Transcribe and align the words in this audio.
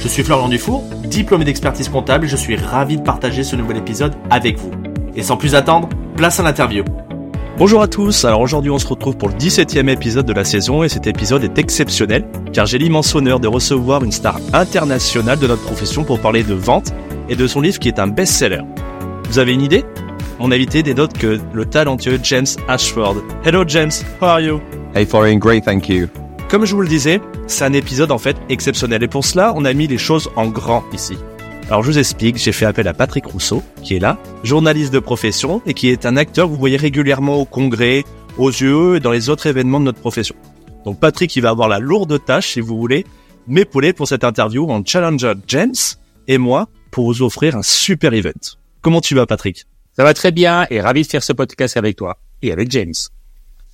Je 0.00 0.08
suis 0.08 0.22
Florian 0.22 0.48
Dufour, 0.48 0.82
diplômé 1.04 1.44
d'expertise 1.44 1.90
comptable 1.90 2.24
et 2.24 2.28
je 2.28 2.36
suis 2.36 2.56
ravi 2.56 2.96
de 2.96 3.02
partager 3.02 3.42
ce 3.42 3.54
nouvel 3.54 3.76
épisode 3.76 4.14
avec 4.30 4.58
vous. 4.58 4.70
Et 5.14 5.22
sans 5.22 5.36
plus 5.36 5.54
attendre, 5.54 5.90
place 6.16 6.40
à 6.40 6.42
l'interview. 6.42 6.84
Bonjour 7.58 7.82
à 7.82 7.86
tous, 7.86 8.24
alors 8.24 8.40
aujourd'hui 8.40 8.70
on 8.70 8.78
se 8.78 8.86
retrouve 8.86 9.18
pour 9.18 9.28
le 9.28 9.34
17e 9.34 9.90
épisode 9.90 10.24
de 10.24 10.32
la 10.32 10.44
saison 10.44 10.82
et 10.82 10.88
cet 10.88 11.06
épisode 11.06 11.44
est 11.44 11.58
exceptionnel 11.58 12.24
car 12.54 12.64
j'ai 12.64 12.78
l'immense 12.78 13.14
honneur 13.14 13.40
de 13.40 13.48
recevoir 13.48 14.02
une 14.02 14.12
star 14.12 14.40
internationale 14.54 15.38
de 15.38 15.46
notre 15.46 15.62
profession 15.64 16.02
pour 16.02 16.18
parler 16.18 16.44
de 16.44 16.54
vente 16.54 16.94
et 17.28 17.36
de 17.36 17.46
son 17.46 17.60
livre 17.60 17.78
qui 17.78 17.88
est 17.88 17.98
un 17.98 18.06
best-seller. 18.06 18.62
Vous 19.28 19.38
avez 19.38 19.52
une 19.52 19.60
idée? 19.60 19.84
Mon 20.38 20.50
invité 20.50 20.82
n'est 20.82 20.94
d'autre 20.94 21.18
que 21.18 21.38
le 21.52 21.66
talentueux 21.66 22.18
James 22.22 22.46
Ashford. 22.68 23.16
Hello 23.44 23.64
James, 23.66 23.92
how 24.22 24.28
are 24.28 24.40
you? 24.40 24.60
Hey 24.94 25.04
Florian, 25.04 25.36
great, 25.36 25.62
thank 25.62 25.90
you. 25.90 26.08
Comme 26.50 26.64
je 26.64 26.74
vous 26.74 26.82
le 26.82 26.88
disais, 26.88 27.20
c'est 27.46 27.64
un 27.64 27.72
épisode 27.72 28.10
en 28.10 28.18
fait 28.18 28.36
exceptionnel 28.48 29.04
et 29.04 29.08
pour 29.08 29.24
cela 29.24 29.52
on 29.54 29.64
a 29.64 29.72
mis 29.72 29.86
les 29.86 29.98
choses 29.98 30.28
en 30.34 30.48
grand 30.48 30.82
ici. 30.92 31.16
Alors 31.68 31.84
je 31.84 31.92
vous 31.92 31.98
explique, 31.98 32.38
j'ai 32.38 32.50
fait 32.50 32.64
appel 32.64 32.88
à 32.88 32.92
Patrick 32.92 33.24
Rousseau, 33.24 33.62
qui 33.84 33.94
est 33.94 34.00
là, 34.00 34.18
journaliste 34.42 34.92
de 34.92 34.98
profession 34.98 35.62
et 35.64 35.74
qui 35.74 35.90
est 35.90 36.06
un 36.06 36.16
acteur 36.16 36.46
que 36.46 36.50
vous 36.50 36.58
voyez 36.58 36.76
régulièrement 36.76 37.36
au 37.36 37.44
congrès, 37.44 38.02
aux 38.36 38.48
yeux 38.48 38.96
et 38.96 39.00
dans 39.00 39.12
les 39.12 39.28
autres 39.28 39.46
événements 39.46 39.78
de 39.78 39.84
notre 39.84 40.00
profession. 40.00 40.34
Donc 40.84 40.98
Patrick, 40.98 41.36
il 41.36 41.40
va 41.40 41.50
avoir 41.50 41.68
la 41.68 41.78
lourde 41.78 42.18
tâche, 42.24 42.54
si 42.54 42.60
vous 42.60 42.76
voulez, 42.76 43.06
m'épauler 43.46 43.92
pour 43.92 44.08
cette 44.08 44.24
interview 44.24 44.68
en 44.72 44.84
Challenger 44.84 45.34
James 45.46 45.74
et 46.26 46.38
moi 46.38 46.66
pour 46.90 47.04
vous 47.04 47.22
offrir 47.22 47.54
un 47.54 47.62
super 47.62 48.12
event. 48.12 48.32
Comment 48.80 49.00
tu 49.00 49.14
vas 49.14 49.26
Patrick? 49.26 49.66
Ça 49.92 50.02
va 50.02 50.14
très 50.14 50.32
bien 50.32 50.66
et 50.68 50.80
ravi 50.80 51.02
de 51.02 51.06
faire 51.06 51.22
ce 51.22 51.32
podcast 51.32 51.76
avec 51.76 51.94
toi 51.94 52.18
et 52.42 52.50
avec 52.50 52.72
James. 52.72 52.94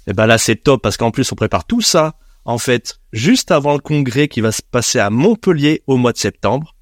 Eh 0.07 0.13
ben 0.13 0.27
là 0.27 0.37
c'est 0.37 0.57
top 0.57 0.83
parce 0.83 0.99
qu'en 0.99 1.11
plus 1.11 1.33
on 1.33 1.37
prépare 1.37 1.65
tout 1.65 1.81
ça 1.81 2.17
en 2.47 2.59
fait 2.59 3.01
juste 3.13 3.51
avant 3.51 3.75
le 3.75 3.81
congrès 3.81 4.29
qui 4.29 4.41
va 4.41 4.53
se 4.53 4.63
passer 4.63 4.99
à 4.99 5.11
Montpellier 5.11 5.83
au 5.87 5.97
mois 5.97 6.13
de 6.13 6.19
septembre. 6.19 6.75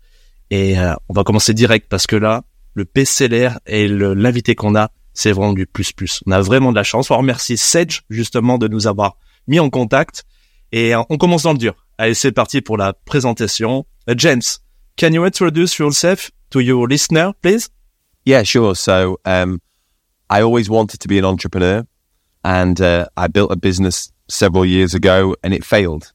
Et 0.51 0.79
euh, 0.79 0.95
on 1.09 1.15
va 1.15 1.25
commencer 1.25 1.55
direct 1.55 1.89
parce 1.89 2.07
que 2.07 2.17
là, 2.17 2.45
le 2.75 2.84
PCLR 2.84 3.59
et 3.67 3.89
l'invité 3.89 4.55
qu'on 4.55 4.77
a, 4.77 4.91
c'est 5.15 5.33
vraiment 5.33 5.53
du 5.53 5.67
plus 5.67 5.92
plus. 5.92 6.23
On 6.27 6.33
a 6.33 6.41
vraiment 6.41 6.70
de 6.70 6.77
la 6.77 6.85
chance. 6.85 7.11
On 7.11 7.17
remercie 7.17 7.57
Sedge 7.57 8.03
justement 8.11 8.59
de 8.59 8.69
nous 8.69 8.87
avoir 8.87 9.17
mis 9.48 9.59
en 9.59 9.70
contact. 9.70 10.25
Et 10.70 10.95
euh, 10.95 11.03
on 11.09 11.17
commence 11.17 11.45
dans 11.45 11.53
le 11.53 11.59
dur. 11.59 11.75
Allez, 11.98 12.15
c'est 12.15 12.33
parti 12.33 12.61
pour 12.61 12.77
la 12.77 12.92
présentation. 12.92 13.87
Uh, 14.09 14.15
James, 14.17 14.42
can 14.97 15.12
you 15.12 15.25
introduce 15.25 15.79
yourself 15.79 16.31
to 16.51 16.61
your 16.61 16.87
listener, 16.87 17.33
please? 17.41 17.69
Yeah, 18.27 18.42
sure. 18.45 18.75
So, 18.75 19.19
um, 19.25 19.61
I 20.29 20.42
always 20.42 20.69
wanted 20.69 20.98
to 21.01 21.09
be 21.09 21.19
an 21.19 21.25
entrepreneur 21.25 21.85
and 22.42 22.81
uh, 22.81 23.07
I 23.17 23.29
built 23.29 23.53
a 23.53 23.57
business 23.57 24.11
several 24.28 24.64
years 24.64 24.94
ago 24.94 25.36
and 25.42 25.53
it 25.55 25.64
failed. 25.64 26.12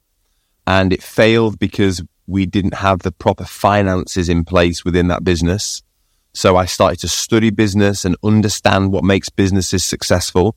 And 0.65 0.93
it 0.93 1.03
failed 1.03 1.59
because 1.59 2.01
we 2.27 2.45
didn't 2.45 2.75
have 2.75 2.99
the 2.99 3.11
proper 3.11 3.45
finances 3.45 4.29
in 4.29 4.45
place 4.45 4.85
within 4.85 5.07
that 5.07 5.23
business. 5.23 5.81
So 6.33 6.57
I 6.57 6.65
started 6.65 6.99
to 6.99 7.07
study 7.07 7.49
business 7.49 8.05
and 8.05 8.15
understand 8.23 8.91
what 8.91 9.03
makes 9.03 9.29
businesses 9.29 9.83
successful. 9.83 10.55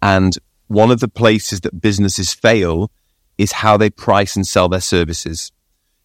And 0.00 0.38
one 0.68 0.90
of 0.90 1.00
the 1.00 1.08
places 1.08 1.62
that 1.62 1.80
businesses 1.80 2.32
fail 2.32 2.90
is 3.36 3.52
how 3.52 3.76
they 3.76 3.90
price 3.90 4.36
and 4.36 4.46
sell 4.46 4.68
their 4.68 4.80
services. 4.80 5.50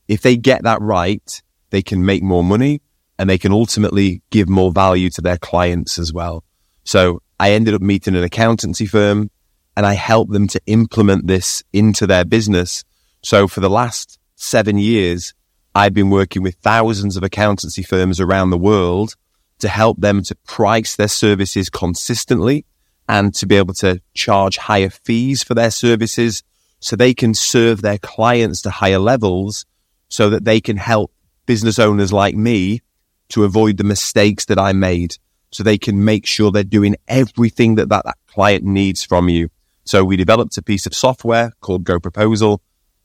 If 0.08 0.22
they 0.22 0.36
get 0.36 0.64
that 0.64 0.82
right, 0.82 1.42
they 1.70 1.82
can 1.82 2.06
make 2.06 2.24
more 2.24 2.44
money 2.44 2.82
and 3.20 3.30
they 3.30 3.38
can 3.38 3.52
ultimately 3.52 4.22
give 4.32 4.50
more 4.50 4.72
value 4.72 5.10
to 5.12 5.22
their 5.22 5.38
clients 5.38 6.00
as 6.00 6.12
well. 6.12 6.44
So 6.84 7.22
I 7.40 7.52
ended 7.52 7.74
up 7.74 7.82
meeting 7.82 8.16
an 8.16 8.24
accountancy 8.24 8.86
firm 8.86 9.30
and 9.76 9.86
I 9.86 9.94
help 9.94 10.30
them 10.30 10.48
to 10.48 10.62
implement 10.66 11.28
this 11.28 11.64
into 11.74 12.06
their 12.08 12.26
business. 12.26 12.84
So 13.22 13.48
for 13.48 13.60
the 13.60 13.70
last 13.70 14.20
seven 14.36 14.78
years, 14.78 15.34
I've 15.76 15.94
been 15.94 16.10
working 16.10 16.44
with 16.44 16.56
thousands 16.56 17.18
of 17.18 17.24
accountancy 17.24 17.82
firms 17.82 18.20
around 18.20 18.52
the 18.52 18.58
world 18.58 19.16
to 19.60 19.68
help 19.68 20.00
them 20.00 20.22
to 20.24 20.36
price 20.46 20.96
their 20.96 21.08
services 21.08 21.70
consistently 21.70 22.66
and 23.08 23.34
to 23.36 23.46
be 23.46 23.56
able 23.56 23.74
to 23.76 24.02
charge 24.14 24.58
higher 24.58 24.90
fees 24.90 25.44
for 25.44 25.54
their 25.54 25.72
services 25.72 26.44
so 26.80 26.96
they 26.96 27.14
can 27.14 27.34
serve 27.34 27.82
their 27.82 27.98
clients 27.98 28.62
to 28.62 28.70
higher 28.70 29.00
levels 29.00 29.66
so 30.10 30.30
that 30.30 30.46
they 30.46 30.62
can 30.62 30.78
help 30.78 31.12
business 31.46 31.80
owners 31.80 32.14
like 32.14 32.36
me 32.36 32.82
to 33.30 33.44
avoid 33.44 33.78
the 33.78 33.84
mistakes 33.84 34.46
that 34.46 34.60
I 34.60 34.74
made 34.74 35.16
so 35.52 35.64
they 35.64 35.78
can 35.78 36.04
make 36.04 36.26
sure 36.26 36.52
they're 36.52 36.64
doing 36.64 36.96
everything 37.08 37.76
that 37.76 37.90
that, 37.90 38.06
that 38.06 38.18
client 38.28 38.64
needs 38.64 39.04
from 39.04 39.30
you. 39.30 39.50
So 39.86 40.04
we 40.04 40.16
developed 40.16 40.58
a 40.58 40.62
piece 40.62 40.86
of 40.86 40.94
software 40.94 41.52
called 41.60 41.84
GoProposal 41.84 42.60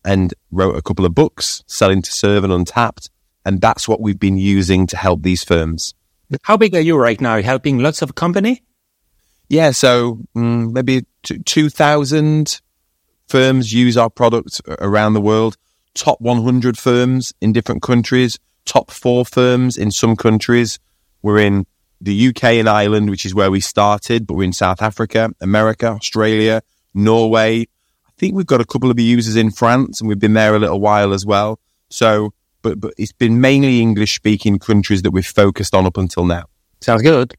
and 0.04 0.32
wrote 0.50 0.76
a 0.76 0.82
couple 0.82 1.04
of 1.04 1.14
books, 1.14 1.62
Selling 1.66 2.02
to 2.02 2.12
Serve 2.12 2.44
and 2.44 2.52
Untapped. 2.52 3.10
And 3.44 3.60
that's 3.60 3.88
what 3.88 4.00
we've 4.00 4.18
been 4.18 4.38
using 4.38 4.86
to 4.88 4.96
help 4.96 5.22
these 5.22 5.42
firms. 5.42 5.94
How 6.42 6.56
big 6.56 6.74
are 6.74 6.80
you 6.80 6.96
right 6.96 7.20
now? 7.20 7.40
Helping 7.40 7.78
lots 7.78 8.02
of 8.02 8.14
company? 8.14 8.62
Yeah. 9.48 9.70
So 9.70 10.20
mm, 10.36 10.72
maybe 10.72 11.06
2000 11.22 12.60
firms 13.26 13.72
use 13.72 13.96
our 13.96 14.10
product 14.10 14.60
around 14.80 15.14
the 15.14 15.20
world. 15.20 15.56
Top 15.94 16.20
100 16.20 16.78
firms 16.78 17.32
in 17.40 17.52
different 17.52 17.82
countries, 17.82 18.38
top 18.64 18.90
four 18.90 19.24
firms 19.24 19.76
in 19.76 19.90
some 19.90 20.14
countries. 20.14 20.78
We're 21.22 21.40
in 21.40 21.66
the 22.00 22.28
UK 22.28 22.44
and 22.44 22.68
Ireland, 22.68 23.10
which 23.10 23.26
is 23.26 23.34
where 23.34 23.50
we 23.50 23.60
started, 23.60 24.26
but 24.26 24.34
we're 24.34 24.44
in 24.44 24.52
South 24.52 24.82
Africa, 24.82 25.30
America, 25.40 25.88
Australia, 25.88 26.62
Norway, 26.94 27.66
I 28.18 28.20
think 28.20 28.34
we've 28.34 28.46
got 28.46 28.60
a 28.60 28.64
couple 28.64 28.90
of 28.90 28.98
users 28.98 29.36
in 29.36 29.52
France 29.52 30.00
and 30.00 30.08
we've 30.08 30.18
been 30.18 30.34
there 30.34 30.56
a 30.56 30.58
little 30.58 30.80
while 30.80 31.12
as 31.12 31.24
well. 31.24 31.60
So, 31.88 32.32
but, 32.62 32.80
but 32.80 32.92
it's 32.98 33.12
been 33.12 33.40
mainly 33.40 33.80
English 33.80 34.16
speaking 34.16 34.58
countries 34.58 35.02
that 35.02 35.12
we've 35.12 35.24
focused 35.24 35.72
on 35.72 35.86
up 35.86 35.96
until 35.96 36.24
now. 36.24 36.46
Sounds 36.80 37.02
good. 37.02 37.34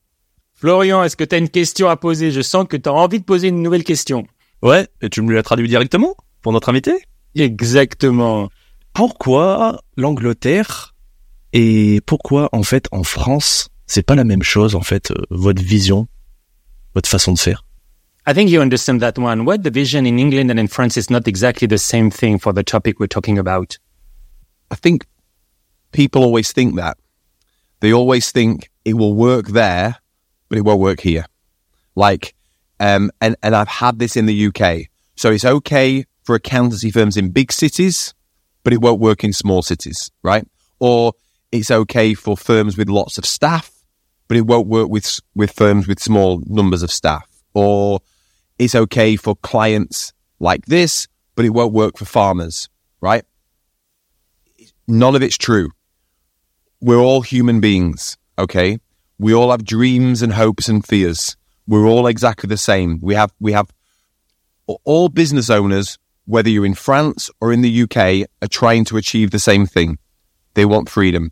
Florian, 0.54 1.04
est-ce 1.04 1.18
que 1.18 1.26
tu 1.26 1.36
as 1.36 1.38
une 1.38 1.50
question 1.50 1.90
à 1.90 1.98
poser? 1.98 2.32
Je 2.32 2.42
sens 2.42 2.66
que 2.70 2.78
tu 2.78 2.88
as 2.88 2.94
envie 2.94 3.20
de 3.20 3.26
poser 3.26 3.50
une 3.50 3.62
nouvelle 3.62 3.84
question. 3.84 4.26
Ouais, 4.62 4.88
et 5.02 5.10
tu 5.10 5.22
me 5.22 5.34
la 5.34 5.44
traduis 5.44 5.68
directement 5.68 6.16
pour 6.42 6.54
notre 6.54 6.70
invité? 6.70 6.94
Exactement. 7.36 8.50
Pourquoi 8.94 9.82
l'Angleterre 9.98 10.96
et 11.52 12.00
pourquoi 12.06 12.48
en 12.54 12.64
fait 12.64 12.88
en 12.92 13.04
France, 13.04 13.68
c'est 13.90 14.04
pas 14.04 14.16
la 14.16 14.24
même 14.24 14.44
chose 14.44 14.76
en 14.76 14.82
fait, 14.82 15.12
euh, 15.12 15.16
votre 15.30 15.62
vision, 15.62 16.08
votre 16.94 17.10
façon 17.10 17.34
de 17.34 17.40
faire? 17.40 17.66
I 18.28 18.34
think 18.34 18.50
you 18.50 18.62
understand 18.62 19.00
that 19.00 19.18
one. 19.18 19.46
What 19.46 19.64
the 19.64 19.72
vision 19.72 20.06
in 20.06 20.20
England 20.20 20.52
and 20.52 20.60
in 20.60 20.68
France 20.68 20.98
is 20.98 21.10
not 21.10 21.28
exactly 21.28 21.68
the 21.68 21.80
same 21.80 22.12
thing 22.12 22.38
for 22.38 22.54
the 22.54 22.64
topic 22.64 23.00
we're 23.00 23.08
talking 23.08 23.40
about. 23.40 23.80
I 24.70 24.76
think 24.76 25.06
people 25.92 26.24
always 26.24 26.52
think 26.52 26.76
that. 26.76 26.98
They 27.80 27.92
always 27.92 28.32
think 28.32 28.70
it 28.86 28.94
will 28.94 29.16
work 29.16 29.48
there, 29.48 29.96
but 30.50 30.60
it 30.60 30.62
won't 30.62 30.80
work 30.80 31.00
here. 31.00 31.26
Like, 31.96 32.36
um, 32.80 33.10
and, 33.20 33.36
and 33.42 33.56
I've 33.56 33.68
had 33.68 33.98
this 33.98 34.16
in 34.16 34.28
the 34.28 34.48
UK. 34.48 34.90
So 35.16 35.32
it's 35.32 35.46
okay 35.46 36.06
for 36.24 36.36
accountancy 36.36 36.92
firms 36.92 37.18
in 37.18 37.32
big 37.32 37.52
cities, 37.52 38.14
but 38.64 38.74
it 38.74 38.82
won't 38.82 39.00
work 39.00 39.24
in 39.24 39.34
small 39.34 39.64
cities, 39.64 40.12
right? 40.22 40.46
Or 40.80 41.14
it's 41.52 41.72
okay 41.72 42.14
for 42.14 42.38
firms 42.38 42.78
with 42.78 42.90
lots 42.90 43.18
of 43.18 43.26
staff, 43.26 43.72
but 44.30 44.38
it 44.38 44.46
won't 44.46 44.68
work 44.68 44.90
with, 44.90 45.20
with 45.36 45.52
firms 45.52 45.88
with 45.88 46.00
small 46.00 46.42
numbers 46.46 46.84
of 46.84 46.92
staff. 46.92 47.28
Or 47.54 48.00
it's 48.58 48.76
okay 48.76 49.18
for 49.18 49.36
clients 49.36 50.14
like 50.40 50.68
this, 50.68 51.08
but 51.36 51.46
it 51.46 51.50
won't 51.50 51.74
work 51.74 51.98
for 51.98 52.06
farmers, 52.06 52.70
right? 53.02 53.26
None 54.88 55.16
of 55.16 55.24
it's 55.24 55.38
true. 55.38 55.72
We're 56.80 57.00
all 57.00 57.22
human 57.22 57.60
beings, 57.60 58.18
okay? 58.38 58.78
We 59.18 59.34
all 59.34 59.52
have 59.52 59.66
dreams 59.66 60.22
and 60.22 60.32
hopes 60.32 60.70
and 60.70 60.86
fears. 60.86 61.36
We're 61.68 61.88
all 61.88 62.08
exactly 62.08 62.48
the 62.48 62.58
same. 62.58 63.00
We 63.02 63.16
have, 63.16 63.34
we 63.40 63.52
have 63.54 63.74
all 64.86 65.10
business 65.10 65.50
owners, 65.50 65.98
whether 66.26 66.50
you're 66.50 66.68
in 66.68 66.76
France 66.76 67.32
or 67.42 67.52
in 67.52 67.62
the 67.62 67.82
UK, 67.84 68.30
are 68.44 68.48
trying 68.48 68.86
to 68.86 68.98
achieve 68.98 69.32
the 69.32 69.40
same 69.40 69.66
thing. 69.66 69.98
They 70.54 70.66
want 70.66 70.88
freedom. 70.88 71.32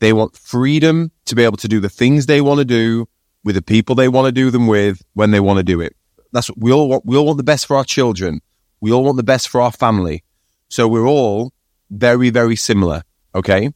They 0.00 0.12
want 0.12 0.36
freedom 0.36 1.10
to 1.26 1.34
be 1.34 1.44
able 1.44 1.56
to 1.58 1.68
do 1.68 1.80
the 1.80 1.88
things 1.88 2.26
they 2.26 2.40
want 2.40 2.58
to 2.58 2.64
do 2.64 3.08
with 3.44 3.54
the 3.54 3.62
people 3.62 3.94
they 3.94 4.08
want 4.08 4.26
to 4.26 4.32
do 4.32 4.50
them 4.50 4.66
with 4.66 5.02
when 5.14 5.30
they 5.30 5.40
want 5.40 5.58
to 5.58 5.64
do 5.64 5.80
it. 5.80 5.96
That's 6.32 6.48
what 6.48 6.58
we 6.58 6.72
all 6.72 6.88
want. 6.88 7.06
We 7.06 7.16
all 7.16 7.26
want 7.26 7.38
the 7.38 7.44
best 7.44 7.66
for 7.66 7.76
our 7.76 7.84
children. 7.84 8.40
We 8.80 8.92
all 8.92 9.04
want 9.04 9.16
the 9.16 9.22
best 9.22 9.48
for 9.48 9.60
our 9.60 9.72
family. 9.72 10.22
So 10.68 10.86
we're 10.86 11.06
all 11.06 11.52
very, 11.90 12.30
very 12.30 12.56
similar. 12.56 13.02
Okay. 13.34 13.70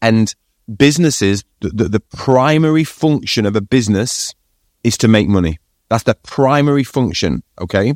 And 0.00 0.34
businesses, 0.74 1.44
the, 1.60 1.68
the, 1.68 1.84
the 1.84 2.00
primary 2.00 2.84
function 2.84 3.46
of 3.46 3.54
a 3.54 3.60
business 3.60 4.34
is 4.82 4.96
to 4.98 5.08
make 5.08 5.28
money. 5.28 5.58
That's 5.88 6.04
the 6.04 6.14
primary 6.14 6.84
function. 6.84 7.42
Okay. 7.60 7.94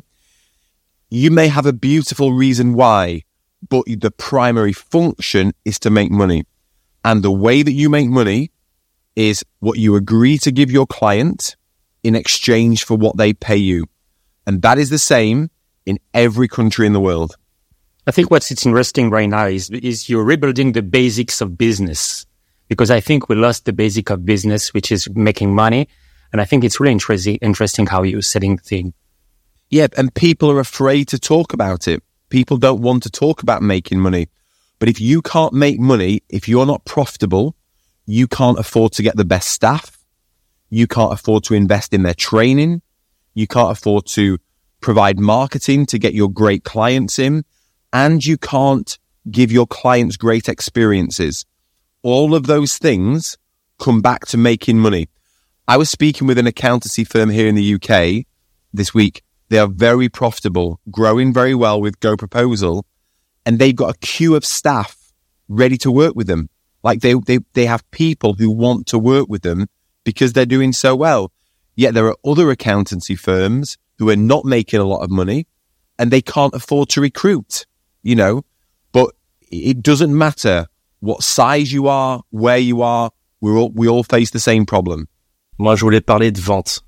You 1.09 1.31
may 1.31 1.47
have 1.47 1.65
a 1.65 1.73
beautiful 1.73 2.33
reason 2.33 2.73
why, 2.73 3.23
but 3.67 3.85
the 3.85 4.11
primary 4.11 4.73
function 4.73 5.53
is 5.63 5.79
to 5.79 5.89
make 5.89 6.11
money. 6.11 6.45
And 7.05 7.21
the 7.21 7.31
way 7.31 7.61
that 7.61 7.71
you 7.71 7.87
make 7.87 8.09
money 8.09 8.49
is 9.15 9.45
what 9.59 9.77
you 9.77 9.95
agree 9.95 10.39
to 10.39 10.51
give 10.51 10.71
your 10.71 10.87
client 10.87 11.55
in 12.03 12.15
exchange 12.15 12.83
for 12.83 12.97
what 12.97 13.15
they 13.15 13.31
pay 13.31 13.57
you. 13.57 13.85
And 14.47 14.63
that 14.63 14.79
is 14.79 14.89
the 14.89 14.97
same 14.97 15.51
in 15.85 15.99
every 16.15 16.47
country 16.47 16.87
in 16.87 16.93
the 16.93 16.99
world. 16.99 17.37
I 18.07 18.11
think 18.11 18.31
what's 18.31 18.51
interesting 18.51 19.11
right 19.11 19.29
now 19.29 19.45
is, 19.45 19.69
is 19.69 20.09
you're 20.09 20.23
rebuilding 20.23 20.71
the 20.71 20.81
basics 20.81 21.41
of 21.41 21.55
business 21.59 22.25
because 22.69 22.89
I 22.89 23.01
think 23.01 23.29
we 23.29 23.35
lost 23.35 23.65
the 23.65 23.73
basic 23.73 24.09
of 24.09 24.25
business, 24.25 24.73
which 24.73 24.91
is 24.91 25.07
making 25.11 25.53
money. 25.53 25.87
And 26.31 26.41
I 26.41 26.45
think 26.45 26.63
it's 26.63 26.79
really 26.79 26.93
interesting, 26.93 27.35
interesting 27.35 27.85
how 27.85 28.01
you're 28.01 28.23
setting 28.23 28.55
the 28.55 28.63
thing. 28.63 28.93
Yeah. 29.69 29.87
And 29.95 30.11
people 30.11 30.49
are 30.49 30.59
afraid 30.59 31.07
to 31.09 31.19
talk 31.19 31.53
about 31.53 31.87
it. 31.87 32.01
People 32.29 32.57
don't 32.57 32.81
want 32.81 33.03
to 33.03 33.11
talk 33.11 33.43
about 33.43 33.61
making 33.61 33.99
money. 33.99 34.27
But 34.79 34.89
if 34.89 34.99
you 34.99 35.21
can't 35.21 35.53
make 35.53 35.79
money, 35.79 36.21
if 36.29 36.47
you're 36.47 36.65
not 36.65 36.85
profitable, 36.85 37.55
you 38.05 38.27
can't 38.27 38.59
afford 38.59 38.91
to 38.93 39.03
get 39.03 39.15
the 39.15 39.25
best 39.25 39.49
staff. 39.49 39.97
You 40.69 40.87
can't 40.87 41.13
afford 41.13 41.43
to 41.45 41.53
invest 41.53 41.93
in 41.93 42.03
their 42.03 42.13
training. 42.13 42.81
You 43.33 43.47
can't 43.47 43.71
afford 43.71 44.05
to 44.07 44.37
provide 44.81 45.19
marketing 45.19 45.85
to 45.87 45.97
get 45.97 46.13
your 46.13 46.29
great 46.29 46.63
clients 46.63 47.17
in. 47.19 47.45
And 47.93 48.25
you 48.25 48.37
can't 48.37 48.97
give 49.31 49.51
your 49.51 49.65
clients 49.65 50.17
great 50.17 50.49
experiences. 50.49 51.45
All 52.03 52.35
of 52.35 52.45
those 52.45 52.77
things 52.77 53.37
come 53.79 54.01
back 54.01 54.25
to 54.27 54.37
making 54.37 54.79
money. 54.79 55.09
I 55.67 55.77
was 55.77 55.89
speaking 55.89 56.27
with 56.27 56.37
an 56.37 56.47
accountancy 56.47 57.03
firm 57.03 57.29
here 57.29 57.47
in 57.47 57.55
the 57.55 57.73
UK 57.75 58.25
this 58.73 58.93
week. 58.93 59.23
They 59.49 59.57
are 59.57 59.67
very 59.67 60.09
profitable, 60.09 60.79
growing 60.91 61.33
very 61.33 61.55
well 61.55 61.81
with 61.81 61.99
GoProposal, 61.99 62.83
and 63.45 63.59
they've 63.59 63.75
got 63.75 63.95
a 63.95 63.97
queue 63.99 64.35
of 64.35 64.45
staff 64.45 65.13
ready 65.47 65.77
to 65.77 65.91
work 65.91 66.15
with 66.15 66.27
them. 66.27 66.49
Like 66.83 67.01
they, 67.01 67.13
they, 67.13 67.39
they 67.53 67.65
have 67.65 67.89
people 67.91 68.33
who 68.33 68.49
want 68.51 68.87
to 68.87 68.99
work 68.99 69.27
with 69.29 69.41
them 69.41 69.67
because 70.03 70.33
they're 70.33 70.45
doing 70.45 70.71
so 70.71 70.95
well. 70.95 71.31
Yet 71.75 71.93
there 71.93 72.07
are 72.07 72.17
other 72.25 72.49
accountancy 72.51 73.15
firms 73.15 73.77
who 73.97 74.09
are 74.09 74.15
not 74.15 74.45
making 74.45 74.79
a 74.79 74.85
lot 74.85 75.03
of 75.03 75.09
money 75.09 75.47
and 75.97 76.11
they 76.11 76.21
can't 76.21 76.53
afford 76.53 76.89
to 76.89 77.01
recruit, 77.01 77.65
you 78.03 78.15
know, 78.15 78.43
but 78.91 79.11
it 79.51 79.81
doesn't 79.81 80.15
matter 80.15 80.67
what 80.99 81.23
size 81.23 81.71
you 81.71 81.87
are, 81.87 82.23
where 82.29 82.57
you 82.57 82.81
are. 82.81 83.11
We 83.41 83.51
all, 83.51 83.69
we 83.71 83.87
all 83.87 84.03
face 84.03 84.31
the 84.31 84.39
same 84.39 84.65
problem. 84.65 85.07
Moi, 85.57 85.75
je 85.75 85.85
voulais 85.85 86.01
parler 86.01 86.31
de 86.31 86.41
vente. 86.41 86.81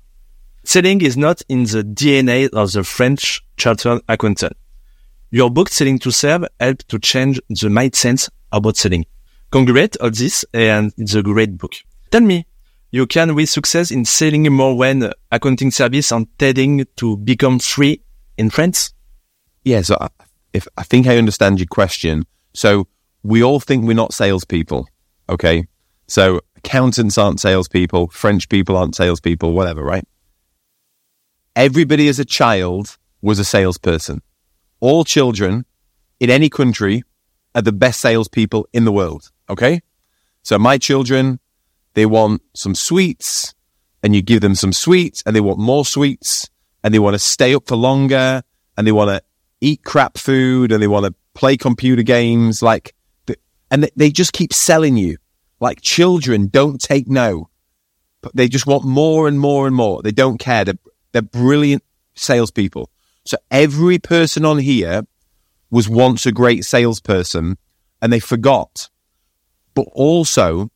Selling 0.64 1.00
is 1.00 1.16
not 1.16 1.40
in 1.48 1.64
the 1.64 1.82
DNA 1.82 2.48
of 2.52 2.72
the 2.72 2.84
French 2.84 3.40
chartered 3.56 4.02
accountant. 4.08 4.56
Your 5.30 5.50
book 5.50 5.68
Selling 5.68 5.98
to 5.98 6.10
Serve 6.10 6.46
helped 6.58 6.88
to 6.88 6.98
change 6.98 7.38
the 7.50 7.68
mindset 7.68 8.30
about 8.50 8.78
selling. 8.78 9.04
Congrats 9.50 9.98
on 9.98 10.12
this 10.12 10.42
and 10.54 10.90
it's 10.96 11.14
a 11.14 11.22
great 11.22 11.58
book. 11.58 11.74
Tell 12.10 12.22
me, 12.22 12.46
you 12.90 13.06
can 13.06 13.34
with 13.34 13.50
success 13.50 13.90
in 13.90 14.06
selling 14.06 14.50
more 14.50 14.74
when 14.74 15.12
accounting 15.30 15.70
service 15.70 16.12
are 16.12 16.24
tending 16.38 16.86
to 16.96 17.18
become 17.18 17.58
free 17.58 18.00
in 18.38 18.48
France? 18.48 18.94
Yeah, 19.64 19.82
so 19.82 19.98
I, 20.00 20.08
if 20.54 20.66
I 20.78 20.82
think 20.82 21.06
I 21.06 21.18
understand 21.18 21.58
your 21.60 21.66
question. 21.66 22.24
So 22.54 22.86
we 23.22 23.42
all 23.42 23.60
think 23.60 23.84
we're 23.84 23.92
not 23.92 24.14
salespeople. 24.14 24.88
Okay. 25.28 25.66
So 26.06 26.40
accountants 26.56 27.18
aren't 27.18 27.40
salespeople. 27.40 28.08
French 28.08 28.48
people 28.48 28.78
aren't 28.78 28.96
salespeople, 28.96 29.52
whatever, 29.52 29.82
right? 29.82 30.08
Everybody 31.54 32.08
as 32.08 32.18
a 32.18 32.24
child 32.24 32.96
was 33.20 33.38
a 33.38 33.44
salesperson. 33.44 34.22
All 34.80 35.04
children 35.04 35.64
in 36.20 36.30
any 36.30 36.48
country 36.48 37.02
are 37.54 37.62
the 37.62 37.72
best 37.72 38.00
salespeople 38.00 38.68
in 38.72 38.84
the 38.84 38.92
world. 38.92 39.30
Okay. 39.48 39.80
So 40.42 40.58
my 40.58 40.78
children, 40.78 41.40
they 41.94 42.06
want 42.06 42.42
some 42.54 42.74
sweets 42.74 43.54
and 44.02 44.14
you 44.14 44.22
give 44.22 44.40
them 44.40 44.54
some 44.54 44.72
sweets 44.72 45.22
and 45.26 45.34
they 45.34 45.40
want 45.40 45.58
more 45.58 45.84
sweets 45.84 46.48
and 46.82 46.94
they 46.94 46.98
want 46.98 47.14
to 47.14 47.18
stay 47.18 47.54
up 47.54 47.66
for 47.66 47.76
longer 47.76 48.42
and 48.76 48.86
they 48.86 48.92
want 48.92 49.10
to 49.10 49.22
eat 49.60 49.82
crap 49.82 50.16
food 50.16 50.70
and 50.70 50.82
they 50.82 50.86
want 50.86 51.06
to 51.06 51.14
play 51.34 51.56
computer 51.56 52.02
games. 52.02 52.62
Like, 52.62 52.94
and 53.70 53.90
they 53.96 54.10
just 54.10 54.32
keep 54.32 54.52
selling 54.52 54.96
you. 54.96 55.16
Like 55.60 55.80
children 55.80 56.46
don't 56.46 56.80
take 56.80 57.08
no. 57.08 57.50
They 58.34 58.48
just 58.48 58.66
want 58.66 58.84
more 58.84 59.28
and 59.28 59.38
more 59.38 59.66
and 59.66 59.74
more. 59.74 60.02
They 60.02 60.12
don't 60.12 60.38
care. 60.38 60.64
They're, 60.64 60.78
they're 61.12 61.22
brilliant 61.22 61.82
salespeople. 62.14 62.90
So 63.28 63.36
every 63.50 63.98
person 63.98 64.46
on 64.46 64.56
here 64.56 65.02
was 65.70 65.86
once 65.86 66.24
a 66.24 66.32
great 66.32 66.64
salesperson 66.64 67.58
and 68.00 68.10
they 68.10 68.20
forgot. 68.20 68.88
But 69.74 69.86
also, 69.92 70.70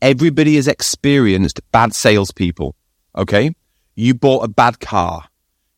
everybody 0.00 0.56
has 0.56 0.66
experienced 0.66 1.60
bad 1.70 1.94
salespeople. 1.94 2.74
Okay. 3.14 3.54
You 3.94 4.14
bought 4.14 4.44
a 4.44 4.48
bad 4.48 4.80
car. 4.80 5.28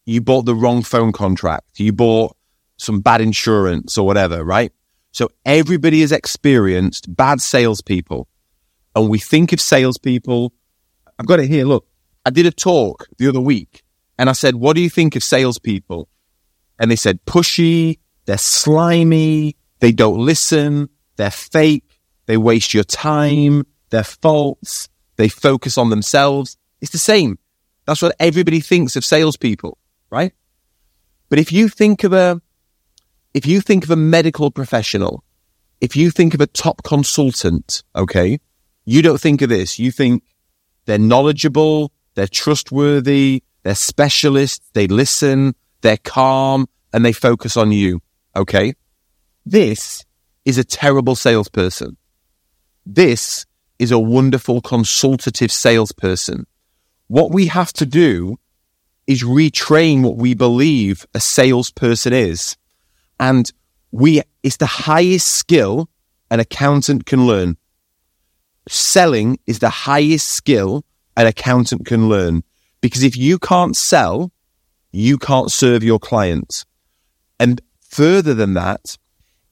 You 0.06 0.20
bought 0.20 0.46
the 0.46 0.54
wrong 0.54 0.84
phone 0.84 1.10
contract. 1.10 1.80
You 1.80 1.92
bought 1.92 2.36
some 2.76 3.00
bad 3.00 3.20
insurance 3.20 3.98
or 3.98 4.06
whatever, 4.06 4.44
right? 4.44 4.70
So 5.10 5.28
everybody 5.44 6.02
has 6.02 6.12
experienced 6.12 7.16
bad 7.16 7.40
salespeople. 7.40 8.28
And 8.94 9.10
we 9.10 9.18
think 9.18 9.52
of 9.52 9.60
salespeople. 9.60 10.52
I've 11.18 11.26
got 11.26 11.40
it 11.40 11.48
here. 11.48 11.64
Look, 11.64 11.84
I 12.24 12.30
did 12.30 12.46
a 12.46 12.52
talk 12.52 13.08
the 13.18 13.26
other 13.26 13.40
week 13.40 13.83
and 14.18 14.30
I 14.30 14.32
said, 14.32 14.54
what 14.54 14.76
do 14.76 14.82
you 14.82 14.90
think 14.90 15.16
of 15.16 15.24
salespeople? 15.24 16.08
And 16.78 16.90
they 16.90 16.96
said, 16.96 17.24
pushy, 17.24 17.98
they're 18.26 18.38
slimy, 18.38 19.56
they 19.80 19.92
don't 19.92 20.18
listen, 20.18 20.88
they're 21.16 21.30
fake, 21.30 21.84
they 22.26 22.36
waste 22.36 22.74
your 22.74 22.84
time, 22.84 23.66
they're 23.90 24.04
false, 24.04 24.88
they 25.16 25.28
focus 25.28 25.78
on 25.78 25.90
themselves. 25.90 26.56
It's 26.80 26.92
the 26.92 26.98
same. 26.98 27.38
That's 27.86 28.02
what 28.02 28.16
everybody 28.18 28.60
thinks 28.60 28.96
of 28.96 29.04
salespeople, 29.04 29.78
right? 30.10 30.32
But 31.28 31.38
if 31.38 31.52
you 31.52 31.68
think 31.68 32.04
of 32.04 32.12
a 32.12 32.40
if 33.34 33.46
you 33.46 33.60
think 33.60 33.84
of 33.84 33.90
a 33.90 33.96
medical 33.96 34.50
professional, 34.50 35.24
if 35.80 35.96
you 35.96 36.10
think 36.10 36.34
of 36.34 36.40
a 36.40 36.46
top 36.46 36.82
consultant, 36.84 37.82
okay, 37.96 38.38
you 38.84 39.02
don't 39.02 39.20
think 39.20 39.42
of 39.42 39.48
this. 39.48 39.78
You 39.78 39.90
think 39.90 40.22
they're 40.84 40.98
knowledgeable, 40.98 41.92
they're 42.14 42.28
trustworthy, 42.28 43.42
they're 43.64 43.74
specialists, 43.74 44.70
they 44.74 44.86
listen, 44.86 45.54
they're 45.80 45.96
calm, 45.96 46.66
and 46.92 47.04
they 47.04 47.12
focus 47.12 47.56
on 47.56 47.72
you. 47.72 48.00
Okay. 48.36 48.74
This 49.44 50.04
is 50.44 50.58
a 50.58 50.64
terrible 50.64 51.16
salesperson. 51.16 51.96
This 52.86 53.46
is 53.78 53.90
a 53.90 53.98
wonderful 53.98 54.60
consultative 54.60 55.50
salesperson. 55.50 56.46
What 57.08 57.32
we 57.32 57.46
have 57.46 57.72
to 57.74 57.86
do 57.86 58.38
is 59.06 59.22
retrain 59.22 60.02
what 60.02 60.16
we 60.16 60.34
believe 60.34 61.06
a 61.14 61.20
salesperson 61.20 62.12
is. 62.12 62.56
And 63.18 63.50
we, 63.90 64.22
it's 64.42 64.58
the 64.58 64.66
highest 64.66 65.28
skill 65.28 65.88
an 66.30 66.40
accountant 66.40 67.06
can 67.06 67.26
learn. 67.26 67.56
Selling 68.68 69.38
is 69.46 69.58
the 69.58 69.70
highest 69.70 70.28
skill 70.28 70.84
an 71.16 71.26
accountant 71.26 71.86
can 71.86 72.08
learn. 72.08 72.42
Because 72.84 73.02
if 73.02 73.16
you 73.16 73.38
can't 73.38 73.74
sell, 73.74 74.30
you 74.92 75.16
can't 75.16 75.50
serve 75.50 75.82
your 75.82 75.98
clients. 75.98 76.66
And 77.40 77.62
further 77.80 78.34
than 78.34 78.52
that, 78.52 78.98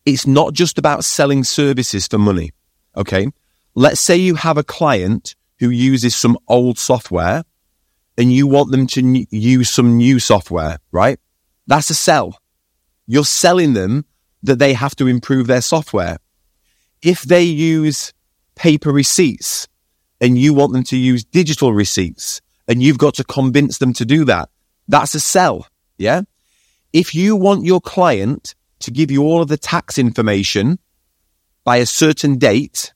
it's 0.05 0.27
not 0.27 0.53
just 0.53 0.77
about 0.77 1.03
selling 1.03 1.43
services 1.43 2.05
for 2.05 2.19
money. 2.19 2.51
Okay. 2.95 3.25
Let's 3.73 4.01
say 4.01 4.17
you 4.17 4.35
have 4.35 4.59
a 4.59 4.63
client 4.63 5.35
who 5.57 5.71
uses 5.71 6.15
some 6.15 6.37
old 6.47 6.77
software 6.77 7.43
and 8.19 8.31
you 8.31 8.45
want 8.45 8.69
them 8.69 8.85
to 8.85 8.99
n- 8.99 9.25
use 9.31 9.71
some 9.71 9.97
new 9.97 10.19
software, 10.19 10.77
right? 10.91 11.19
That's 11.65 11.89
a 11.89 11.95
sell. 11.95 12.37
You're 13.07 13.25
selling 13.25 13.73
them 13.73 14.05
that 14.43 14.59
they 14.59 14.73
have 14.73 14.95
to 14.97 15.07
improve 15.07 15.47
their 15.47 15.61
software. 15.61 16.17
If 17.01 17.23
they 17.23 17.41
use 17.41 18.13
paper 18.53 18.91
receipts 18.91 19.67
and 20.21 20.37
you 20.37 20.53
want 20.53 20.73
them 20.73 20.83
to 20.83 20.97
use 20.97 21.23
digital 21.23 21.73
receipts 21.73 22.39
and 22.73 22.81
you've 22.81 22.97
got 22.97 23.13
to 23.13 23.23
convince 23.23 23.77
them 23.77 23.93
to 23.93 24.03
do 24.03 24.25
that, 24.25 24.49
that's 24.87 25.13
a 25.13 25.19
sell. 25.19 25.67
Yeah. 25.99 26.21
If 26.91 27.13
you 27.13 27.35
want 27.35 27.65
your 27.65 27.79
client 27.79 28.55
to 28.79 28.89
give 28.89 29.11
you 29.11 29.21
all 29.21 29.43
of 29.43 29.47
the 29.47 29.57
tax 29.57 29.99
information 29.99 30.79
by 31.63 31.77
a 31.77 31.85
certain 31.85 32.39
date 32.39 32.91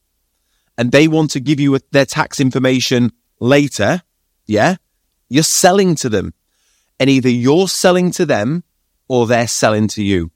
and 0.79 0.91
they 0.91 1.07
want 1.07 1.29
to 1.31 1.39
give 1.39 1.60
you 1.60 1.77
their 1.91 2.07
tax 2.07 2.39
information 2.39 3.12
later, 3.39 4.01
yeah, 4.48 4.77
you're 5.29 5.43
selling 5.43 5.93
to 5.98 6.10
them. 6.10 6.34
And 7.00 7.07
either 7.07 7.29
you're 7.29 7.67
selling 7.67 8.10
to 8.13 8.25
them 8.25 8.63
or 9.07 9.27
they're 9.27 9.48
selling 9.48 9.88
to 9.89 10.03
you. 10.03 10.31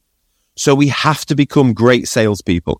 So 0.55 0.75
we 0.75 0.89
have 0.89 1.25
to 1.25 1.35
become 1.35 1.73
great 1.73 2.07
salespeople. 2.07 2.79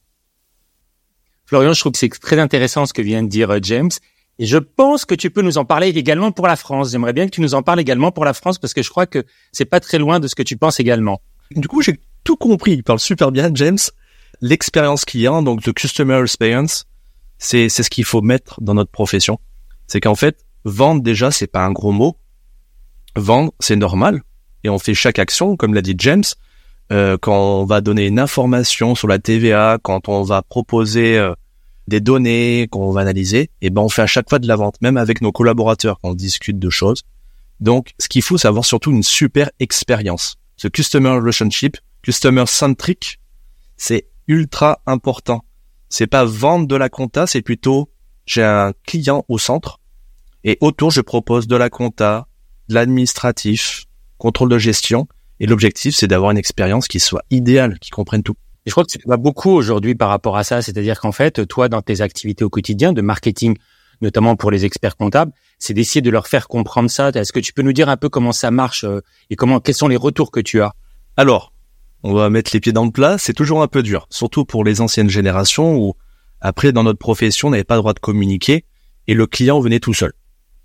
Florian, 1.45 1.73
je 1.73 1.79
trouve 1.79 1.93
que 1.93 1.97
c'est 1.97 2.09
très 2.09 2.37
intéressant 2.37 2.85
ce 2.85 2.93
que 2.93 3.01
vient 3.01 3.23
de 3.23 3.29
dire 3.29 3.49
euh, 3.49 3.59
James. 3.63 3.89
Et 4.41 4.47
je 4.47 4.57
pense 4.57 5.05
que 5.05 5.13
tu 5.13 5.29
peux 5.29 5.43
nous 5.43 5.59
en 5.59 5.65
parler 5.65 5.89
également 5.89 6.31
pour 6.31 6.47
la 6.47 6.55
France. 6.55 6.89
J'aimerais 6.89 7.13
bien 7.13 7.27
que 7.27 7.29
tu 7.29 7.41
nous 7.41 7.53
en 7.53 7.61
parles 7.61 7.79
également 7.79 8.11
pour 8.11 8.25
la 8.25 8.33
France 8.33 8.57
parce 8.57 8.73
que 8.73 8.81
je 8.81 8.89
crois 8.89 9.05
que 9.05 9.23
c'est 9.51 9.65
pas 9.65 9.79
très 9.79 9.99
loin 9.99 10.19
de 10.19 10.27
ce 10.27 10.33
que 10.33 10.41
tu 10.41 10.57
penses 10.57 10.79
également. 10.79 11.21
Du 11.51 11.67
coup, 11.67 11.83
j'ai 11.83 11.99
tout 12.23 12.37
compris. 12.37 12.71
Il 12.71 12.83
parle 12.83 12.99
super 12.99 13.31
bien, 13.31 13.51
James. 13.53 13.77
L'expérience 14.41 15.05
client, 15.05 15.43
donc 15.43 15.61
the 15.61 15.71
customer 15.71 16.19
experience, 16.23 16.87
c'est 17.37 17.69
c'est 17.69 17.83
ce 17.83 17.91
qu'il 17.91 18.03
faut 18.03 18.23
mettre 18.23 18.59
dans 18.61 18.73
notre 18.73 18.89
profession. 18.89 19.39
C'est 19.85 20.01
qu'en 20.01 20.15
fait, 20.15 20.43
vendre 20.65 21.03
déjà, 21.03 21.29
c'est 21.29 21.45
pas 21.45 21.63
un 21.63 21.71
gros 21.71 21.91
mot. 21.91 22.17
Vendre, 23.15 23.53
c'est 23.59 23.75
normal. 23.75 24.23
Et 24.63 24.69
on 24.69 24.79
fait 24.79 24.95
chaque 24.95 25.19
action, 25.19 25.55
comme 25.55 25.75
l'a 25.75 25.83
dit 25.83 25.93
James. 25.99 26.23
Euh, 26.91 27.15
quand 27.21 27.61
on 27.61 27.65
va 27.65 27.79
donner 27.81 28.07
une 28.07 28.17
information 28.17 28.95
sur 28.95 29.07
la 29.07 29.19
TVA, 29.19 29.77
quand 29.83 30.09
on 30.09 30.23
va 30.23 30.41
proposer 30.41 31.19
euh, 31.19 31.35
des 31.87 31.99
données 31.99 32.67
qu'on 32.71 32.91
va 32.91 33.01
analyser, 33.01 33.41
et 33.41 33.49
eh 33.63 33.69
ben 33.69 33.81
on 33.81 33.89
fait 33.89 34.01
à 34.01 34.07
chaque 34.07 34.29
fois 34.29 34.39
de 34.39 34.47
la 34.47 34.55
vente, 34.55 34.81
même 34.81 34.97
avec 34.97 35.21
nos 35.21 35.31
collaborateurs 35.31 35.99
quand 36.01 36.11
on 36.11 36.15
discute 36.15 36.59
de 36.59 36.69
choses. 36.69 37.03
Donc, 37.59 37.93
ce 37.99 38.07
qu'il 38.07 38.21
faut, 38.21 38.37
c'est 38.37 38.47
avoir 38.47 38.65
surtout 38.65 38.91
une 38.91 39.03
super 39.03 39.49
expérience. 39.59 40.37
Ce 40.57 40.67
customer 40.67 41.09
relationship, 41.09 41.77
customer 42.01 42.45
centric, 42.47 43.19
c'est 43.77 44.07
ultra 44.27 44.81
important. 44.85 45.43
C'est 45.89 46.07
pas 46.07 46.25
vendre 46.25 46.67
de 46.67 46.75
la 46.75 46.89
compta, 46.89 47.27
c'est 47.27 47.41
plutôt 47.41 47.89
j'ai 48.25 48.43
un 48.43 48.73
client 48.85 49.25
au 49.27 49.37
centre 49.37 49.79
et 50.43 50.57
autour 50.61 50.91
je 50.91 51.01
propose 51.01 51.47
de 51.47 51.55
la 51.55 51.69
compta, 51.69 52.27
de 52.69 52.75
l'administratif, 52.75 53.85
contrôle 54.17 54.49
de 54.49 54.57
gestion 54.57 55.07
et 55.39 55.47
l'objectif 55.47 55.95
c'est 55.95 56.07
d'avoir 56.07 56.31
une 56.31 56.37
expérience 56.37 56.87
qui 56.87 56.99
soit 56.99 57.23
idéale, 57.29 57.77
qui 57.79 57.89
comprenne 57.89 58.23
tout. 58.23 58.37
Je 58.65 58.71
crois 58.71 58.83
que 58.83 58.91
tu 58.91 58.99
vas 59.05 59.17
beaucoup 59.17 59.51
aujourd'hui 59.51 59.95
par 59.95 60.09
rapport 60.09 60.37
à 60.37 60.43
ça, 60.43 60.61
c'est-à-dire 60.61 60.99
qu'en 60.99 61.11
fait, 61.11 61.47
toi, 61.47 61.67
dans 61.67 61.81
tes 61.81 62.01
activités 62.01 62.43
au 62.43 62.49
quotidien 62.49 62.93
de 62.93 63.01
marketing, 63.01 63.57
notamment 64.01 64.35
pour 64.35 64.51
les 64.51 64.65
experts 64.65 64.97
comptables, 64.97 65.31
c'est 65.57 65.73
d'essayer 65.73 66.01
de 66.01 66.09
leur 66.09 66.27
faire 66.27 66.47
comprendre 66.47 66.89
ça. 66.89 67.09
Est-ce 67.09 67.33
que 67.33 67.39
tu 67.39 67.53
peux 67.53 67.63
nous 67.63 67.73
dire 67.73 67.89
un 67.89 67.97
peu 67.97 68.09
comment 68.09 68.31
ça 68.31 68.51
marche 68.51 68.83
euh, 68.83 69.01
et 69.29 69.35
comment, 69.35 69.59
quels 69.59 69.75
sont 69.75 69.87
les 69.87 69.95
retours 69.95 70.31
que 70.31 70.39
tu 70.39 70.61
as? 70.61 70.73
Alors, 71.17 71.53
on 72.03 72.13
va 72.13 72.29
mettre 72.29 72.51
les 72.53 72.59
pieds 72.59 72.71
dans 72.71 72.85
le 72.85 72.91
plat. 72.91 73.17
C'est 73.17 73.33
toujours 73.33 73.61
un 73.61 73.67
peu 73.67 73.83
dur, 73.83 74.07
surtout 74.09 74.45
pour 74.45 74.63
les 74.63 74.81
anciennes 74.81 75.09
générations 75.09 75.75
où 75.77 75.93
après, 76.39 76.71
dans 76.71 76.83
notre 76.83 76.99
profession, 76.99 77.47
on 77.47 77.51
n'avait 77.51 77.63
pas 77.63 77.75
le 77.75 77.81
droit 77.81 77.93
de 77.93 77.99
communiquer 77.99 78.65
et 79.07 79.13
le 79.13 79.27
client 79.27 79.59
venait 79.59 79.79
tout 79.79 79.93
seul. 79.93 80.13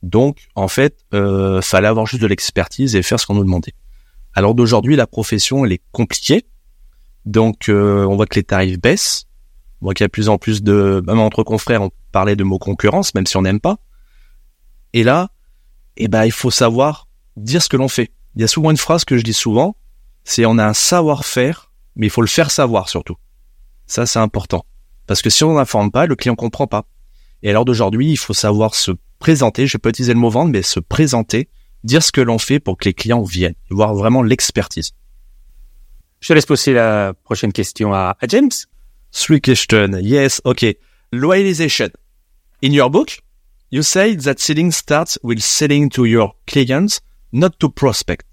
Donc, 0.03 0.49
en 0.55 0.69
fait, 0.69 0.99
euh, 1.15 1.61
fallait 1.61 1.89
avoir 1.89 2.07
juste 2.07 2.23
de 2.23 2.27
l'expertise 2.27 2.95
et 2.97 3.03
faire 3.03 3.21
ce 3.21 3.27
qu'on 3.27 3.35
nous 3.35 3.45
demandait. 3.45 3.75
Alors 4.35 4.55
d'aujourd'hui, 4.55 4.97
la 4.97 5.07
profession, 5.07 5.65
elle 5.65 5.73
est 5.73 5.83
compliquée 5.93 6.45
donc, 7.27 7.69
euh, 7.69 8.07
on 8.07 8.17
voit 8.17 8.27
que 8.27 8.37
les 8.37 8.45
tarifs 8.45 8.81
baissent. 8.81 9.27
On 9.81 9.87
voit 9.87 9.95
qu'il 9.95 10.05
y 10.05 10.07
a 10.07 10.09
de 10.09 10.13
plus 10.13 10.29
en 10.29 10.39
plus 10.39 10.63
de, 10.63 11.03
même 11.07 11.19
entre 11.19 11.43
confrères, 11.43 11.83
on 11.83 11.91
parlait 12.13 12.37
de 12.37 12.45
mots 12.45 12.59
concurrence, 12.59 13.15
même 13.15 13.27
si 13.27 13.37
on 13.37 13.43
n'aime 13.43 13.61
pas. 13.61 13.79
Et 14.93 15.03
là, 15.03 15.29
eh 15.97 16.09
ben, 16.09 16.25
il 16.25 16.33
faut 16.33 16.51
savoir 16.51 17.09
dire 17.37 17.63
ce 17.63 17.69
que 17.69 17.77
l'on 17.77 17.89
fait. 17.89 18.13
Il 18.37 18.41
y 18.41 18.45
a 18.45 18.49
souvent 18.49 18.71
une 18.71 18.77
phrase 18.77 19.05
que 19.05 19.19
je 19.19 19.23
dis 19.23 19.35
souvent, 19.35 19.77
c'est 20.25 20.47
on 20.47 20.57
a 20.57 20.65
un 20.67 20.73
savoir-faire, 20.73 21.73
mais 21.97 22.07
il 22.07 22.11
faut 22.11 22.23
le 22.23 22.27
faire 22.27 22.51
savoir 22.51 22.89
surtout. 22.89 23.17
Ça, 23.87 24.07
c'est 24.07 24.19
important. 24.19 24.65
Parce 25.07 25.21
que 25.21 25.31
si 25.31 25.45
on 25.45 25.55
n'informe 25.55 25.91
pas, 25.91 26.07
le 26.07 26.17
client 26.17 26.35
comprend 26.37 26.67
pas. 26.67 26.87
Et 27.43 27.51
alors 27.51 27.65
d'aujourd'hui, 27.65 28.11
il 28.11 28.17
faut 28.17 28.35
savoir 28.35 28.75
se 28.75 28.93
présenter, 29.19 29.67
je 29.67 29.79
pas 29.79 29.91
utiliser 29.91 30.15
le 30.15 30.21
mot 30.21 30.31
vendre, 30.31 30.53
mais 30.53 30.63
se 30.63 30.81
présenter, 30.81 31.49
dire 31.85 32.03
ce 32.03 32.13
que 32.13 32.21
l'on 32.21 32.39
fait 32.39 32.61
pour 32.61 32.77
que 32.77 32.85
les 32.87 32.95
clients 32.95 33.23
viennent, 33.23 33.55
voir 33.71 33.95
vraiment 33.95 34.23
l'expertise. 34.23 34.93
Je 36.21 36.29
te 36.29 36.33
laisse 36.33 36.47
poser 36.47 36.73
la 36.73 37.15
prochaine 37.25 37.53
question 37.53 37.93
à, 37.93 38.17
à 38.21 38.27
James. 38.29 38.51
Three 39.13 39.41
questions. 39.41 39.99
Yes, 40.01 40.41
okay. 40.45 40.79
Loyalization. 41.13 41.91
In 42.63 42.73
your 42.73 42.91
book, 42.91 43.19
you 43.71 43.83
say 43.83 44.17
that 44.17 44.41
selling 44.41 44.73
starts 44.73 45.19
with 45.23 45.41
selling 45.41 45.89
to 45.91 46.05
your 46.05 46.33
clients, 46.47 47.01
not 47.33 47.59
to 47.61 47.69
prospect. 47.69 48.27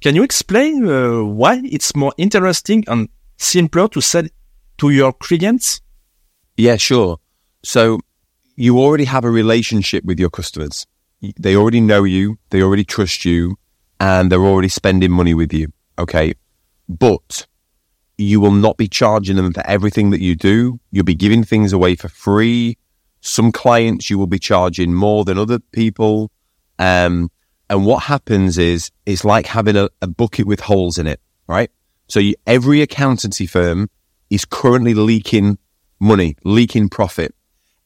Can 0.00 0.14
you 0.14 0.22
explain 0.22 0.86
uh, 0.88 1.22
why 1.22 1.60
it's 1.64 1.94
more 1.94 2.12
interesting 2.16 2.84
and 2.88 3.08
simpler 3.36 3.88
to 3.88 4.00
sell 4.00 4.24
to 4.78 4.90
your 4.90 5.12
clients? 5.12 5.80
Yeah, 6.56 6.76
sure. 6.76 7.18
So 7.62 8.00
you 8.56 8.78
already 8.78 9.04
have 9.04 9.24
a 9.24 9.30
relationship 9.30 10.04
with 10.04 10.18
your 10.18 10.30
customers. 10.30 10.86
They 11.38 11.54
already 11.54 11.80
know 11.80 12.04
you, 12.04 12.38
they 12.48 12.62
already 12.62 12.84
trust 12.84 13.24
you, 13.24 13.56
and 14.00 14.32
they're 14.32 14.40
already 14.40 14.68
spending 14.68 15.12
money 15.12 15.34
with 15.34 15.52
you. 15.52 15.68
Okay 15.98 16.34
but 16.98 17.46
you 18.18 18.40
will 18.40 18.52
not 18.52 18.76
be 18.76 18.88
charging 18.88 19.36
them 19.36 19.52
for 19.52 19.66
everything 19.66 20.10
that 20.10 20.20
you 20.20 20.34
do. 20.34 20.80
You'll 20.90 21.04
be 21.04 21.14
giving 21.14 21.44
things 21.44 21.72
away 21.72 21.94
for 21.94 22.08
free. 22.08 22.76
Some 23.20 23.52
clients 23.52 24.10
you 24.10 24.18
will 24.18 24.26
be 24.26 24.38
charging 24.38 24.92
more 24.92 25.24
than 25.24 25.38
other 25.38 25.58
people. 25.58 26.30
Um, 26.78 27.30
and 27.68 27.86
what 27.86 28.04
happens 28.04 28.58
is 28.58 28.90
it's 29.06 29.24
like 29.24 29.46
having 29.46 29.76
a, 29.76 29.88
a 30.02 30.06
bucket 30.06 30.46
with 30.46 30.60
holes 30.60 30.98
in 30.98 31.06
it, 31.06 31.20
right? 31.46 31.70
So 32.08 32.18
you, 32.18 32.34
every 32.46 32.82
accountancy 32.82 33.46
firm 33.46 33.88
is 34.28 34.44
currently 34.44 34.94
leaking 34.94 35.58
money, 36.00 36.36
leaking 36.44 36.88
profit 36.88 37.34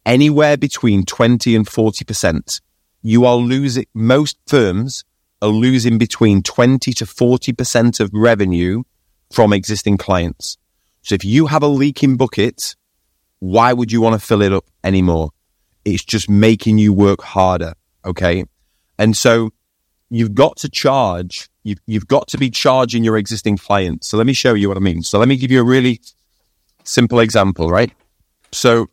anywhere 0.07 0.57
between 0.57 1.05
20 1.05 1.55
and 1.55 1.67
40%. 1.67 2.61
You 3.03 3.25
are 3.27 3.37
losing, 3.37 3.87
most 3.95 4.39
firms 4.47 5.05
are 5.43 5.49
losing 5.49 5.99
between 5.99 6.43
20 6.43 6.93
to 6.95 7.05
40% 7.05 8.01
of 8.01 8.11
revenue 8.13 8.83
from 9.31 9.52
existing 9.52 9.97
clients. 9.97 10.57
So 11.02 11.14
if 11.14 11.25
you 11.25 11.47
have 11.47 11.62
a 11.62 11.69
leaking 11.69 12.16
bucket, 12.16 12.76
why 13.40 13.73
would 13.73 13.93
you 13.93 14.00
want 14.00 14.19
to 14.19 14.26
fill 14.26 14.43
it 14.43 14.52
up 14.52 14.64
anymore? 14.83 15.31
It's 15.85 16.02
just 16.04 16.31
making 16.31 16.78
you 16.78 16.93
work 16.93 17.21
harder. 17.23 17.75
Okay. 18.04 18.45
And 18.99 19.16
so 19.16 19.50
you've 20.09 20.35
got 20.35 20.57
to 20.59 20.71
charge, 20.71 21.50
you've, 21.62 21.81
you've 21.87 22.09
got 22.09 22.28
to 22.28 22.38
be 22.38 22.49
charging 22.49 23.04
your 23.04 23.19
existing 23.19 23.59
clients. 23.59 24.09
So 24.09 24.16
let 24.16 24.26
me 24.26 24.33
show 24.33 24.54
you 24.54 24.69
what 24.69 24.78
I 24.78 24.81
mean. 24.81 25.02
So 25.02 25.19
let 25.19 25.28
me 25.28 25.37
give 25.37 25.50
you 25.50 25.61
a 25.61 25.64
really 25.64 26.00
simple 26.85 27.21
example, 27.21 27.69
right? 27.69 27.93
So 28.50 28.88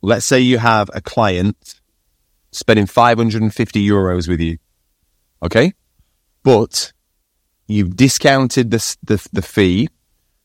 let's 0.00 0.24
say 0.24 0.40
you 0.40 0.58
have 0.58 0.90
a 0.94 1.02
client 1.02 1.80
spending 2.52 2.86
550 2.86 3.86
euros 3.86 4.28
with 4.28 4.40
you. 4.40 4.56
Okay. 5.42 5.74
But 6.42 6.93
you've 7.66 7.96
discounted 7.96 8.70
the, 8.70 8.96
the, 9.02 9.28
the 9.32 9.42
fee 9.42 9.88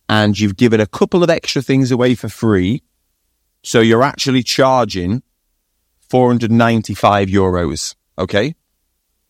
and 0.07 0.39
you've 0.39 0.57
given 0.57 0.79
a 0.79 0.87
couple 0.87 1.23
of 1.23 1.29
extra 1.29 1.61
things 1.61 1.91
away 1.91 2.15
for 2.15 2.29
free. 2.29 2.83
So 3.63 3.81
you're 3.81 4.03
actually 4.03 4.43
charging 4.43 5.21
495 6.09 7.27
euros. 7.27 7.95
Okay. 8.17 8.55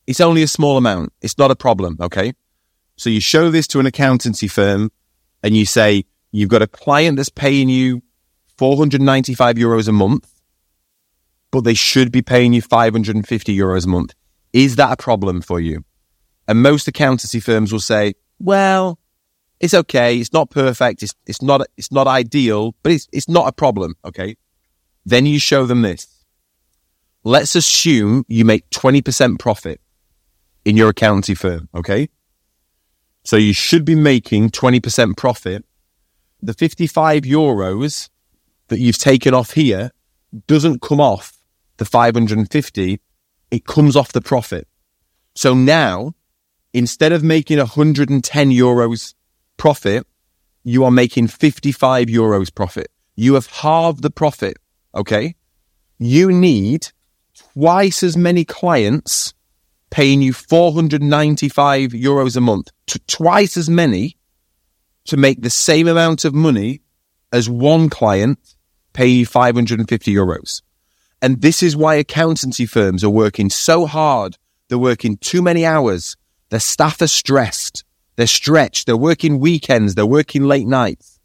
It's 0.08 0.22
only 0.22 0.44
a 0.44 0.48
small 0.48 0.78
amount. 0.78 1.14
It's 1.22 1.38
not 1.38 1.52
a 1.52 1.56
problem. 1.56 1.98
Okay. 2.00 2.34
So 2.96 3.10
you 3.10 3.22
show 3.22 3.52
this 3.52 3.68
to 3.68 3.80
an 3.80 3.86
accountancy 3.86 4.48
firm 4.48 4.92
and 5.44 5.56
you 5.56 5.66
say, 5.66 6.06
you've 6.32 6.50
got 6.50 6.62
a 6.62 6.68
client 6.68 7.18
that's 7.18 7.30
paying 7.30 7.70
you 7.70 8.02
495 8.58 9.56
euros 9.56 9.88
a 9.88 9.92
month, 9.92 10.30
but 11.52 11.64
they 11.64 11.74
should 11.74 12.12
be 12.12 12.22
paying 12.22 12.54
you 12.54 12.62
550 12.62 13.56
euros 13.56 13.86
a 13.86 13.90
month. 13.90 14.14
Is 14.52 14.76
that 14.78 14.92
a 14.92 14.98
problem 14.98 15.42
for 15.42 15.60
you? 15.60 15.84
And 16.50 16.64
most 16.64 16.88
accountancy 16.88 17.40
firms 17.40 17.72
will 17.72 17.80
say, 17.80 18.16
well, 18.40 18.98
it's 19.60 19.76
okay. 19.76 20.18
It's 20.18 20.34
not 20.34 20.50
perfect. 20.50 21.04
It's, 21.04 21.14
it's 21.28 21.44
not, 21.44 21.62
it's 21.78 21.92
not 21.92 22.08
ideal, 22.08 22.74
but 22.82 22.92
it's, 22.92 23.08
it's 23.14 23.30
not 23.30 23.48
a 23.48 23.52
problem. 23.52 23.96
Okay. 24.04 24.36
Then 25.06 25.28
you 25.28 25.38
show 25.38 25.68
them 25.68 25.84
this. 25.84 26.08
Let's 27.24 27.54
assume 27.54 28.26
you 28.28 28.46
make 28.46 28.68
20% 28.72 29.38
profit 29.38 29.80
in 30.66 30.76
your 30.76 30.90
accountancy 30.90 31.36
firm. 31.36 31.70
Okay. 31.76 32.10
So 33.24 33.36
you 33.36 33.54
should 33.54 33.86
be 33.86 33.94
making 33.94 34.50
20% 34.50 35.18
profit. 35.18 35.64
The 36.42 36.56
55 36.56 37.22
euros 37.24 38.10
that 38.70 38.80
you've 38.80 38.98
taken 38.98 39.36
off 39.36 39.52
here 39.52 39.92
doesn't 40.48 40.82
come 40.82 41.00
off 41.00 41.38
the 41.78 41.86
550. 41.86 43.00
It 43.52 43.66
comes 43.68 43.96
off 43.96 44.14
the 44.14 44.22
profit. 44.22 44.68
So 45.36 45.54
now 45.54 46.16
instead 46.74 47.12
of 47.12 47.24
making 47.24 47.58
110 47.58 48.50
euros 48.50 49.14
profit, 49.58 50.06
you 50.64 50.84
are 50.84 50.92
making 50.92 51.28
55 51.28 52.08
euros 52.08 52.54
profit. 52.54 52.88
You 53.16 53.34
have 53.36 53.48
halved 53.48 54.02
the 54.02 54.10
profit. 54.10 54.58
Okay. 54.94 55.36
You 55.98 56.32
need 56.32 56.90
twice 57.54 58.04
as 58.04 58.16
many 58.16 58.46
clients 58.46 59.34
paying 59.90 60.22
you 60.22 60.34
495 60.34 61.92
euros 61.92 62.38
a 62.38 62.42
month 62.42 62.70
to 62.88 63.00
twice 63.08 63.58
as 63.58 63.70
many 63.70 64.18
to 65.06 65.18
make 65.18 65.42
the 65.42 65.50
same 65.50 65.88
amount 65.88 66.26
of 66.26 66.34
money 66.34 66.82
as 67.32 67.50
one 67.50 67.90
client 67.90 68.38
paying 68.94 69.20
you 69.20 69.26
550 69.26 70.14
euros. 70.14 70.62
And 71.22 71.42
this 71.42 71.64
is 71.64 71.76
why 71.76 71.96
accountancy 71.96 72.66
firms 72.66 73.04
are 73.04 73.10
working 73.10 73.50
so 73.50 73.86
hard. 73.86 74.38
They're 74.68 74.78
working 74.78 75.18
too 75.18 75.42
many 75.42 75.66
hours 75.66 76.16
their 76.50 76.60
staff 76.60 77.02
are 77.02 77.08
stressed. 77.08 77.84
They're 78.16 78.28
stretched. 78.28 78.86
They're 78.86 78.98
working 78.98 79.40
weekends. 79.40 79.96
They're 79.96 80.06
working 80.06 80.44
late 80.44 80.68
nights. 80.68 81.20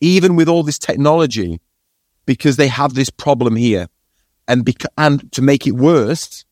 Even 0.00 0.36
with 0.36 0.48
all 0.48 0.62
this 0.62 0.78
technology, 0.78 1.60
because 2.26 2.56
they 2.56 2.68
have 2.68 2.94
this 2.94 3.10
problem 3.10 3.56
here. 3.56 3.88
And, 4.46 4.68
and 4.96 5.32
to 5.32 5.42
make 5.42 5.66
it 5.66 5.72
worse, 5.72 6.44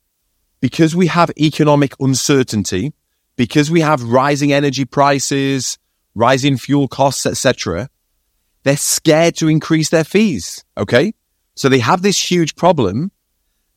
because 0.60 0.96
we 0.96 1.06
have 1.06 1.30
economic 1.38 1.94
uncertainty, 2.00 2.92
because 3.36 3.70
we 3.70 3.80
have 3.82 4.02
rising 4.02 4.52
energy 4.52 4.84
prices, 4.84 5.78
rising 6.14 6.56
fuel 6.56 6.88
costs, 6.88 7.26
etc., 7.26 7.88
they're 8.64 8.76
scared 8.76 9.36
to 9.36 9.48
increase 9.48 9.90
their 9.90 10.02
fees. 10.02 10.64
Okay. 10.76 11.14
So 11.54 11.68
they 11.68 11.78
have 11.78 12.02
this 12.02 12.30
huge 12.30 12.56
problem. 12.56 13.12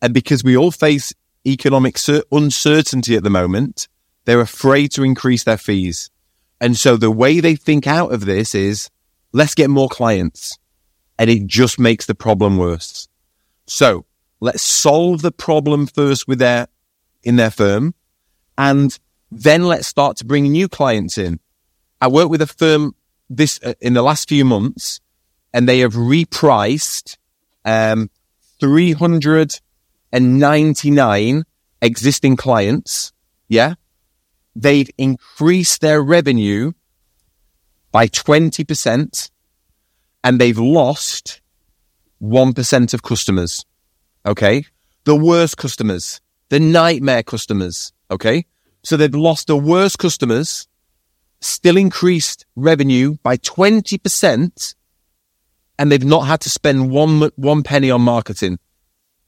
And 0.02 0.14
because 0.14 0.44
we 0.44 0.58
all 0.58 0.72
face 0.72 1.14
economic 1.46 1.98
uncertainty 2.32 3.16
at 3.16 3.24
the 3.24 3.30
moment, 3.30 3.88
they're 4.26 4.42
afraid 4.42 4.92
to 4.92 5.04
increase 5.04 5.44
their 5.44 5.58
fees. 5.58 6.10
And 6.62 6.78
so 6.78 6.98
the 6.98 7.12
way 7.12 7.40
they 7.40 7.56
think 7.56 7.88
out 7.88 8.12
of 8.12 8.26
this 8.26 8.54
is 8.54 8.90
let's 9.32 9.56
get 9.56 9.70
more 9.70 9.90
clients. 9.90 10.58
And 11.18 11.30
it 11.30 11.48
just 11.48 11.80
makes 11.80 12.06
the 12.06 12.16
problem 12.16 12.58
worse. 12.58 13.08
So 13.66 14.06
let's 14.40 14.64
solve 14.64 15.22
the 15.22 15.32
problem 15.32 15.88
first 15.88 16.28
with 16.28 16.40
their, 16.40 16.68
in 17.24 17.36
their 17.36 17.52
firm. 17.52 17.94
And 18.58 18.98
then 19.32 19.66
let's 19.66 19.88
start 19.88 20.18
to 20.18 20.26
bring 20.26 20.52
new 20.52 20.68
clients 20.68 21.18
in. 21.18 21.40
I 22.02 22.08
work 22.08 22.30
with 22.30 22.42
a 22.42 22.48
firm 22.48 22.96
this 23.30 23.60
uh, 23.64 23.76
in 23.80 23.94
the 23.94 24.02
last 24.02 24.28
few 24.28 24.44
months, 24.44 25.00
and 25.54 25.70
they 25.70 25.80
have 25.80 25.94
repriced 25.94 27.18
um, 27.66 28.10
399 28.60 31.44
existing 31.82 32.36
clients. 32.36 33.14
Yeah, 33.48 33.76
they've 34.56 34.90
increased 34.98 35.82
their 35.82 36.02
revenue 36.02 36.74
by 37.92 38.08
20% 38.08 39.32
and 40.24 40.40
they've 40.40 40.58
lost 40.58 41.42
1% 42.22 42.94
of 42.94 43.04
customers. 43.04 43.66
Okay. 44.26 44.66
The 45.06 45.16
worst 45.16 45.58
customers, 45.58 46.20
the 46.50 46.60
nightmare 46.60 47.24
customers. 47.24 47.94
Okay. 48.12 48.46
So 48.84 48.98
they've 48.98 49.14
lost 49.14 49.48
the 49.48 49.58
worst 49.58 49.98
customers 49.98 50.68
still 51.42 51.78
increased 51.78 52.46
revenue 52.56 53.16
by 53.24 53.38
20% 53.38 54.76
and 55.78 55.92
they've 55.92 56.04
not 56.04 56.22
had 56.22 56.42
to 56.42 56.50
spend 56.50 56.92
one, 56.92 57.30
one 57.36 57.64
penny 57.64 57.90
on 57.90 58.02
marketing. 58.02 58.60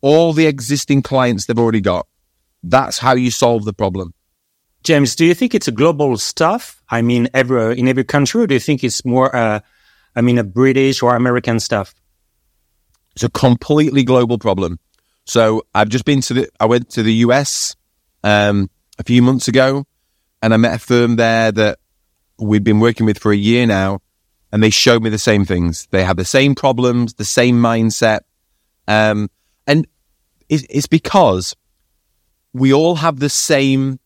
All 0.02 0.34
the 0.34 0.48
existing 0.48 1.02
clients 1.04 1.46
they've 1.46 1.58
already 1.58 1.80
got. 1.80 2.08
That's 2.64 3.00
how 3.00 3.16
you 3.16 3.32
solve 3.32 3.64
the 3.64 3.74
problem. 3.74 4.14
James, 4.84 5.16
do 5.16 5.26
you 5.26 5.34
think 5.34 5.54
it's 5.54 5.68
a 5.68 5.72
global 5.72 6.18
stuff? 6.18 6.82
I 6.90 7.02
mean, 7.02 7.30
every, 7.34 7.80
in 7.80 7.88
every 7.88 8.04
country, 8.04 8.44
or 8.44 8.48
do 8.48 8.54
you 8.54 8.60
think 8.60 8.84
it's 8.84 9.06
more, 9.06 9.34
uh, 9.36 9.60
I 10.16 10.22
mean, 10.22 10.38
a 10.38 10.44
British 10.44 11.02
or 11.02 11.16
American 11.16 11.60
stuff? 11.60 11.94
It's 13.14 13.24
a 13.24 13.30
completely 13.30 14.04
global 14.04 14.38
problem. 14.38 14.80
So 15.26 15.64
I've 15.76 15.90
just 15.90 16.06
been 16.06 16.22
to 16.22 16.34
the, 16.34 16.50
I 16.60 16.66
went 16.66 16.90
to 16.92 17.04
the 17.04 17.14
US, 17.26 17.76
um, 18.24 18.70
a 18.98 19.04
few 19.04 19.22
months 19.22 19.48
ago 19.48 19.86
and 20.42 20.54
I 20.54 20.58
met 20.58 20.76
a 20.76 20.80
firm 20.80 21.16
there 21.16 21.52
that 21.52 21.80
we've 22.40 22.64
been 22.64 22.80
working 22.80 23.06
with 23.06 23.20
for 23.20 23.32
a 23.32 23.38
year 23.38 23.68
now, 23.68 24.02
and 24.52 24.62
they 24.62 24.70
showed 24.70 25.04
me 25.04 25.10
the 25.10 25.20
same 25.20 25.46
things. 25.46 25.88
They 25.92 26.04
have 26.04 26.18
the 26.18 26.26
same 26.26 26.56
problems, 26.56 27.14
the 27.14 27.26
same 27.26 27.62
mindset. 27.62 28.22
Um, 28.88 29.30
and 29.68 29.88
it's, 30.50 30.66
it's 30.70 30.88
because 30.88 31.56
we 32.54 32.74
all 32.74 32.96
have 32.96 33.20
the 33.20 33.30
same 33.30 34.00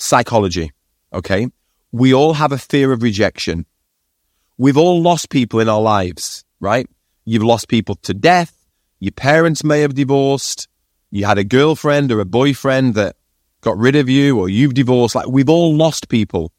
psychology. 0.00 0.72
Okay. 1.12 1.48
We 1.92 2.14
all 2.14 2.34
have 2.34 2.52
a 2.52 2.58
fear 2.58 2.92
of 2.92 3.02
rejection. 3.02 3.66
We've 4.58 4.76
all 4.76 5.00
lost 5.02 5.30
people 5.30 5.60
in 5.60 5.68
our 5.68 5.80
lives, 5.80 6.44
right? 6.60 6.88
You've 7.24 7.42
lost 7.42 7.68
people 7.68 7.96
to 7.96 8.14
death. 8.14 8.66
Your 9.00 9.12
parents 9.12 9.64
may 9.64 9.80
have 9.80 9.94
divorced. 9.94 10.68
You 11.10 11.24
had 11.24 11.38
a 11.38 11.44
girlfriend 11.44 12.12
or 12.12 12.20
a 12.20 12.24
boyfriend 12.24 12.94
that 12.94 13.16
got 13.62 13.76
rid 13.76 13.96
of 13.96 14.08
you 14.08 14.38
or 14.38 14.48
you've 14.48 14.74
divorced. 14.74 15.14
Like 15.14 15.28
we've 15.28 15.48
all 15.48 15.74
lost 15.74 16.08
people. 16.08 16.52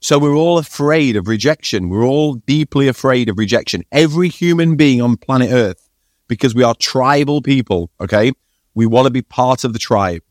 So 0.00 0.18
we're 0.18 0.36
all 0.36 0.58
afraid 0.58 1.16
of 1.16 1.26
rejection. 1.26 1.88
We're 1.88 2.06
all 2.06 2.34
deeply 2.34 2.86
afraid 2.86 3.28
of 3.28 3.38
rejection. 3.38 3.84
Every 3.90 4.28
human 4.28 4.76
being 4.76 5.02
on 5.02 5.16
planet 5.16 5.50
Earth, 5.50 5.88
because 6.28 6.54
we 6.54 6.62
are 6.62 6.74
tribal 6.74 7.42
people. 7.42 7.90
Okay. 8.00 8.32
We 8.74 8.86
want 8.86 9.06
to 9.06 9.10
be 9.10 9.22
part 9.22 9.64
of 9.64 9.72
the 9.72 9.78
tribe. 9.78 10.22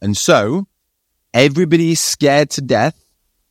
And 0.00 0.16
so 0.16 0.68
everybody 1.36 1.92
is 1.92 2.00
scared 2.00 2.48
to 2.48 2.62
death 2.62 2.98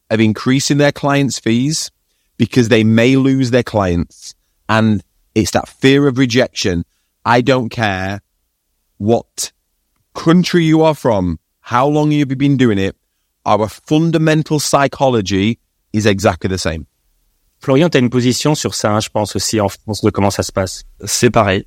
of 0.09 0.19
increasing 0.19 0.79
their 0.79 0.91
clients' 0.91 1.37
fees 1.37 1.91
because 2.35 2.67
they 2.69 2.83
may 2.83 3.15
lose 3.15 3.51
their 3.51 3.63
clients. 3.63 4.33
And 4.67 5.03
it's 5.35 5.51
that 5.51 5.69
fear 5.69 6.07
of 6.07 6.17
rejection. 6.17 6.83
I 7.23 7.41
don't 7.41 7.69
care 7.69 8.21
what 8.97 9.51
country 10.15 10.65
you 10.65 10.81
are 10.81 10.95
from, 10.95 11.37
how 11.59 11.87
long 11.87 12.11
you've 12.11 12.27
been 12.29 12.57
doing 12.57 12.79
it. 12.79 12.95
Our 13.45 13.67
fundamental 13.67 14.59
psychology 14.59 15.59
is 15.93 16.07
exactly 16.07 16.47
the 16.47 16.57
same. 16.57 16.87
Florian, 17.59 17.89
tu 17.89 17.97
as 17.97 18.01
une 18.01 18.09
position 18.09 18.55
sur 18.55 18.73
ça, 18.73 18.91
hein, 18.91 18.99
je 18.99 19.09
pense 19.09 19.35
aussi 19.35 19.61
en 19.61 19.69
France, 19.69 20.01
de 20.01 20.09
comment 20.09 20.31
ça 20.31 20.43
se 20.43 20.51
passe. 20.51 20.83
C'est 21.05 21.29
pareil. 21.29 21.65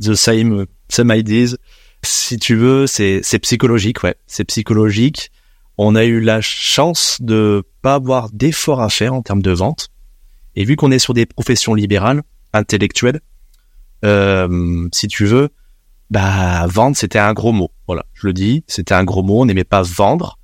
The 0.00 0.14
same, 0.14 0.62
uh, 0.62 0.66
same 0.88 1.10
ideas. 1.10 1.56
Si 2.04 2.38
tu 2.38 2.54
veux, 2.54 2.86
c'est, 2.86 3.20
c'est 3.24 3.40
psychologique, 3.40 4.04
ouais. 4.04 4.14
C'est 4.28 4.44
psychologique. 4.44 5.30
On 5.78 5.94
a 5.94 6.04
eu 6.04 6.20
la 6.20 6.40
chance 6.40 7.18
de 7.20 7.64
pas 7.82 7.94
avoir 7.94 8.30
d'efforts 8.30 8.80
à 8.80 8.90
faire 8.90 9.14
en 9.14 9.22
termes 9.22 9.42
de 9.42 9.52
vente. 9.52 9.88
Et 10.56 10.64
vu 10.64 10.76
qu'on 10.76 10.90
est 10.90 10.98
sur 10.98 11.14
des 11.14 11.24
professions 11.24 11.74
libérales, 11.74 12.22
intellectuelles, 12.52 13.20
euh, 14.04 14.88
si 14.92 15.06
tu 15.06 15.24
veux, 15.24 15.50
bah 16.10 16.66
vendre 16.66 16.96
c'était 16.96 17.18
un 17.18 17.32
gros 17.32 17.52
mot. 17.52 17.70
Voilà, 17.86 18.04
je 18.14 18.26
le 18.26 18.32
dis, 18.32 18.64
c'était 18.66 18.94
un 18.94 19.04
gros 19.04 19.22
mot. 19.22 19.42
On 19.42 19.46
n'aimait 19.46 19.64
pas 19.64 19.82
vendre, 19.82 20.38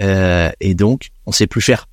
euh, 0.00 0.50
et 0.60 0.74
donc 0.74 1.10
on 1.26 1.32
sait 1.32 1.46
plus 1.46 1.60
faire 1.60 1.86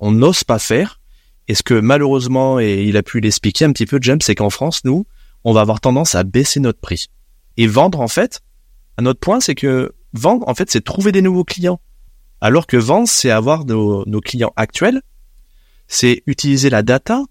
on 0.00 0.12
n'ose 0.12 0.44
pas 0.44 0.58
faire. 0.58 1.00
Et 1.48 1.54
ce 1.54 1.62
que 1.62 1.74
malheureusement, 1.74 2.58
et 2.58 2.84
il 2.84 2.96
a 2.96 3.02
pu 3.02 3.20
l'expliquer 3.20 3.64
un 3.64 3.72
petit 3.72 3.86
peu, 3.86 3.98
James, 4.02 4.20
c'est 4.20 4.34
qu'en 4.34 4.50
France, 4.50 4.82
nous, 4.84 5.06
on 5.44 5.52
va 5.52 5.60
avoir 5.60 5.80
tendance 5.80 6.14
à 6.14 6.24
baisser 6.24 6.60
notre 6.60 6.80
prix. 6.80 7.06
Et 7.56 7.66
vendre, 7.66 8.00
en 8.00 8.08
fait, 8.08 8.40
un 8.98 9.06
autre 9.06 9.20
point, 9.20 9.40
c'est 9.40 9.54
que 9.54 9.92
vendre, 10.12 10.48
en 10.48 10.54
fait, 10.54 10.70
c'est 10.70 10.82
trouver 10.82 11.12
des 11.12 11.22
nouveaux 11.22 11.44
clients. 11.44 11.80
Alors 12.46 12.68
que 12.68 12.76
vendre, 12.76 13.08
c'est 13.08 13.32
avoir 13.32 13.64
nos, 13.64 14.20
clients 14.20 14.52
actuels, 14.54 15.02
c'est 15.88 16.22
utiliser 16.28 16.70
la 16.70 16.84
data. 16.84 17.24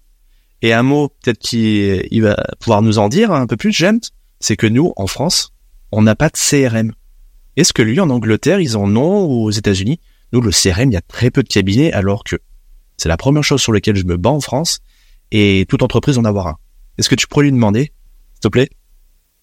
Et 0.60 0.74
un 0.74 0.82
mot, 0.82 1.08
peut-être 1.08 1.38
qu'il 1.38 2.20
va 2.20 2.36
pouvoir 2.60 2.82
nous 2.82 2.98
en 2.98 3.08
dire 3.08 3.32
un 3.32 3.46
peu 3.46 3.56
plus, 3.56 3.72
James, 3.72 4.00
c'est 4.40 4.58
que 4.58 4.66
nous, 4.66 4.92
en 4.96 5.06
France, 5.06 5.54
on 5.90 6.02
n'a 6.02 6.16
pas 6.16 6.28
de 6.28 6.36
CRM. 6.36 6.92
Est-ce 7.56 7.72
que 7.72 7.80
lui, 7.80 7.98
en 7.98 8.10
Angleterre, 8.10 8.60
ils 8.60 8.76
en 8.76 8.94
ont, 8.94 9.24
ou 9.24 9.44
aux 9.44 9.50
États-Unis? 9.50 10.00
Nous, 10.34 10.42
le 10.42 10.50
CRM, 10.50 10.90
il 10.90 10.92
y 10.92 10.98
a 10.98 11.00
très 11.08 11.30
peu 11.30 11.42
de 11.42 11.48
cabinets, 11.48 11.94
alors 11.94 12.22
que 12.22 12.36
c'est 12.98 13.08
la 13.08 13.16
première 13.16 13.42
chose 13.42 13.62
sur 13.62 13.72
laquelle 13.72 13.96
je 13.96 14.04
me 14.04 14.18
bats 14.18 14.28
en 14.28 14.40
France 14.40 14.80
et 15.30 15.64
toute 15.66 15.82
entreprise 15.82 16.18
en 16.18 16.26
avoir 16.26 16.46
un. 16.46 16.58
Est-ce 16.98 17.08
que 17.08 17.14
tu 17.14 17.26
pourrais 17.26 17.44
lui 17.44 17.52
demander, 17.52 17.90
s'il 18.34 18.40
te 18.42 18.48
plaît? 18.48 18.68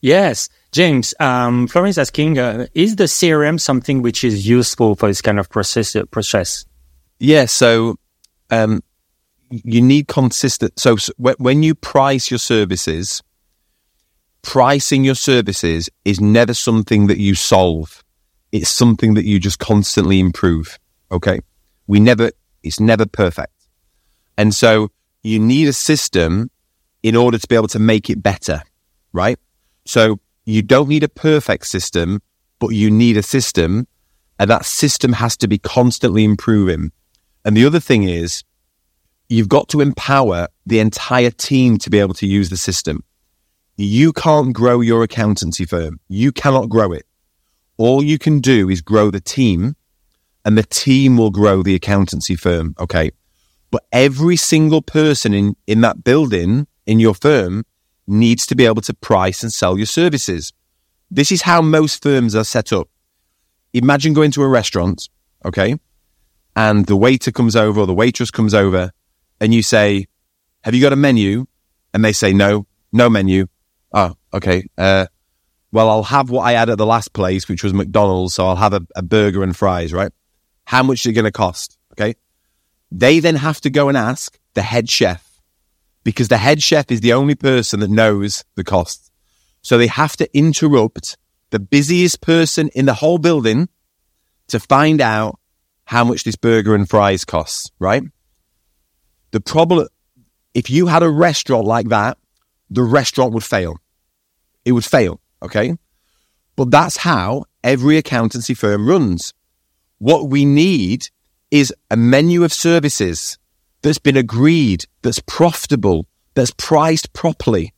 Yes. 0.03 0.49
James, 0.73 1.13
um, 1.19 1.67
Florian's 1.67 1.99
asking, 1.99 2.39
uh, 2.39 2.65
is 2.73 2.95
the 2.95 3.03
CRM 3.03 3.59
something 3.59 4.01
which 4.01 4.23
is 4.23 4.47
useful 4.47 4.95
for 4.95 5.07
this 5.07 5.21
kind 5.21 5.39
of 5.39 5.47
process? 5.47 5.95
Process? 6.09 6.65
Yeah. 7.19 7.45
So, 7.45 7.95
um, 8.49 8.81
you 9.51 9.81
need 9.83 10.07
consistent. 10.07 10.79
So, 10.79 10.95
so 10.95 11.13
when 11.37 11.61
you 11.61 11.75
price 11.75 12.31
your 12.31 12.39
services, 12.39 13.21
pricing 14.41 15.03
your 15.03 15.13
services 15.13 15.91
is 16.05 16.19
never 16.19 16.55
something 16.55 17.05
that 17.05 17.19
you 17.19 17.35
solve. 17.35 18.03
It's 18.51 18.69
something 18.69 19.13
that 19.13 19.25
you 19.25 19.39
just 19.39 19.59
constantly 19.59 20.19
improve. 20.19 20.79
Okay. 21.11 21.39
We 21.85 21.99
never, 21.99 22.31
it's 22.63 22.79
never 22.79 23.05
perfect. 23.05 23.53
And 24.39 24.55
so 24.55 24.89
you 25.21 25.37
need 25.37 25.67
a 25.67 25.73
system 25.73 26.49
in 27.03 27.15
order 27.15 27.37
to 27.37 27.47
be 27.47 27.55
able 27.55 27.67
to 27.67 27.79
make 27.79 28.09
it 28.09 28.23
better, 28.23 28.63
right? 29.11 29.37
So 29.85 30.19
you 30.45 30.61
don't 30.61 30.89
need 30.89 31.03
a 31.03 31.09
perfect 31.09 31.67
system, 31.67 32.21
but 32.59 32.69
you 32.69 32.91
need 32.91 33.17
a 33.17 33.23
system 33.23 33.87
and 34.39 34.49
that 34.49 34.65
system 34.65 35.13
has 35.13 35.37
to 35.37 35.47
be 35.47 35.57
constantly 35.57 36.23
improving. 36.23 36.91
And 37.45 37.55
the 37.55 37.65
other 37.65 37.79
thing 37.79 38.03
is 38.03 38.43
you've 39.29 39.49
got 39.49 39.69
to 39.69 39.81
empower 39.81 40.47
the 40.65 40.79
entire 40.79 41.31
team 41.31 41.77
to 41.79 41.89
be 41.89 41.99
able 41.99 42.13
to 42.15 42.27
use 42.27 42.49
the 42.49 42.57
system. 42.57 43.03
You 43.77 44.13
can't 44.13 44.53
grow 44.53 44.81
your 44.81 45.03
accountancy 45.03 45.65
firm. 45.65 45.99
You 46.07 46.31
cannot 46.31 46.69
grow 46.69 46.91
it. 46.91 47.05
All 47.77 48.03
you 48.03 48.19
can 48.19 48.39
do 48.39 48.69
is 48.69 48.81
grow 48.81 49.09
the 49.09 49.19
team 49.19 49.75
and 50.45 50.57
the 50.57 50.63
team 50.63 51.17
will 51.17 51.31
grow 51.31 51.63
the 51.63 51.75
accountancy 51.75 52.35
firm. 52.35 52.75
Okay. 52.79 53.11
But 53.71 53.83
every 53.91 54.35
single 54.35 54.81
person 54.81 55.33
in, 55.33 55.55
in 55.65 55.81
that 55.81 56.03
building 56.03 56.67
in 56.85 56.99
your 56.99 57.15
firm 57.15 57.65
needs 58.07 58.45
to 58.47 58.55
be 58.55 58.65
able 58.65 58.81
to 58.81 58.93
price 58.93 59.43
and 59.43 59.53
sell 59.53 59.77
your 59.77 59.85
services. 59.85 60.53
This 61.09 61.31
is 61.31 61.43
how 61.43 61.61
most 61.61 62.01
firms 62.01 62.35
are 62.35 62.43
set 62.43 62.73
up. 62.73 62.89
Imagine 63.73 64.13
going 64.13 64.31
to 64.31 64.43
a 64.43 64.47
restaurant. 64.47 65.09
Okay. 65.45 65.77
And 66.55 66.85
the 66.85 66.95
waiter 66.95 67.31
comes 67.31 67.55
over 67.55 67.81
or 67.81 67.87
the 67.87 67.93
waitress 67.93 68.31
comes 68.31 68.53
over 68.53 68.91
and 69.39 69.53
you 69.53 69.63
say, 69.63 70.07
have 70.61 70.73
you 70.73 70.81
got 70.81 70.93
a 70.93 70.97
menu? 70.97 71.45
And 71.93 72.03
they 72.03 72.13
say, 72.13 72.33
no, 72.33 72.65
no 72.91 73.09
menu. 73.09 73.47
Oh, 73.91 74.15
okay. 74.33 74.67
Uh, 74.77 75.07
well, 75.71 75.89
I'll 75.89 76.03
have 76.03 76.29
what 76.29 76.43
I 76.43 76.53
had 76.53 76.69
at 76.69 76.77
the 76.77 76.85
last 76.85 77.13
place, 77.13 77.47
which 77.47 77.63
was 77.63 77.73
McDonald's. 77.73 78.35
So 78.35 78.47
I'll 78.47 78.55
have 78.55 78.73
a, 78.73 78.81
a 78.95 79.01
burger 79.01 79.43
and 79.43 79.55
fries, 79.55 79.93
right? 79.93 80.11
How 80.65 80.83
much 80.83 81.01
is 81.01 81.07
it 81.07 81.13
going 81.13 81.25
to 81.25 81.31
cost? 81.31 81.77
Okay. 81.93 82.15
They 82.91 83.19
then 83.19 83.35
have 83.35 83.59
to 83.61 83.69
go 83.69 83.89
and 83.89 83.97
ask 83.97 84.39
the 84.53 84.61
head 84.61 84.89
chef 84.89 85.22
because 86.03 86.27
the 86.27 86.37
head 86.37 86.61
chef 86.61 86.91
is 86.91 87.01
the 87.01 87.13
only 87.13 87.35
person 87.35 87.79
that 87.79 87.89
knows 87.89 88.43
the 88.55 88.63
cost. 88.63 89.11
So 89.61 89.77
they 89.77 89.87
have 89.87 90.17
to 90.17 90.37
interrupt 90.37 91.17
the 91.51 91.59
busiest 91.59 92.21
person 92.21 92.69
in 92.75 92.85
the 92.85 92.95
whole 92.95 93.17
building 93.17 93.69
to 94.47 94.59
find 94.59 95.01
out 95.01 95.39
how 95.85 96.03
much 96.03 96.23
this 96.23 96.35
burger 96.35 96.75
and 96.75 96.89
fries 96.89 97.25
costs, 97.25 97.71
right? 97.79 98.03
The 99.31 99.41
problem, 99.41 99.87
if 100.53 100.69
you 100.69 100.87
had 100.87 101.03
a 101.03 101.09
restaurant 101.09 101.65
like 101.65 101.89
that, 101.89 102.17
the 102.69 102.83
restaurant 102.83 103.33
would 103.33 103.43
fail. 103.43 103.77
It 104.65 104.71
would 104.73 104.85
fail, 104.85 105.19
okay? 105.41 105.75
But 106.55 106.71
that's 106.71 106.97
how 106.97 107.45
every 107.63 107.97
accountancy 107.97 108.53
firm 108.53 108.87
runs. 108.87 109.33
What 109.99 110.29
we 110.29 110.45
need 110.45 111.07
is 111.51 111.73
a 111.89 111.95
menu 111.95 112.43
of 112.43 112.51
services 112.51 113.37
that's 113.83 113.99
been 113.99 114.17
agreed, 114.17 114.85
that's 115.03 115.19
profitable, 115.19 116.07
that's 116.33 116.53
priced 116.57 117.13
properly, 117.13 117.73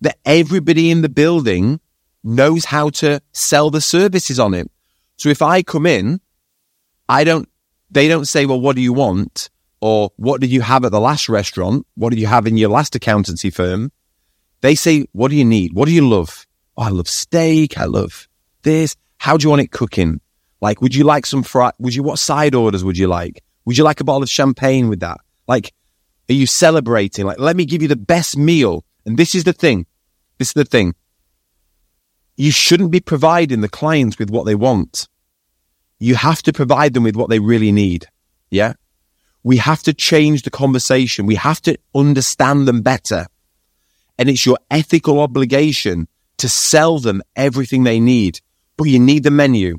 that 0.00 0.18
everybody 0.24 0.90
in 0.90 1.02
the 1.02 1.08
building 1.08 1.80
knows 2.22 2.66
how 2.66 2.90
to 2.90 3.20
sell 3.32 3.70
the 3.70 3.80
services 3.80 4.38
on 4.38 4.54
it. 4.54 4.70
So 5.16 5.28
if 5.28 5.42
I 5.42 5.62
come 5.62 5.86
in, 5.86 6.20
I 7.08 7.24
don't, 7.24 7.48
they 7.90 8.06
don't 8.06 8.26
say, 8.26 8.46
well, 8.46 8.60
what 8.60 8.76
do 8.76 8.82
you 8.82 8.92
want? 8.92 9.50
Or 9.80 10.12
what 10.16 10.40
did 10.40 10.50
you 10.50 10.60
have 10.60 10.84
at 10.84 10.92
the 10.92 11.00
last 11.00 11.28
restaurant? 11.28 11.86
What 11.94 12.10
did 12.10 12.20
you 12.20 12.26
have 12.26 12.46
in 12.46 12.56
your 12.56 12.68
last 12.68 12.94
accountancy 12.94 13.50
firm? 13.50 13.90
They 14.60 14.74
say, 14.74 15.06
what 15.12 15.30
do 15.30 15.36
you 15.36 15.44
need? 15.44 15.72
What 15.72 15.86
do 15.86 15.92
you 15.92 16.06
love? 16.06 16.46
Oh, 16.76 16.82
I 16.82 16.88
love 16.90 17.08
steak. 17.08 17.78
I 17.78 17.86
love 17.86 18.28
this. 18.62 18.94
How 19.18 19.36
do 19.36 19.44
you 19.44 19.50
want 19.50 19.62
it 19.62 19.70
cooking? 19.70 20.20
Like, 20.60 20.82
would 20.82 20.94
you 20.94 21.04
like 21.04 21.24
some 21.24 21.42
fry? 21.42 21.72
Would 21.78 21.94
you, 21.94 22.02
what 22.02 22.18
side 22.18 22.54
orders 22.54 22.84
would 22.84 22.98
you 22.98 23.08
like? 23.08 23.42
Would 23.64 23.78
you 23.78 23.84
like 23.84 24.00
a 24.00 24.04
bottle 24.04 24.22
of 24.22 24.28
champagne 24.28 24.88
with 24.88 25.00
that? 25.00 25.20
Like, 25.50 25.74
are 26.28 26.34
you 26.34 26.46
celebrating? 26.46 27.26
Like, 27.26 27.40
let 27.40 27.56
me 27.56 27.64
give 27.64 27.82
you 27.82 27.88
the 27.88 27.96
best 27.96 28.36
meal. 28.36 28.84
And 29.04 29.16
this 29.16 29.34
is 29.34 29.42
the 29.42 29.52
thing. 29.52 29.84
This 30.38 30.50
is 30.50 30.54
the 30.54 30.64
thing. 30.64 30.94
You 32.36 32.52
shouldn't 32.52 32.92
be 32.92 33.00
providing 33.00 33.60
the 33.60 33.68
clients 33.68 34.16
with 34.16 34.30
what 34.30 34.46
they 34.46 34.54
want. 34.54 35.08
You 35.98 36.14
have 36.14 36.40
to 36.42 36.52
provide 36.52 36.94
them 36.94 37.02
with 37.02 37.16
what 37.16 37.30
they 37.30 37.40
really 37.40 37.72
need. 37.72 38.06
Yeah. 38.48 38.74
We 39.42 39.56
have 39.56 39.82
to 39.82 39.92
change 39.92 40.42
the 40.42 40.50
conversation. 40.50 41.26
We 41.26 41.34
have 41.34 41.60
to 41.62 41.76
understand 41.96 42.68
them 42.68 42.82
better. 42.82 43.26
And 44.18 44.28
it's 44.30 44.46
your 44.46 44.58
ethical 44.70 45.18
obligation 45.18 46.06
to 46.38 46.48
sell 46.48 47.00
them 47.00 47.22
everything 47.34 47.82
they 47.82 47.98
need. 47.98 48.40
But 48.76 48.84
you 48.84 49.00
need 49.00 49.24
the 49.24 49.32
menu 49.32 49.78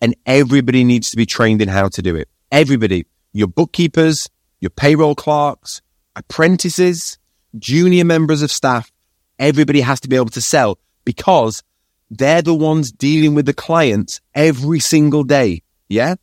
and 0.00 0.16
everybody 0.24 0.84
needs 0.84 1.10
to 1.10 1.18
be 1.18 1.26
trained 1.26 1.60
in 1.60 1.68
how 1.68 1.88
to 1.88 2.00
do 2.00 2.16
it. 2.16 2.30
Everybody, 2.50 3.04
your 3.34 3.48
bookkeepers, 3.48 4.30
your 4.60 4.70
payroll 4.70 5.14
clerks, 5.14 5.82
apprentices, 6.14 7.18
junior 7.58 8.04
members 8.04 8.42
of 8.42 8.50
staff, 8.50 8.90
everybody 9.38 9.80
has 9.80 10.00
to 10.00 10.08
be 10.08 10.16
able 10.16 10.30
to 10.30 10.40
sell 10.40 10.78
because 11.04 11.62
they're 12.10 12.42
the 12.42 12.54
ones 12.54 12.92
dealing 12.92 13.34
with 13.34 13.46
the 13.46 13.54
clients 13.54 14.20
every 14.34 14.80
single 14.80 15.24
day. 15.24 15.62
Yeah? 15.88 16.14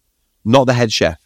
Not 0.45 0.65
the 0.65 0.73
head 0.73 0.91
chef. 0.91 1.17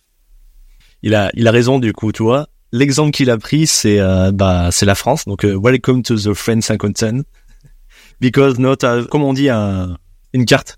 Il 1.04 1.14
a, 1.14 1.30
il 1.36 1.48
a 1.48 1.52
raison 1.52 1.80
du 1.80 1.94
coup, 1.94 2.12
tu 2.12 2.24
vois. 2.24 2.48
L'exemple 2.72 3.12
qu'il 3.12 3.30
a 3.30 3.38
pris, 3.38 3.66
c'est 3.66 4.00
euh, 4.00 4.32
bah, 4.32 4.70
c'est 4.72 4.86
la 4.86 4.96
France. 4.96 5.26
Donc, 5.26 5.46
euh, 5.46 5.56
welcome 5.56 6.04
to 6.04 6.16
the 6.18 6.34
French 6.34 6.70
accountant. 6.70 7.22
Because 8.20 8.60
not, 8.60 8.84
a, 8.84 9.06
comme 9.06 9.24
on 9.24 9.34
dit, 9.34 9.50
un, 9.50 9.98
une 10.34 10.46
carte. 10.46 10.78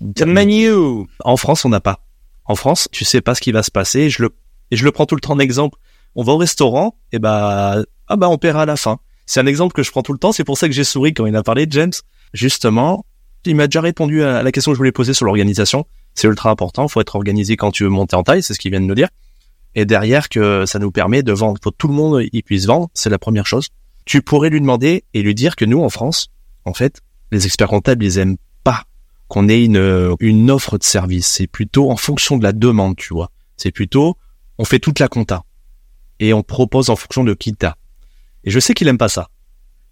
The 0.00 0.22
menu. 0.22 1.06
En 1.24 1.36
France, 1.36 1.64
on 1.64 1.70
n'a 1.70 1.80
pas. 1.80 2.00
En 2.44 2.56
France, 2.56 2.88
tu 2.92 3.04
sais 3.04 3.22
pas 3.22 3.34
ce 3.34 3.40
qui 3.40 3.52
va 3.52 3.62
se 3.62 3.70
passer. 3.70 4.10
Je 4.10 4.24
le, 4.24 4.30
et 4.74 4.76
je 4.76 4.84
le 4.84 4.90
prends 4.90 5.06
tout 5.06 5.14
le 5.14 5.20
temps 5.20 5.36
d'exemple. 5.36 5.78
On 6.16 6.24
va 6.24 6.32
au 6.32 6.36
restaurant, 6.36 6.96
et 7.12 7.20
bah, 7.20 7.84
ah 8.08 8.16
bah, 8.16 8.28
on 8.28 8.38
paiera 8.38 8.62
à 8.62 8.66
la 8.66 8.74
fin. 8.74 8.98
C'est 9.24 9.38
un 9.38 9.46
exemple 9.46 9.72
que 9.72 9.84
je 9.84 9.92
prends 9.92 10.02
tout 10.02 10.12
le 10.12 10.18
temps. 10.18 10.32
C'est 10.32 10.42
pour 10.42 10.58
ça 10.58 10.66
que 10.66 10.74
j'ai 10.74 10.82
souri 10.82 11.14
quand 11.14 11.26
il 11.26 11.36
a 11.36 11.44
parlé 11.44 11.66
de 11.66 11.72
James. 11.72 11.92
Justement, 12.32 13.06
il 13.44 13.54
m'a 13.54 13.68
déjà 13.68 13.80
répondu 13.80 14.24
à 14.24 14.42
la 14.42 14.50
question 14.50 14.72
que 14.72 14.74
je 14.74 14.78
voulais 14.78 14.90
poser 14.90 15.14
sur 15.14 15.26
l'organisation. 15.26 15.86
C'est 16.16 16.26
ultra 16.26 16.50
important. 16.50 16.86
Il 16.86 16.90
faut 16.90 17.00
être 17.00 17.14
organisé 17.14 17.56
quand 17.56 17.70
tu 17.70 17.84
veux 17.84 17.88
monter 17.88 18.16
en 18.16 18.24
taille. 18.24 18.42
C'est 18.42 18.52
ce 18.52 18.58
qu'il 18.58 18.72
vient 18.72 18.80
de 18.80 18.86
nous 18.86 18.96
dire. 18.96 19.10
Et 19.76 19.84
derrière, 19.84 20.28
que 20.28 20.66
ça 20.66 20.80
nous 20.80 20.90
permet 20.90 21.22
de 21.22 21.32
vendre. 21.32 21.60
Pour 21.60 21.72
tout 21.72 21.86
le 21.86 21.94
monde, 21.94 22.24
il 22.32 22.42
puisse 22.42 22.66
vendre. 22.66 22.90
C'est 22.94 23.10
la 23.10 23.18
première 23.18 23.46
chose. 23.46 23.68
Tu 24.04 24.22
pourrais 24.22 24.50
lui 24.50 24.60
demander 24.60 25.04
et 25.14 25.22
lui 25.22 25.36
dire 25.36 25.54
que 25.54 25.64
nous, 25.64 25.80
en 25.80 25.88
France, 25.88 26.30
en 26.64 26.74
fait, 26.74 27.00
les 27.30 27.46
experts 27.46 27.68
comptables, 27.68 28.04
ils 28.04 28.18
aiment 28.18 28.38
pas 28.64 28.82
qu'on 29.28 29.48
ait 29.48 29.64
une 29.64 30.50
offre 30.50 30.78
de 30.78 30.84
service. 30.84 31.28
C'est 31.28 31.46
plutôt 31.46 31.92
en 31.92 31.96
fonction 31.96 32.38
de 32.38 32.42
la 32.42 32.52
demande, 32.52 32.96
tu 32.96 33.14
vois. 33.14 33.30
C'est 33.56 33.70
plutôt, 33.72 34.16
on 34.58 34.64
fait 34.64 34.78
toute 34.78 34.98
la 34.98 35.08
compta. 35.08 35.44
Et 36.20 36.32
on 36.32 36.42
propose 36.42 36.90
en 36.90 36.96
fonction 36.96 37.24
de 37.24 37.34
qui 37.34 37.54
t'as. 37.54 37.74
Et 38.44 38.50
je 38.50 38.60
sais 38.60 38.74
qu'il 38.74 38.88
aime 38.88 38.98
pas 38.98 39.08
ça. 39.08 39.28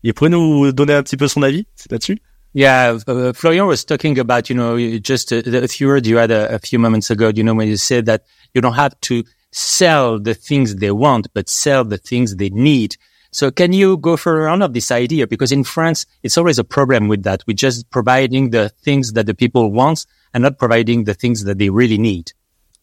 Il 0.02 0.14
pourrait 0.14 0.30
nous 0.30 0.72
donner 0.72 0.94
un 0.94 1.02
petit 1.02 1.16
peu 1.16 1.28
son 1.28 1.42
avis 1.42 1.66
là-dessus? 1.90 2.18
Yeah, 2.54 2.98
uh, 3.08 3.32
Florian 3.32 3.66
was 3.66 3.84
talking 3.84 4.18
about, 4.18 4.50
you 4.50 4.54
know, 4.54 4.76
just 5.00 5.32
a, 5.32 5.64
a 5.64 5.68
few 5.68 5.88
words 5.88 6.06
you 6.06 6.18
had 6.18 6.30
a, 6.30 6.54
a, 6.54 6.58
few 6.58 6.78
moments 6.78 7.10
ago, 7.10 7.30
you 7.34 7.42
know, 7.42 7.54
when 7.54 7.66
you 7.66 7.78
said 7.78 8.04
that 8.06 8.24
you 8.52 8.60
don't 8.60 8.74
have 8.74 8.94
to 9.02 9.24
sell 9.52 10.18
the 10.18 10.34
things 10.34 10.76
they 10.76 10.90
want, 10.90 11.28
but 11.32 11.48
sell 11.48 11.82
the 11.82 11.96
things 11.96 12.36
they 12.36 12.50
need. 12.50 12.96
So 13.30 13.50
can 13.50 13.72
you 13.72 13.96
go 13.96 14.18
further 14.18 14.48
on 14.48 14.60
of 14.60 14.74
this 14.74 14.90
idea? 14.90 15.26
Because 15.26 15.50
in 15.50 15.64
France, 15.64 16.04
it's 16.22 16.36
always 16.36 16.58
a 16.58 16.64
problem 16.64 17.08
with 17.08 17.22
that. 17.22 17.42
We're 17.46 17.54
just 17.54 17.88
providing 17.88 18.50
the 18.50 18.68
things 18.68 19.14
that 19.14 19.24
the 19.24 19.34
people 19.34 19.72
want 19.72 20.04
and 20.34 20.42
not 20.42 20.58
providing 20.58 21.04
the 21.04 21.14
things 21.14 21.44
that 21.44 21.56
they 21.56 21.70
really 21.70 21.96
need. 21.96 22.32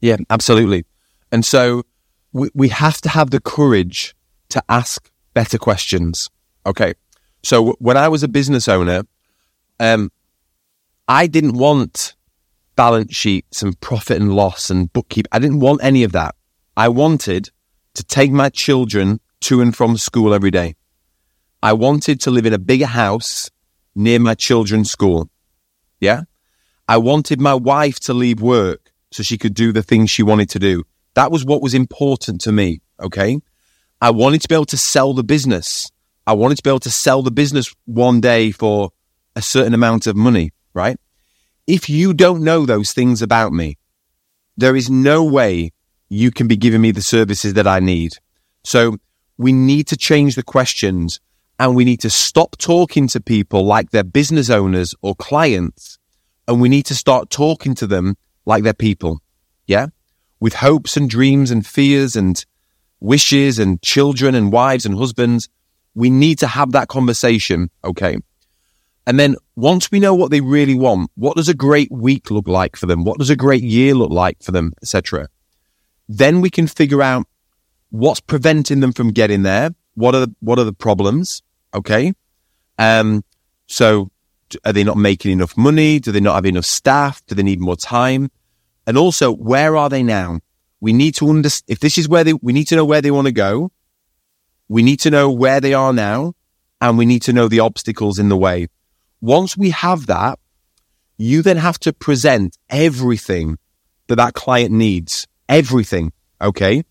Yeah, 0.01 0.17
absolutely. 0.31 0.85
And 1.31 1.45
so 1.45 1.83
we, 2.33 2.49
we 2.53 2.69
have 2.69 3.01
to 3.01 3.09
have 3.09 3.31
the 3.31 3.39
courage 3.39 4.15
to 4.49 4.63
ask 4.69 5.09
better 5.33 5.57
questions. 5.57 6.29
Okay. 6.65 6.93
So 7.43 7.73
when 7.79 7.97
I 7.97 8.07
was 8.07 8.23
a 8.23 8.27
business 8.27 8.67
owner, 8.67 9.03
um, 9.79 10.11
I 11.07 11.27
didn't 11.27 11.53
want 11.53 12.15
balance 12.75 13.15
sheets 13.15 13.61
and 13.61 13.79
profit 13.79 14.21
and 14.21 14.33
loss 14.33 14.69
and 14.69 14.91
bookkeep. 14.93 15.25
I 15.31 15.39
didn't 15.39 15.59
want 15.59 15.83
any 15.83 16.03
of 16.03 16.11
that. 16.13 16.35
I 16.77 16.89
wanted 16.89 17.51
to 17.95 18.03
take 18.03 18.31
my 18.31 18.49
children 18.49 19.19
to 19.41 19.61
and 19.61 19.75
from 19.75 19.97
school 19.97 20.33
every 20.33 20.51
day. 20.51 20.75
I 21.61 21.73
wanted 21.73 22.21
to 22.21 22.31
live 22.31 22.45
in 22.45 22.53
a 22.53 22.59
bigger 22.59 22.85
house 22.85 23.49
near 23.95 24.19
my 24.19 24.33
children's 24.33 24.91
school. 24.91 25.29
Yeah. 25.99 26.23
I 26.87 26.97
wanted 26.97 27.41
my 27.41 27.53
wife 27.53 27.99
to 28.01 28.13
leave 28.13 28.41
work 28.41 28.91
so 29.11 29.23
she 29.23 29.37
could 29.37 29.53
do 29.53 29.71
the 29.71 29.83
things 29.83 30.09
she 30.09 30.23
wanted 30.23 30.49
to 30.51 30.59
do. 30.59 30.83
That 31.15 31.31
was 31.31 31.45
what 31.45 31.61
was 31.61 31.73
important 31.73 32.41
to 32.41 32.51
me. 32.51 32.81
Okay. 32.99 33.39
I 34.01 34.11
wanted 34.11 34.41
to 34.41 34.47
be 34.47 34.55
able 34.55 34.65
to 34.65 34.77
sell 34.77 35.13
the 35.13 35.23
business. 35.23 35.91
I 36.25 36.33
wanted 36.33 36.55
to 36.57 36.63
be 36.63 36.69
able 36.69 36.79
to 36.81 36.91
sell 36.91 37.21
the 37.21 37.31
business 37.31 37.73
one 37.85 38.21
day 38.21 38.51
for 38.51 38.91
a 39.35 39.41
certain 39.41 39.73
amount 39.73 40.07
of 40.07 40.15
money, 40.15 40.51
right? 40.73 40.97
If 41.67 41.89
you 41.89 42.13
don't 42.13 42.43
know 42.43 42.65
those 42.65 42.93
things 42.93 43.21
about 43.21 43.51
me, 43.51 43.77
there 44.57 44.75
is 44.75 44.89
no 44.89 45.23
way 45.23 45.71
you 46.09 46.31
can 46.31 46.47
be 46.47 46.57
giving 46.57 46.81
me 46.81 46.91
the 46.91 47.01
services 47.01 47.53
that 47.53 47.67
I 47.67 47.79
need. 47.79 48.13
So 48.63 48.97
we 49.37 49.53
need 49.53 49.87
to 49.87 49.97
change 49.97 50.35
the 50.35 50.43
questions 50.43 51.19
and 51.59 51.75
we 51.75 51.85
need 51.85 52.01
to 52.01 52.09
stop 52.09 52.57
talking 52.57 53.07
to 53.09 53.19
people 53.19 53.65
like 53.65 53.91
they're 53.91 54.03
business 54.03 54.49
owners 54.49 54.95
or 55.01 55.15
clients. 55.15 55.97
And 56.47 56.59
we 56.59 56.69
need 56.69 56.85
to 56.87 56.95
start 56.95 57.29
talking 57.29 57.75
to 57.75 57.87
them 57.87 58.17
like 58.45 58.63
they're 58.63 58.73
people. 58.73 59.19
Yeah. 59.67 59.87
With 60.39 60.55
hopes 60.55 60.95
and 60.95 61.09
dreams 61.09 61.51
and 61.51 61.65
fears 61.65 62.15
and 62.15 62.43
wishes 62.99 63.59
and 63.59 63.81
children 63.81 64.35
and 64.35 64.51
wives 64.51 64.85
and 64.85 64.97
husbands. 64.97 65.49
We 65.95 66.09
need 66.09 66.39
to 66.39 66.47
have 66.47 66.71
that 66.73 66.87
conversation. 66.87 67.69
Okay. 67.83 68.17
And 69.07 69.19
then 69.19 69.35
once 69.55 69.91
we 69.91 69.99
know 69.99 70.13
what 70.13 70.29
they 70.29 70.41
really 70.41 70.75
want, 70.75 71.09
what 71.15 71.35
does 71.35 71.49
a 71.49 71.53
great 71.53 71.91
week 71.91 72.29
look 72.29 72.47
like 72.47 72.75
for 72.75 72.85
them? 72.85 73.03
What 73.03 73.17
does 73.17 73.29
a 73.29 73.35
great 73.35 73.63
year 73.63 73.95
look 73.95 74.11
like 74.11 74.41
for 74.43 74.51
them, 74.51 74.73
etc. 74.81 75.27
Then 76.07 76.41
we 76.41 76.49
can 76.49 76.67
figure 76.67 77.01
out 77.01 77.25
what's 77.89 78.19
preventing 78.19 78.81
them 78.81 78.93
from 78.93 79.11
getting 79.11 79.43
there. 79.43 79.71
What 79.95 80.13
are 80.15 80.25
the, 80.25 80.35
what 80.41 80.59
are 80.59 80.63
the 80.63 80.73
problems? 80.73 81.41
Okay. 81.73 82.13
Um, 82.77 83.23
so 83.67 84.11
are 84.63 84.73
they 84.73 84.83
not 84.83 84.97
making 84.97 85.31
enough 85.31 85.57
money? 85.57 85.99
Do 85.99 86.11
they 86.11 86.19
not 86.19 86.35
have 86.35 86.45
enough 86.45 86.65
staff? 86.65 87.25
Do 87.25 87.35
they 87.35 87.43
need 87.43 87.59
more 87.59 87.75
time? 87.75 88.29
And 88.89 88.97
also, 88.97 89.31
where 89.31 89.77
are 89.77 89.89
they 89.89 90.01
now? 90.01 90.39
We 90.81 90.93
need 90.93 91.13
to 91.15 91.29
understand 91.29 91.71
if 91.73 91.79
this 91.79 91.99
is 91.99 92.09
where 92.09 92.23
they, 92.23 92.33
we 92.33 92.53
need 92.53 92.67
to 92.69 92.75
know 92.75 92.85
where 92.85 93.01
they 93.01 93.11
want 93.11 93.27
to 93.27 93.31
go. 93.31 93.71
We 94.67 94.81
need 94.81 94.99
to 95.01 95.11
know 95.11 95.29
where 95.29 95.61
they 95.61 95.73
are 95.73 95.93
now 95.93 96.33
and 96.81 96.97
we 96.97 97.05
need 97.05 97.21
to 97.23 97.33
know 97.33 97.47
the 97.47 97.59
obstacles 97.59 98.17
in 98.17 98.29
the 98.29 98.37
way. 98.37 98.67
Once 99.21 99.55
we 99.55 99.69
have 99.69 100.07
that, 100.07 100.39
you 101.17 101.41
then 101.41 101.57
have 101.57 101.77
to 101.81 101.93
present 101.93 102.57
everything 102.69 103.59
that 104.07 104.15
that 104.15 104.33
client 104.33 104.71
needs. 104.71 105.27
Everything. 105.47 106.11
Okay. 106.41 106.83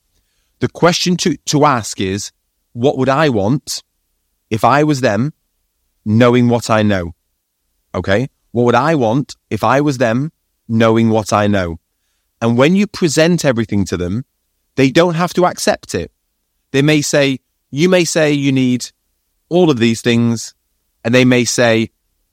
The 0.61 0.68
question 0.68 1.16
to, 1.18 1.37
to 1.46 1.64
ask 1.64 2.00
is, 2.00 2.30
what 2.74 2.96
would 2.96 3.08
I 3.08 3.28
want 3.28 3.82
if 4.50 4.64
I 4.64 4.84
was 4.84 5.00
them? 5.00 5.32
knowing 6.08 6.48
what 6.48 6.70
I 6.70 6.82
know. 6.82 7.14
Okay. 7.94 8.28
What 8.52 8.64
would 8.64 8.74
I 8.74 8.94
want 8.94 9.37
if 9.50 9.62
I 9.62 9.82
was 9.82 9.98
them 9.98 10.32
knowing 10.66 11.11
what 11.11 11.32
I 11.34 11.46
know? 11.46 11.78
And 12.40 12.57
when 12.57 12.77
you 12.77 12.87
present 12.87 13.44
everything 13.44 13.85
to 13.87 13.96
them, 13.96 14.24
they 14.77 14.90
don't 14.90 15.14
have 15.14 15.35
to 15.35 15.46
accept 15.46 15.94
it. 15.94 16.12
They 16.70 16.83
may 16.83 17.01
say, 17.03 17.40
you 17.70 17.88
may 17.88 18.05
say 18.05 18.33
you 18.33 18.53
need 18.53 18.90
all 19.48 19.70
of 19.70 19.79
these 19.79 20.03
things. 20.03 20.55
And 21.05 21.14
they 21.14 21.24
may 21.24 21.44
say, 21.44 21.90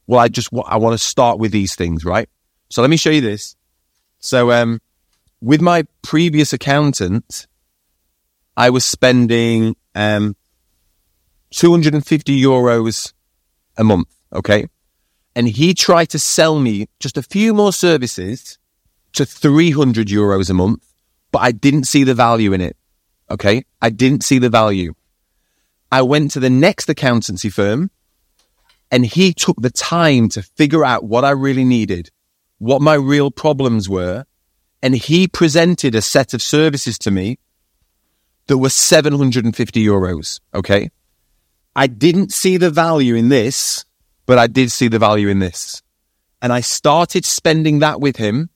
well, 0.08 0.20
I 0.20 0.28
just, 0.28 0.50
I 0.68 0.78
want 0.78 0.94
to 0.94 1.04
start 1.04 1.40
with 1.40 1.52
these 1.52 1.76
things, 1.76 2.06
right? 2.06 2.30
So 2.70 2.82
let 2.82 2.90
me 2.90 2.98
show 2.98 3.10
you 3.10 3.22
this. 3.22 3.56
So, 4.20 4.52
um, 4.52 4.82
with 5.42 5.62
my 5.62 5.86
previous 6.02 6.54
accountant, 6.54 7.48
I 8.58 8.70
was 8.70 8.86
spending, 8.86 9.76
um, 9.94 10.36
250 11.52 12.42
euros 12.42 13.14
a 13.78 13.84
month. 13.84 14.14
Okay. 14.34 14.68
And 15.36 15.48
he 15.48 15.74
tried 15.74 16.10
to 16.10 16.20
sell 16.20 16.60
me 16.60 16.88
just 17.00 17.18
a 17.18 17.24
few 17.24 17.54
more 17.54 17.74
services 17.74 18.58
to 19.16 19.26
300 19.26 20.08
euros 20.08 20.50
a 20.50 20.54
month, 20.54 20.86
but 21.32 21.40
I 21.40 21.52
didn't 21.52 21.86
see 21.86 22.04
the 22.04 22.14
value 22.14 22.54
in 22.54 22.62
it. 22.62 22.78
Okay. 23.30 23.66
I 23.82 23.90
didn't 23.90 24.24
see 24.24 24.40
the 24.40 24.50
value. 24.50 24.94
I 25.92 26.02
went 26.02 26.32
to 26.32 26.40
the 26.40 26.50
next 26.50 26.90
accountancy 26.90 27.50
firm 27.50 27.90
and 28.92 29.06
he 29.06 29.34
took 29.34 29.62
the 29.62 29.70
time 29.72 30.30
to 30.30 30.42
figure 30.42 30.86
out 30.86 31.04
what 31.04 31.26
I 31.26 31.32
really 31.32 31.64
needed, 31.64 32.12
what 32.60 32.82
my 32.82 32.94
real 32.94 33.32
problems 33.32 33.90
were. 33.90 34.26
And 34.82 34.96
he 34.96 35.28
presented 35.28 35.96
a 35.96 36.02
set 36.02 36.34
of 36.34 36.42
services 36.42 37.00
to 37.00 37.12
me 37.12 37.40
that 38.48 38.58
were 38.58 38.70
750 38.70 39.84
euros. 39.84 40.40
Okay. 40.54 40.90
I 41.76 41.88
didn't 41.88 42.32
see 42.32 42.58
the 42.58 42.70
value 42.70 43.16
in 43.16 43.30
this, 43.30 43.86
but 44.26 44.38
I 44.38 44.48
did 44.48 44.72
see 44.72 44.88
the 44.88 45.00
value 45.00 45.28
in 45.28 45.40
this. 45.40 45.82
And 46.42 46.54
I 46.54 46.62
started 46.62 47.26
spending 47.26 47.80
that 47.80 48.00
with 48.00 48.18
him. 48.18 48.50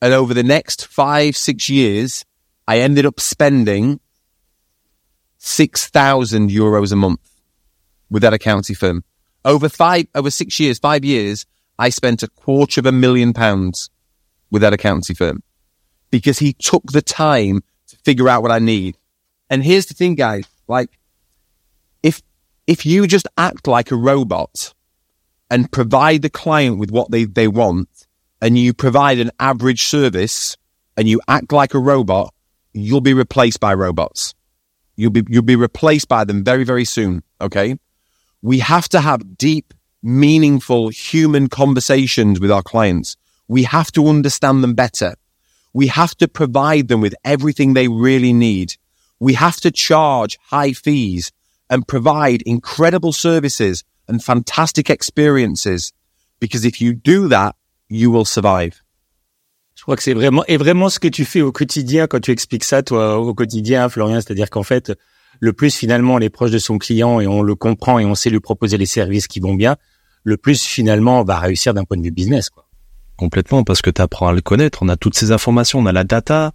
And 0.00 0.12
over 0.12 0.34
the 0.34 0.42
next 0.42 0.86
five, 0.86 1.36
six 1.36 1.68
years, 1.68 2.24
I 2.68 2.80
ended 2.80 3.06
up 3.06 3.20
spending 3.20 4.00
6,000 5.38 6.50
euros 6.50 6.92
a 6.92 6.96
month 6.96 7.20
with 8.10 8.22
that 8.22 8.34
accounting 8.34 8.76
firm. 8.76 9.04
Over 9.44 9.68
five, 9.68 10.06
over 10.14 10.30
six 10.30 10.58
years, 10.58 10.78
five 10.78 11.04
years, 11.04 11.46
I 11.78 11.90
spent 11.90 12.22
a 12.22 12.28
quarter 12.28 12.80
of 12.80 12.86
a 12.86 12.92
million 12.92 13.32
pounds 13.32 13.90
with 14.50 14.62
that 14.62 14.72
accounting 14.72 15.16
firm 15.16 15.42
because 16.10 16.38
he 16.38 16.52
took 16.52 16.84
the 16.92 17.02
time 17.02 17.62
to 17.88 17.96
figure 17.98 18.28
out 18.28 18.42
what 18.42 18.50
I 18.50 18.58
need. 18.58 18.96
And 19.48 19.62
here's 19.62 19.86
the 19.86 19.94
thing, 19.94 20.14
guys, 20.14 20.46
like 20.66 20.98
if, 22.02 22.22
if 22.66 22.84
you 22.84 23.06
just 23.06 23.28
act 23.38 23.66
like 23.66 23.90
a 23.90 23.96
robot 23.96 24.74
and 25.50 25.70
provide 25.70 26.22
the 26.22 26.30
client 26.30 26.78
with 26.78 26.90
what 26.90 27.10
they, 27.10 27.24
they 27.24 27.46
want 27.46 28.05
and 28.40 28.58
you 28.58 28.74
provide 28.74 29.18
an 29.18 29.30
average 29.40 29.84
service 29.84 30.56
and 30.96 31.08
you 31.08 31.20
act 31.28 31.52
like 31.52 31.74
a 31.74 31.78
robot, 31.78 32.32
you'll 32.72 33.00
be 33.00 33.14
replaced 33.14 33.60
by 33.60 33.74
robots. 33.74 34.34
You'll 34.96 35.10
be, 35.10 35.24
you'll 35.28 35.42
be 35.42 35.56
replaced 35.56 36.08
by 36.08 36.24
them 36.24 36.44
very, 36.44 36.64
very 36.64 36.84
soon. 36.84 37.22
Okay. 37.40 37.76
We 38.42 38.60
have 38.60 38.88
to 38.90 39.00
have 39.00 39.36
deep, 39.36 39.74
meaningful 40.02 40.88
human 40.88 41.48
conversations 41.48 42.40
with 42.40 42.50
our 42.50 42.62
clients. 42.62 43.16
We 43.48 43.64
have 43.64 43.92
to 43.92 44.06
understand 44.06 44.62
them 44.62 44.74
better. 44.74 45.14
We 45.72 45.88
have 45.88 46.14
to 46.16 46.28
provide 46.28 46.88
them 46.88 47.00
with 47.00 47.14
everything 47.24 47.74
they 47.74 47.88
really 47.88 48.32
need. 48.32 48.74
We 49.20 49.34
have 49.34 49.56
to 49.60 49.70
charge 49.70 50.38
high 50.42 50.72
fees 50.72 51.32
and 51.68 51.86
provide 51.86 52.42
incredible 52.42 53.12
services 53.12 53.84
and 54.08 54.22
fantastic 54.22 54.88
experiences. 54.88 55.92
Because 56.40 56.64
if 56.64 56.80
you 56.80 56.94
do 56.94 57.28
that, 57.28 57.56
you 57.90 58.12
will 58.12 58.26
survive. 58.26 58.74
Je 59.76 59.82
crois 59.82 59.96
que 59.96 60.02
c'est 60.02 60.14
vraiment 60.14 60.42
et 60.48 60.56
vraiment 60.56 60.88
ce 60.88 60.98
que 60.98 61.08
tu 61.08 61.24
fais 61.24 61.42
au 61.42 61.52
quotidien 61.52 62.06
quand 62.06 62.20
tu 62.20 62.30
expliques 62.30 62.64
ça 62.64 62.82
toi 62.82 63.18
au 63.18 63.34
quotidien 63.34 63.88
Florian, 63.88 64.16
c'est-à-dire 64.16 64.48
qu'en 64.48 64.62
fait 64.62 64.92
le 65.38 65.52
plus 65.52 65.74
finalement 65.76 66.14
on 66.14 66.18
est 66.18 66.30
proche 66.30 66.50
de 66.50 66.58
son 66.58 66.78
client 66.78 67.20
et 67.20 67.26
on 67.26 67.42
le 67.42 67.54
comprend 67.54 67.98
et 67.98 68.06
on 68.06 68.14
sait 68.14 68.30
lui 68.30 68.40
proposer 68.40 68.78
les 68.78 68.86
services 68.86 69.28
qui 69.28 69.38
vont 69.38 69.54
bien, 69.54 69.76
le 70.24 70.38
plus 70.38 70.64
finalement 70.64 71.20
on 71.20 71.24
va 71.24 71.38
réussir 71.38 71.74
d'un 71.74 71.84
point 71.84 71.98
de 71.98 72.02
vue 72.02 72.10
business 72.10 72.48
quoi. 72.48 72.66
Complètement 73.16 73.64
parce 73.64 73.82
que 73.82 73.90
tu 73.90 74.00
apprends 74.00 74.28
à 74.28 74.32
le 74.32 74.40
connaître, 74.40 74.82
on 74.82 74.88
a 74.88 74.96
toutes 74.96 75.16
ces 75.16 75.30
informations, 75.30 75.78
on 75.78 75.86
a 75.86 75.92
la 75.92 76.04
data, 76.04 76.52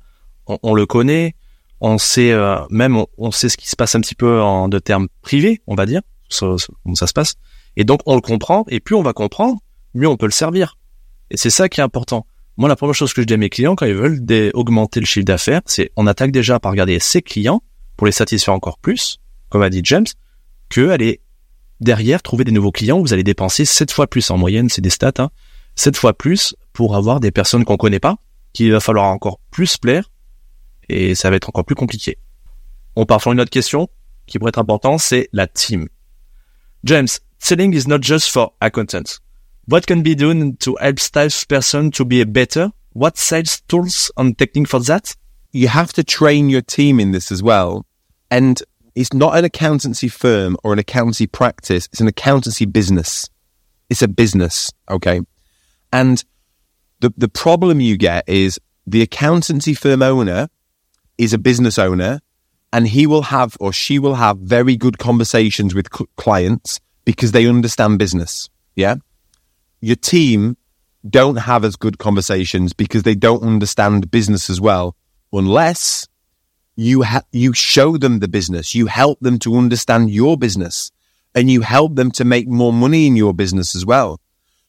on, 0.47 0.57
on 0.63 0.73
le 0.73 0.85
connaît, 0.85 1.35
on 1.79 1.97
sait 1.99 2.31
euh, 2.31 2.57
même 2.69 2.97
on, 2.97 3.07
on, 3.17 3.31
sait 3.31 3.49
ce 3.49 3.57
qui 3.57 3.67
se 3.67 3.75
passe 3.75 3.95
un 3.95 4.01
petit 4.01 4.15
peu 4.15 4.41
en 4.41 4.67
de 4.67 4.79
termes 4.79 5.07
privés, 5.21 5.61
on 5.67 5.75
va 5.75 5.85
dire, 5.85 6.01
comment 6.39 6.57
ça, 6.57 6.67
ça 6.95 7.07
se 7.07 7.13
passe. 7.13 7.35
Et 7.77 7.83
donc 7.83 8.01
on 8.07 8.15
le 8.15 8.21
comprend 8.21 8.65
et 8.67 8.79
plus 8.79 8.95
on 8.95 9.03
va 9.03 9.13
comprendre, 9.13 9.59
mieux 9.93 10.07
on 10.07 10.17
peut 10.17 10.27
le 10.27 10.31
servir. 10.31 10.77
Et 11.31 11.37
c'est 11.37 11.49
ça 11.49 11.69
qui 11.69 11.79
est 11.79 11.83
important. 11.83 12.27
Moi, 12.57 12.67
la 12.67 12.75
première 12.75 12.93
chose 12.93 13.13
que 13.13 13.21
je 13.21 13.25
dis 13.25 13.33
à 13.33 13.37
mes 13.37 13.49
clients 13.49 13.75
quand 13.75 13.85
ils 13.85 13.95
veulent 13.95 14.51
augmenter 14.53 14.99
le 14.99 15.05
chiffre 15.05 15.25
d'affaires, 15.25 15.61
c'est 15.65 15.89
on 15.95 16.05
attaque 16.05 16.31
déjà 16.31 16.59
par 16.59 16.73
regarder 16.73 16.99
ses 16.99 17.21
clients 17.21 17.63
pour 17.95 18.05
les 18.05 18.11
satisfaire 18.11 18.53
encore 18.53 18.77
plus, 18.77 19.17
comme 19.49 19.61
a 19.61 19.69
dit 19.69 19.79
James, 19.85 20.05
que 20.67 20.89
aller 20.89 21.21
derrière 21.79 22.21
trouver 22.21 22.43
des 22.43 22.51
nouveaux 22.51 22.73
clients 22.73 22.99
où 22.99 23.01
vous 23.03 23.13
allez 23.13 23.23
dépenser 23.23 23.63
sept 23.63 23.91
fois 23.91 24.07
plus 24.07 24.29
en 24.29 24.37
moyenne, 24.37 24.67
c'est 24.67 24.81
des 24.81 24.89
stats, 24.89 25.13
hein, 25.19 25.29
sept 25.75 25.95
fois 25.95 26.13
plus 26.13 26.53
pour 26.73 26.97
avoir 26.97 27.21
des 27.21 27.31
personnes 27.31 27.63
qu'on 27.63 27.77
connaît 27.77 28.01
pas, 28.01 28.17
qu'il 28.51 28.69
va 28.73 28.81
falloir 28.81 29.05
encore 29.05 29.39
plus 29.51 29.77
plaire, 29.77 30.11
et 30.89 31.15
ça 31.15 31.29
va 31.29 31.37
être 31.37 31.47
encore 31.47 31.63
plus 31.63 31.75
compliqué. 31.75 32.17
On 32.97 33.05
part 33.05 33.21
sur 33.21 33.31
une 33.31 33.39
autre 33.39 33.49
question 33.49 33.87
qui 34.27 34.37
pourrait 34.37 34.49
être 34.49 34.59
importante, 34.59 34.99
c'est 34.99 35.29
la 35.31 35.47
team. 35.47 35.87
James, 36.83 37.07
selling 37.39 37.73
is 37.73 37.87
not 37.87 38.01
just 38.01 38.27
for 38.27 38.53
accountants. 38.59 39.20
What 39.65 39.85
can 39.85 40.01
be 40.01 40.15
done 40.15 40.57
to 40.57 40.75
help 40.81 40.99
salesperson 40.99 41.91
to 41.91 42.05
be 42.05 42.21
a 42.21 42.25
better? 42.25 42.71
What 42.93 43.17
sales 43.17 43.61
tools 43.61 44.11
and 44.17 44.37
technique 44.37 44.67
for 44.67 44.79
that? 44.81 45.15
You 45.51 45.67
have 45.67 45.93
to 45.93 46.03
train 46.03 46.49
your 46.49 46.61
team 46.61 46.99
in 46.99 47.11
this 47.11 47.31
as 47.31 47.43
well. 47.43 47.85
And 48.31 48.61
it's 48.95 49.13
not 49.13 49.37
an 49.37 49.45
accountancy 49.45 50.07
firm 50.07 50.57
or 50.63 50.73
an 50.73 50.79
accountancy 50.79 51.27
practice. 51.27 51.87
It's 51.91 52.01
an 52.01 52.07
accountancy 52.07 52.65
business. 52.65 53.29
It's 53.89 54.01
a 54.01 54.07
business. 54.07 54.71
Okay. 54.89 55.21
And 55.93 56.23
the, 56.99 57.13
the 57.15 57.29
problem 57.29 57.81
you 57.81 57.97
get 57.97 58.27
is 58.27 58.59
the 58.87 59.01
accountancy 59.01 59.73
firm 59.73 60.01
owner 60.01 60.49
is 61.17 61.33
a 61.33 61.37
business 61.37 61.77
owner 61.77 62.19
and 62.73 62.87
he 62.87 63.05
will 63.05 63.23
have 63.23 63.55
or 63.59 63.71
she 63.71 63.99
will 63.99 64.15
have 64.15 64.37
very 64.37 64.75
good 64.75 64.97
conversations 64.97 65.75
with 65.75 65.87
cl- 65.93 66.09
clients 66.17 66.79
because 67.05 67.31
they 67.31 67.45
understand 67.45 67.99
business. 67.99 68.49
Yeah 68.75 68.95
your 69.81 69.95
team 69.95 70.57
don't 71.09 71.37
have 71.37 71.65
as 71.65 71.75
good 71.75 71.97
conversations 71.97 72.73
because 72.73 73.03
they 73.03 73.15
don't 73.15 73.43
understand 73.43 74.11
business 74.11 74.49
as 74.49 74.61
well, 74.61 74.95
unless 75.33 76.07
you 76.75 77.03
ha- 77.03 77.23
you 77.31 77.53
show 77.53 77.97
them 77.97 78.19
the 78.19 78.27
business, 78.27 78.75
you 78.75 78.85
help 78.85 79.19
them 79.19 79.39
to 79.39 79.55
understand 79.55 80.09
your 80.09 80.37
business, 80.37 80.91
and 81.35 81.49
you 81.49 81.61
help 81.61 81.95
them 81.95 82.11
to 82.11 82.23
make 82.23 82.47
more 82.47 82.71
money 82.71 83.07
in 83.07 83.15
your 83.15 83.33
business 83.33 83.75
as 83.75 83.85
well. 83.85 84.19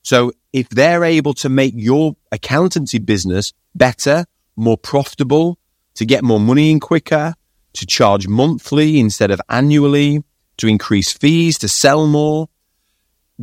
So 0.03 0.33
if 0.53 0.68
they're 0.68 1.05
able 1.05 1.35
to 1.35 1.48
make 1.48 1.75
your 1.77 2.16
accountancy 2.33 2.98
business 2.98 3.53
better, 3.75 4.25
more 4.57 4.77
profitable, 4.77 5.59
to 5.94 6.05
get 6.05 6.25
more 6.25 6.40
money 6.40 6.70
in 6.70 6.81
quicker, 6.81 7.35
to 7.75 7.87
charge 7.87 8.27
monthly 8.27 8.98
instead 8.98 9.31
of 9.31 9.40
annually, 9.48 10.22
to 10.59 10.66
increase 10.66 11.12
fees, 11.12 11.59
to 11.59 11.68
sell 11.68 12.07
more, 12.07 12.48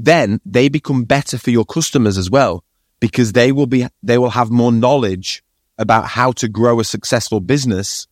then 0.06 0.40
they 0.46 0.70
become 0.70 1.04
better 1.04 1.38
for 1.38 1.52
your 1.52 1.66
customers 1.66 2.18
as 2.18 2.30
well 2.30 2.64
because 3.00 3.34
they 3.34 3.52
will 3.52 3.68
be, 3.68 3.88
they 4.04 4.18
will 4.18 4.32
have 4.32 4.52
more 4.52 4.72
knowledge 4.72 5.44
about 5.78 6.06
how 6.06 6.32
to 6.34 6.48
grow 6.48 6.80
a 6.80 6.84
successful 6.84 7.40
business 7.40 8.08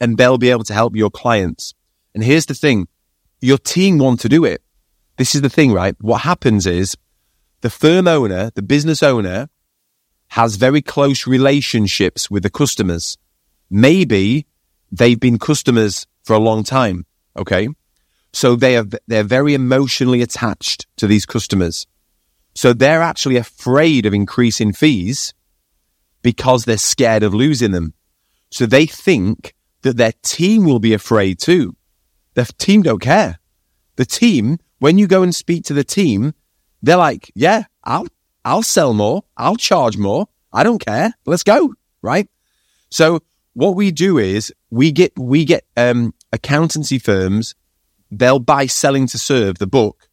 and 0.00 0.16
they'll 0.16 0.38
be 0.38 0.50
able 0.50 0.64
to 0.64 0.74
help 0.74 0.94
your 0.94 1.10
clients. 1.10 1.74
And 2.14 2.22
here's 2.22 2.46
the 2.46 2.54
thing. 2.54 2.88
Your 3.40 3.58
team 3.58 3.98
want 3.98 4.20
to 4.20 4.28
do 4.28 4.44
it. 4.44 4.62
This 5.16 5.34
is 5.34 5.40
the 5.40 5.48
thing, 5.48 5.72
right? 5.72 5.94
What 6.00 6.22
happens 6.22 6.66
is 6.66 6.96
the 7.62 7.70
firm 7.70 8.06
owner, 8.06 8.50
the 8.54 8.62
business 8.62 9.02
owner 9.02 9.48
has 10.28 10.56
very 10.56 10.82
close 10.82 11.26
relationships 11.26 12.30
with 12.30 12.42
the 12.42 12.50
customers. 12.50 13.16
Maybe 13.70 14.46
they've 14.92 15.18
been 15.18 15.38
customers 15.38 16.06
for 16.22 16.34
a 16.34 16.38
long 16.38 16.64
time. 16.64 17.06
Okay. 17.36 17.68
So 18.36 18.54
they 18.54 18.76
are, 18.76 18.84
they're 19.06 19.24
very 19.24 19.54
emotionally 19.54 20.20
attached 20.20 20.86
to 20.98 21.06
these 21.06 21.24
customers. 21.24 21.86
So 22.54 22.74
they're 22.74 23.00
actually 23.00 23.38
afraid 23.38 24.04
of 24.04 24.12
increasing 24.12 24.74
fees 24.74 25.32
because 26.20 26.66
they're 26.66 26.76
scared 26.76 27.22
of 27.22 27.32
losing 27.32 27.70
them. 27.70 27.94
So 28.50 28.66
they 28.66 28.84
think 28.84 29.54
that 29.80 29.96
their 29.96 30.12
team 30.22 30.66
will 30.66 30.80
be 30.80 30.92
afraid 30.92 31.38
too. 31.38 31.76
The 32.34 32.44
team 32.44 32.82
don't 32.82 33.00
care. 33.00 33.38
The 33.96 34.04
team, 34.04 34.58
when 34.80 34.98
you 34.98 35.06
go 35.06 35.22
and 35.22 35.34
speak 35.34 35.64
to 35.64 35.72
the 35.72 35.82
team, 35.82 36.34
they're 36.82 36.98
like, 36.98 37.32
yeah, 37.34 37.62
I'll, 37.84 38.06
I'll 38.44 38.62
sell 38.62 38.92
more. 38.92 39.22
I'll 39.38 39.56
charge 39.56 39.96
more. 39.96 40.26
I 40.52 40.62
don't 40.62 40.84
care. 40.84 41.14
Let's 41.24 41.42
go. 41.42 41.72
Right. 42.02 42.28
So 42.90 43.20
what 43.54 43.76
we 43.76 43.92
do 43.92 44.18
is 44.18 44.52
we 44.68 44.92
get, 44.92 45.18
we 45.18 45.46
get, 45.46 45.64
um, 45.74 46.12
accountancy 46.34 46.98
firms 46.98 47.54
they'll 48.10 48.38
buy 48.38 48.66
selling 48.66 49.06
to 49.08 49.18
serve 49.18 49.58
the 49.58 49.66
book 49.66 50.08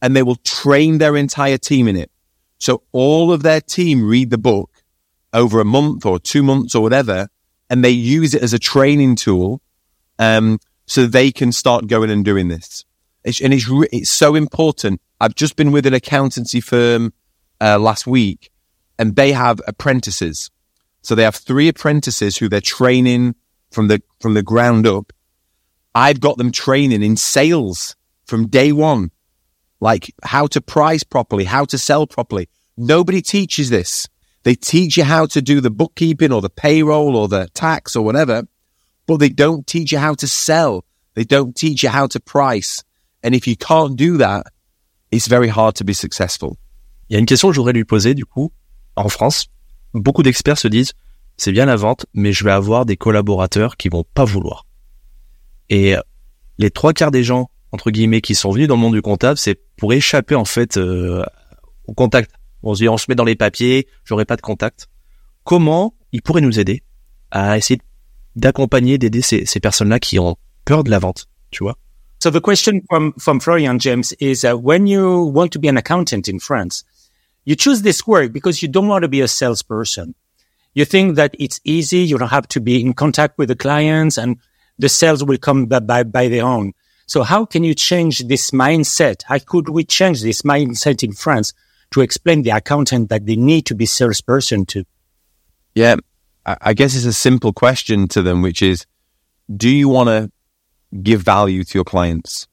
and 0.00 0.14
they 0.14 0.22
will 0.22 0.36
train 0.36 0.98
their 0.98 1.16
entire 1.16 1.58
team 1.58 1.88
in 1.88 1.96
it. 1.96 2.10
So 2.58 2.82
all 2.92 3.32
of 3.32 3.42
their 3.42 3.60
team 3.60 4.06
read 4.06 4.30
the 4.30 4.38
book 4.38 4.70
over 5.32 5.60
a 5.60 5.64
month 5.64 6.04
or 6.04 6.18
two 6.18 6.42
months 6.42 6.74
or 6.74 6.82
whatever, 6.82 7.28
and 7.70 7.84
they 7.84 7.90
use 7.90 8.34
it 8.34 8.42
as 8.42 8.52
a 8.52 8.58
training 8.58 9.16
tool, 9.16 9.62
um, 10.18 10.58
so 10.86 11.06
they 11.06 11.32
can 11.32 11.52
start 11.52 11.86
going 11.86 12.10
and 12.10 12.24
doing 12.24 12.48
this. 12.48 12.84
It's, 13.24 13.40
and 13.40 13.54
it's, 13.54 13.68
re- 13.68 13.88
it's 13.92 14.10
so 14.10 14.34
important. 14.34 15.00
I've 15.20 15.34
just 15.34 15.56
been 15.56 15.72
with 15.72 15.86
an 15.86 15.94
accountancy 15.94 16.60
firm, 16.60 17.12
uh, 17.60 17.78
last 17.78 18.06
week 18.06 18.50
and 18.98 19.16
they 19.16 19.32
have 19.32 19.60
apprentices. 19.66 20.50
So 21.02 21.14
they 21.14 21.22
have 21.22 21.36
three 21.36 21.68
apprentices 21.68 22.36
who 22.36 22.48
they're 22.48 22.60
training 22.60 23.36
from 23.70 23.88
the, 23.88 24.02
from 24.20 24.34
the 24.34 24.42
ground 24.42 24.86
up. 24.86 25.12
I've 25.94 26.20
got 26.20 26.38
them 26.38 26.52
training 26.52 27.02
in 27.02 27.16
sales 27.16 27.96
from 28.24 28.48
day 28.48 28.72
one, 28.72 29.10
like 29.80 30.14
how 30.22 30.46
to 30.48 30.60
price 30.60 31.02
properly, 31.02 31.44
how 31.44 31.64
to 31.66 31.78
sell 31.78 32.06
properly. 32.06 32.48
Nobody 32.76 33.20
teaches 33.20 33.68
this. 33.68 34.08
They 34.44 34.54
teach 34.54 34.96
you 34.96 35.04
how 35.04 35.26
to 35.26 35.42
do 35.42 35.60
the 35.60 35.70
bookkeeping 35.70 36.32
or 36.32 36.40
the 36.40 36.50
payroll 36.50 37.16
or 37.16 37.28
the 37.28 37.48
tax 37.54 37.94
or 37.94 38.04
whatever, 38.04 38.44
but 39.06 39.18
they 39.18 39.28
don't 39.28 39.66
teach 39.66 39.92
you 39.92 39.98
how 39.98 40.14
to 40.14 40.26
sell. 40.26 40.84
They 41.14 41.24
don't 41.24 41.54
teach 41.54 41.82
you 41.82 41.90
how 41.90 42.06
to 42.08 42.20
price. 42.20 42.82
And 43.22 43.34
if 43.34 43.46
you 43.46 43.56
can't 43.56 43.96
do 43.96 44.16
that, 44.16 44.46
it's 45.10 45.28
very 45.28 45.48
hard 45.48 45.74
to 45.76 45.84
be 45.84 45.92
successful. 45.94 46.56
Il 47.08 47.14
y 47.14 47.16
a 47.16 47.18
une 47.18 47.26
question 47.26 47.48
que 47.48 47.54
je 47.54 47.60
voudrais 47.60 47.74
lui 47.74 47.84
poser 47.84 48.14
du 48.14 48.24
coup. 48.24 48.50
En 48.96 49.10
France, 49.10 49.48
beaucoup 49.92 50.22
d'experts 50.22 50.58
se 50.58 50.68
disent 50.68 50.92
c'est 51.36 51.52
bien 51.52 51.66
la 51.66 51.76
vente, 51.76 52.06
mais 52.14 52.32
je 52.32 52.44
vais 52.44 52.52
avoir 52.52 52.86
des 52.86 52.96
collaborateurs 52.96 53.76
qui 53.76 53.88
vont 53.88 54.04
pas 54.14 54.24
vouloir. 54.24 54.64
Et 55.70 55.94
les 56.58 56.70
trois 56.70 56.92
quarts 56.92 57.10
des 57.10 57.24
gens 57.24 57.50
entre 57.72 57.90
guillemets 57.90 58.20
qui 58.20 58.34
sont 58.34 58.50
venus 58.50 58.68
dans 58.68 58.76
le 58.76 58.80
monde 58.80 58.94
du 58.94 59.02
comptable, 59.02 59.38
c'est 59.38 59.58
pour 59.76 59.92
échapper 59.92 60.34
en 60.34 60.44
fait 60.44 60.76
euh, 60.76 61.24
au 61.86 61.94
contact. 61.94 62.30
On 62.62 62.74
se 62.74 62.82
dit 62.82 62.88
on 62.88 62.98
se 62.98 63.06
met 63.08 63.14
dans 63.14 63.24
les 63.24 63.34
papiers, 63.34 63.88
j'aurai 64.04 64.24
pas 64.24 64.36
de 64.36 64.42
contact. 64.42 64.88
Comment 65.44 65.94
ils 66.12 66.22
pourraient 66.22 66.42
nous 66.42 66.60
aider 66.60 66.82
à 67.30 67.56
essayer 67.56 67.80
d'accompagner, 68.36 68.98
d'aider 68.98 69.22
ces, 69.22 69.46
ces 69.46 69.58
personnes-là 69.58 69.98
qui 69.98 70.18
ont 70.18 70.36
peur 70.64 70.84
de 70.84 70.90
la 70.90 70.98
vente, 70.98 71.28
tu 71.50 71.64
vois? 71.64 71.76
So 72.22 72.30
the 72.30 72.40
question 72.40 72.82
from, 72.88 73.12
from 73.18 73.40
Florian 73.40 73.78
James 73.80 74.14
is 74.20 74.44
uh, 74.44 74.54
when 74.54 74.86
you 74.86 75.24
want 75.34 75.48
to 75.48 75.58
be 75.58 75.68
an 75.68 75.76
accountant 75.76 76.28
in 76.28 76.38
France, 76.38 76.84
you 77.44 77.56
choose 77.56 77.82
this 77.82 78.06
work 78.06 78.32
because 78.32 78.62
you 78.62 78.68
don't 78.68 78.86
want 78.86 79.02
to 79.02 79.08
be 79.08 79.20
a 79.20 79.26
salesperson. 79.26 80.14
You 80.74 80.84
think 80.84 81.16
that 81.16 81.34
it's 81.38 81.60
easy. 81.64 81.98
You 81.98 82.18
don't 82.18 82.30
have 82.30 82.46
to 82.48 82.60
be 82.60 82.80
in 82.80 82.92
contact 82.94 83.38
with 83.38 83.48
the 83.48 83.56
clients 83.56 84.18
and 84.18 84.36
the 84.82 84.88
sales 84.88 85.22
will 85.24 85.38
come 85.38 85.66
by, 85.66 85.78
by, 85.78 86.02
by 86.02 86.28
their 86.28 86.44
own. 86.44 86.72
So 87.06 87.22
how 87.22 87.44
can 87.46 87.62
you 87.62 87.74
change 87.74 88.18
this 88.26 88.50
mindset? 88.50 89.22
How 89.24 89.38
could 89.38 89.68
we 89.68 89.84
change 89.84 90.22
this 90.22 90.42
mindset 90.42 91.04
in 91.04 91.12
France 91.12 91.52
to 91.92 92.00
explain 92.00 92.42
the 92.42 92.50
accountant 92.50 93.08
that 93.08 93.24
they 93.24 93.36
need 93.36 93.64
to 93.66 93.76
be 93.76 93.86
salesperson 93.86 94.66
to? 94.66 94.84
Yeah, 95.74 95.96
I 96.44 96.74
guess 96.74 96.96
it's 96.96 97.04
a 97.04 97.12
simple 97.12 97.52
question 97.52 98.08
to 98.08 98.22
them, 98.22 98.42
which 98.42 98.60
is, 98.60 98.84
do 99.54 99.68
you 99.68 99.88
want 99.88 100.08
to 100.08 100.32
give 101.00 101.22
value 101.22 101.62
to 101.62 101.78
your 101.78 101.84
clients? 101.84 102.48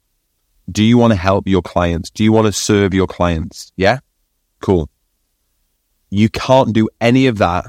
Do 0.72 0.84
you 0.84 1.00
want 1.00 1.12
to 1.12 1.18
help 1.18 1.48
your 1.48 1.64
clients? 1.64 2.12
Do 2.12 2.24
you 2.24 2.32
want 2.32 2.46
to 2.46 2.54
serve 2.54 2.94
your 2.94 3.08
clients? 3.08 3.72
Yeah? 3.76 4.00
Cool. 4.62 4.88
You 6.12 6.30
can't 6.30 6.74
do 6.74 6.90
any 7.02 7.26
of 7.26 7.40
that 7.40 7.66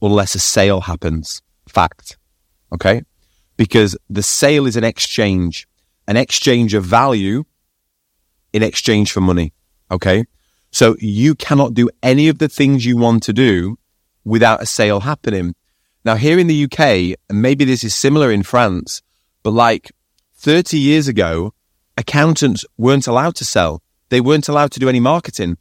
unless 0.00 0.34
a 0.34 0.38
sale 0.38 0.80
happens. 0.80 1.42
Fact. 1.68 2.16
Okay? 2.72 3.02
Because 3.58 3.94
the 4.08 4.22
sale 4.22 4.64
is 4.64 4.76
an 4.76 4.84
exchange, 4.84 5.68
an 6.06 6.16
exchange 6.16 6.72
of 6.72 6.84
value 6.84 7.44
in 8.54 8.62
exchange 8.62 9.12
for 9.12 9.20
money. 9.20 9.52
Okay? 9.90 10.24
So 10.70 10.96
you 11.00 11.34
cannot 11.34 11.74
do 11.74 11.90
any 12.02 12.28
of 12.28 12.38
the 12.38 12.48
things 12.48 12.86
you 12.86 12.96
want 12.96 13.22
to 13.24 13.34
do 13.34 13.78
without 14.24 14.62
a 14.62 14.66
sale 14.66 15.00
happening. 15.00 15.54
Now, 16.04 16.14
here 16.14 16.38
in 16.38 16.46
the 16.46 16.64
UK, 16.64 17.18
and 17.28 17.42
maybe 17.42 17.66
this 17.66 17.84
is 17.84 17.94
similar 17.94 18.30
in 18.32 18.42
France, 18.42 19.02
but 19.42 19.50
like 19.50 19.92
30 20.36 20.78
years 20.78 21.08
ago, 21.08 21.52
accountants 21.96 22.64
weren't 22.78 23.06
allowed 23.06 23.34
to 23.36 23.44
sell. 23.44 23.82
They 24.08 24.20
weren't 24.20 24.48
allowed 24.48 24.72
to 24.72 24.80
do 24.80 24.88
any 24.88 25.00
marketing. 25.00 25.58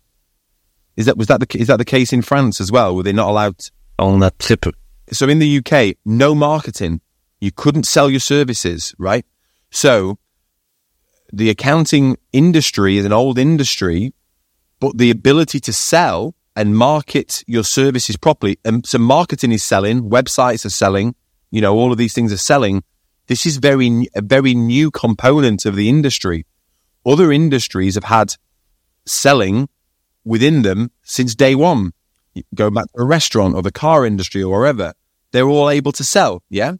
Is 0.95 1.05
that 1.05 1.17
was 1.17 1.27
that 1.27 1.39
the 1.39 1.47
is 1.59 1.67
that 1.67 1.77
the 1.77 1.85
case 1.85 2.11
in 2.13 2.21
France 2.21 2.61
as 2.61 2.71
well? 2.71 2.95
Were 2.95 3.03
they 3.03 3.13
not 3.13 3.29
allowed? 3.29 3.55
On 3.99 4.19
très 4.19 4.57
peu. 4.57 4.71
So 5.11 5.27
in 5.27 5.39
the 5.39 5.57
UK, 5.57 5.95
no 6.05 6.35
marketing. 6.35 7.01
You 7.39 7.51
couldn't 7.51 7.83
sell 7.83 8.09
your 8.09 8.19
services, 8.19 8.95
right? 8.97 9.25
So 9.69 10.17
the 11.31 11.49
accounting 11.49 12.17
industry 12.31 12.97
is 12.97 13.05
an 13.05 13.13
old 13.13 13.37
industry, 13.37 14.13
but 14.79 14.97
the 14.97 15.11
ability 15.11 15.59
to 15.61 15.73
sell 15.73 16.35
and 16.55 16.75
market 16.75 17.43
your 17.45 17.63
services 17.63 18.17
properly, 18.17 18.57
and 18.65 18.85
so 18.85 18.97
marketing 18.97 19.51
is 19.51 19.63
selling, 19.63 20.09
websites 20.09 20.65
are 20.65 20.71
selling, 20.71 21.13
you 21.51 21.61
know, 21.61 21.75
all 21.75 21.91
of 21.91 21.97
these 21.97 22.13
things 22.13 22.33
are 22.33 22.37
selling. 22.37 22.83
This 23.27 23.45
is 23.45 23.57
very 23.57 24.07
a 24.15 24.21
very 24.21 24.55
new 24.55 24.89
component 24.89 25.65
of 25.65 25.75
the 25.75 25.89
industry. 25.89 26.45
Other 27.05 27.31
industries 27.31 27.95
have 27.95 28.05
had 28.05 28.35
selling 29.05 29.69
within 30.25 30.61
them 30.63 30.91
since 31.03 31.35
day 31.35 31.55
one. 31.55 31.93
go 32.55 32.69
back 32.69 32.85
to 32.85 33.01
a 33.01 33.05
restaurant 33.05 33.55
or 33.55 33.61
the 33.61 33.71
car 33.71 34.05
industry 34.05 34.43
or 34.43 34.59
wherever, 34.59 34.93
they're 35.31 35.47
all 35.47 35.69
able 35.69 35.91
to 35.93 36.03
sell. 36.03 36.43
Yeah. 36.49 36.73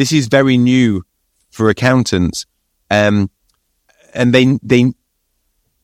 This 0.00 0.12
is 0.12 0.28
very 0.28 0.56
new 0.56 1.02
for 1.50 1.68
accountants. 1.68 2.46
Um, 2.90 3.30
and 4.14 4.32
they, 4.34 4.58
they, 4.62 4.94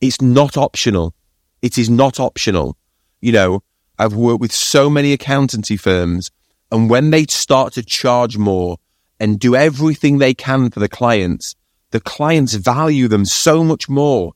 it's 0.00 0.22
not 0.22 0.56
optional. 0.56 1.14
It 1.60 1.76
is 1.76 1.90
not 1.90 2.18
optional. 2.18 2.78
You 3.20 3.32
know, 3.32 3.62
I've 3.98 4.14
worked 4.14 4.40
with 4.40 4.52
so 4.52 4.88
many 4.88 5.12
accountancy 5.12 5.76
firms 5.76 6.30
and 6.72 6.88
when 6.88 7.10
they 7.10 7.26
start 7.26 7.74
to 7.74 7.84
charge 7.84 8.38
more 8.38 8.78
and 9.20 9.38
do 9.38 9.54
everything 9.54 10.16
they 10.16 10.32
can 10.32 10.70
for 10.70 10.80
the 10.80 10.88
clients, 10.88 11.54
the 11.90 12.00
clients 12.00 12.54
value 12.54 13.08
them 13.08 13.26
so 13.26 13.62
much 13.62 13.86
more 13.86 14.32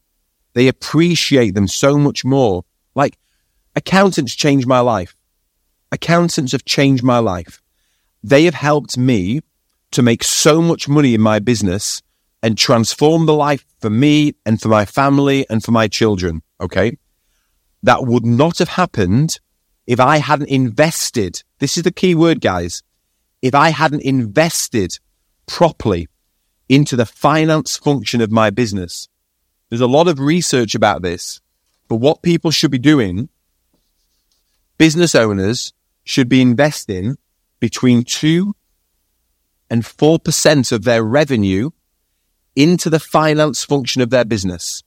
they 0.52 0.68
appreciate 0.68 1.54
them 1.54 1.68
so 1.68 1.96
much 1.96 2.22
more. 2.22 2.64
Like 2.94 3.16
accountants 3.74 4.34
changed 4.34 4.66
my 4.66 4.80
life. 4.80 5.14
Accountants 5.90 6.52
have 6.52 6.66
changed 6.66 7.02
my 7.02 7.18
life. 7.18 7.62
They 8.22 8.44
have 8.44 8.54
helped 8.54 8.98
me 8.98 9.40
to 9.92 10.02
make 10.02 10.22
so 10.24 10.62
much 10.62 10.88
money 10.88 11.14
in 11.14 11.20
my 11.20 11.38
business 11.38 12.02
and 12.42 12.56
transform 12.56 13.26
the 13.26 13.34
life 13.34 13.64
for 13.80 13.90
me 13.90 14.34
and 14.46 14.60
for 14.60 14.68
my 14.68 14.84
family 14.84 15.46
and 15.50 15.62
for 15.62 15.72
my 15.72 15.88
children. 15.88 16.42
Okay. 16.60 16.96
That 17.82 18.06
would 18.06 18.24
not 18.24 18.58
have 18.58 18.68
happened 18.68 19.38
if 19.86 20.00
I 20.00 20.18
hadn't 20.18 20.48
invested. 20.48 21.42
This 21.58 21.76
is 21.76 21.82
the 21.82 21.90
key 21.90 22.14
word, 22.14 22.40
guys. 22.40 22.82
If 23.42 23.54
I 23.54 23.70
hadn't 23.70 24.02
invested 24.02 24.98
properly 25.46 26.08
into 26.68 26.94
the 26.94 27.06
finance 27.06 27.76
function 27.76 28.20
of 28.20 28.30
my 28.30 28.50
business, 28.50 29.08
there's 29.68 29.80
a 29.80 29.86
lot 29.86 30.08
of 30.08 30.20
research 30.20 30.74
about 30.74 31.02
this, 31.02 31.40
but 31.88 31.96
what 31.96 32.22
people 32.22 32.50
should 32.50 32.70
be 32.70 32.78
doing, 32.78 33.28
business 34.78 35.14
owners 35.14 35.72
should 36.04 36.28
be 36.28 36.42
investing 36.42 37.16
between 37.60 38.04
two 38.04 38.54
and 39.70 39.82
4% 39.84 40.72
of 40.72 40.84
their 40.84 41.02
revenue 41.02 41.70
into 42.56 42.90
the 42.90 42.98
finance 42.98 43.64
function 43.64 44.02
of 44.02 44.10
their 44.10 44.24
business. 44.24 44.82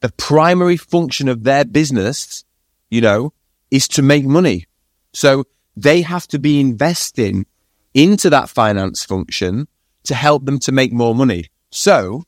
The 0.00 0.12
primary 0.12 0.76
function 0.76 1.28
of 1.28 1.44
their 1.44 1.64
business, 1.64 2.44
you 2.90 3.00
know, 3.00 3.32
is 3.70 3.88
to 3.88 4.02
make 4.02 4.24
money. 4.24 4.66
So 5.12 5.44
they 5.76 6.02
have 6.02 6.26
to 6.28 6.38
be 6.38 6.60
investing 6.60 7.46
into 7.94 8.30
that 8.30 8.48
finance 8.48 9.04
function 9.04 9.66
to 10.04 10.14
help 10.14 10.44
them 10.44 10.58
to 10.60 10.72
make 10.72 10.92
more 10.92 11.14
money. 11.14 11.46
So 11.70 12.24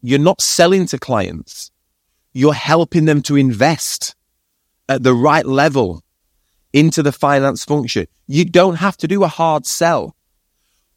you're 0.00 0.18
not 0.18 0.40
selling 0.40 0.86
to 0.86 0.98
clients. 0.98 1.70
You're 2.32 2.54
helping 2.54 3.06
them 3.06 3.22
to 3.22 3.36
invest 3.36 4.14
at 4.88 5.02
the 5.02 5.14
right 5.14 5.44
level 5.44 6.02
into 6.72 7.02
the 7.02 7.12
finance 7.12 7.64
function. 7.64 8.06
You 8.26 8.44
don't 8.44 8.76
have 8.76 8.96
to 8.98 9.08
do 9.08 9.24
a 9.24 9.28
hard 9.28 9.66
sell. 9.66 10.14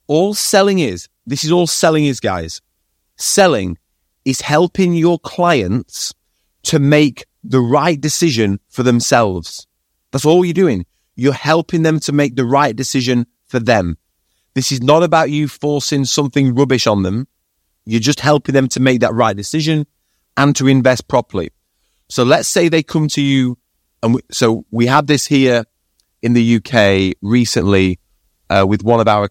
All 0.08 0.34
selling 0.34 0.80
is, 0.80 1.08
this 1.26 1.44
is 1.44 1.52
all 1.52 1.68
selling 1.68 2.06
is, 2.06 2.20
guys. 2.20 2.62
Selling 3.18 3.78
is 4.26 4.42
helping 4.42 4.94
your 4.94 5.20
clients 5.20 6.14
to 6.64 6.80
make 6.80 7.26
the 7.44 7.60
right 7.60 8.00
decision 8.00 8.60
for 8.70 8.84
themselves. 8.84 9.68
That's 10.12 10.26
all 10.26 10.46
you're 10.46 10.54
doing. 10.54 10.86
You're 11.16 11.34
helping 11.34 11.84
them 11.84 12.00
to 12.02 12.12
make 12.12 12.36
the 12.36 12.46
right 12.46 12.76
decision 12.76 13.26
for 13.48 13.60
them. 13.60 13.98
This 14.54 14.72
is 14.72 14.82
not 14.82 15.04
about 15.04 15.30
you 15.30 15.48
forcing 15.48 16.06
something 16.06 16.56
rubbish 16.56 16.88
on 16.88 17.04
them. 17.04 17.28
You're 17.86 18.00
just 18.00 18.20
helping 18.20 18.54
them 18.54 18.68
to 18.70 18.80
make 18.80 19.00
that 19.02 19.14
right 19.14 19.36
decision 19.36 19.88
and 20.38 20.56
to 20.58 20.68
invest 20.68 21.08
properly. 21.08 21.52
So 22.10 22.24
let's 22.24 22.48
say 22.48 22.68
they 22.68 22.84
come 22.84 23.08
to 23.10 23.22
you 23.22 23.58
and 24.04 24.16
we, 24.16 24.22
so 24.32 24.66
we 24.72 24.88
had 24.88 25.08
this 25.08 25.26
here 25.26 25.64
in 26.22 26.34
the 26.34 26.58
UK 26.58 27.16
recently 27.22 28.00
uh, 28.50 28.66
with 28.68 28.84
one 28.84 29.00
of 29.00 29.08
our 29.08 29.30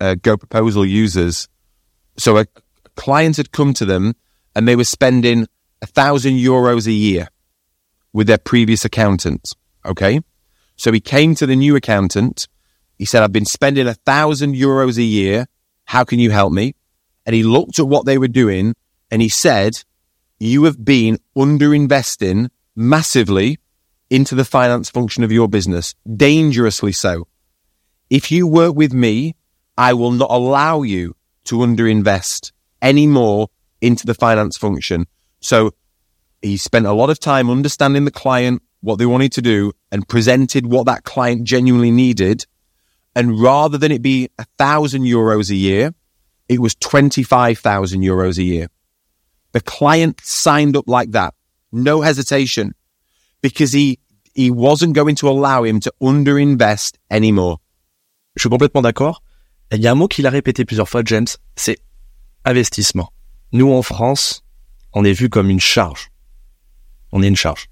uh, 0.00 0.14
GoProposal 0.14 0.88
users. 0.88 1.48
So 2.16 2.36
a 2.36 2.46
client 2.96 3.36
had 3.36 3.52
come 3.52 3.74
to 3.74 3.84
them 3.84 4.14
and 4.54 4.66
they 4.66 4.76
were 4.76 4.84
spending 4.84 5.46
a 5.80 5.86
thousand 5.86 6.34
euros 6.34 6.86
a 6.86 6.92
year 6.92 7.28
with 8.12 8.26
their 8.26 8.38
previous 8.38 8.84
accountant. 8.84 9.54
Okay. 9.84 10.20
So 10.76 10.92
he 10.92 11.00
came 11.00 11.34
to 11.36 11.46
the 11.46 11.56
new 11.56 11.76
accountant. 11.76 12.48
He 12.96 13.04
said, 13.04 13.22
I've 13.22 13.32
been 13.32 13.44
spending 13.44 13.86
a 13.86 13.94
thousand 13.94 14.54
euros 14.54 14.98
a 14.98 15.02
year. 15.02 15.46
How 15.84 16.04
can 16.04 16.18
you 16.18 16.30
help 16.30 16.52
me? 16.52 16.74
And 17.24 17.34
he 17.34 17.42
looked 17.42 17.78
at 17.78 17.88
what 17.88 18.06
they 18.06 18.18
were 18.18 18.28
doing 18.28 18.74
and 19.10 19.22
he 19.22 19.28
said, 19.28 19.84
you 20.38 20.64
have 20.64 20.84
been 20.84 21.18
underinvesting 21.36 22.50
massively 22.76 23.58
into 24.10 24.34
the 24.34 24.44
finance 24.44 24.88
function 24.88 25.24
of 25.24 25.32
your 25.32 25.48
business, 25.48 25.94
dangerously 26.16 26.92
so. 26.92 27.26
If 28.08 28.30
you 28.30 28.46
work 28.46 28.74
with 28.74 28.92
me, 28.92 29.34
I 29.78 29.94
will 29.94 30.10
not 30.10 30.30
allow 30.30 30.82
you 30.82 31.14
to 31.44 31.58
underinvest 31.58 32.50
any 32.82 33.06
more 33.06 33.48
into 33.80 34.06
the 34.06 34.12
finance 34.12 34.56
function. 34.56 35.06
So 35.40 35.72
he 36.42 36.56
spent 36.56 36.86
a 36.86 36.92
lot 36.92 37.10
of 37.10 37.20
time 37.20 37.48
understanding 37.48 38.04
the 38.04 38.10
client, 38.10 38.60
what 38.80 38.96
they 38.98 39.06
wanted 39.06 39.32
to 39.32 39.42
do 39.42 39.72
and 39.92 40.08
presented 40.08 40.66
what 40.66 40.86
that 40.86 41.04
client 41.04 41.44
genuinely 41.44 41.92
needed. 41.92 42.44
And 43.14 43.40
rather 43.40 43.78
than 43.78 43.92
it 43.92 44.02
be 44.02 44.28
a 44.36 44.46
thousand 44.58 45.02
euros 45.02 45.48
a 45.50 45.54
year, 45.54 45.94
it 46.48 46.60
was 46.60 46.74
25,000 46.74 48.02
euros 48.02 48.38
a 48.38 48.42
year. 48.42 48.68
The 49.52 49.60
client 49.60 50.20
signed 50.24 50.76
up 50.76 50.88
like 50.88 51.12
that. 51.12 51.34
No 51.70 52.00
hesitation 52.00 52.74
because 53.42 53.72
he, 53.72 54.00
he 54.34 54.50
wasn't 54.50 54.94
going 54.94 55.14
to 55.16 55.28
allow 55.28 55.62
him 55.62 55.78
to 55.80 55.92
underinvest 56.02 56.96
anymore. 57.10 57.58
Je 58.36 58.42
suis 58.42 58.50
complètement 58.50 58.82
d'accord. 58.82 59.22
Il 59.72 59.82
y 59.82 59.86
a 59.86 59.92
un 59.92 59.94
mot 59.94 60.08
qu'il 60.08 60.26
a 60.26 60.30
répété 60.30 60.64
plusieurs 60.64 60.88
fois, 60.88 61.02
James, 61.04 61.26
c'est 61.56 61.78
investissement. 62.44 63.12
Nous, 63.52 63.70
en 63.70 63.82
France, 63.82 64.44
on 64.94 65.04
est 65.04 65.12
vu 65.12 65.28
comme 65.28 65.50
une 65.50 65.60
charge. 65.60 66.10
On 67.12 67.22
est 67.22 67.28
une 67.28 67.36
charge. 67.36 67.68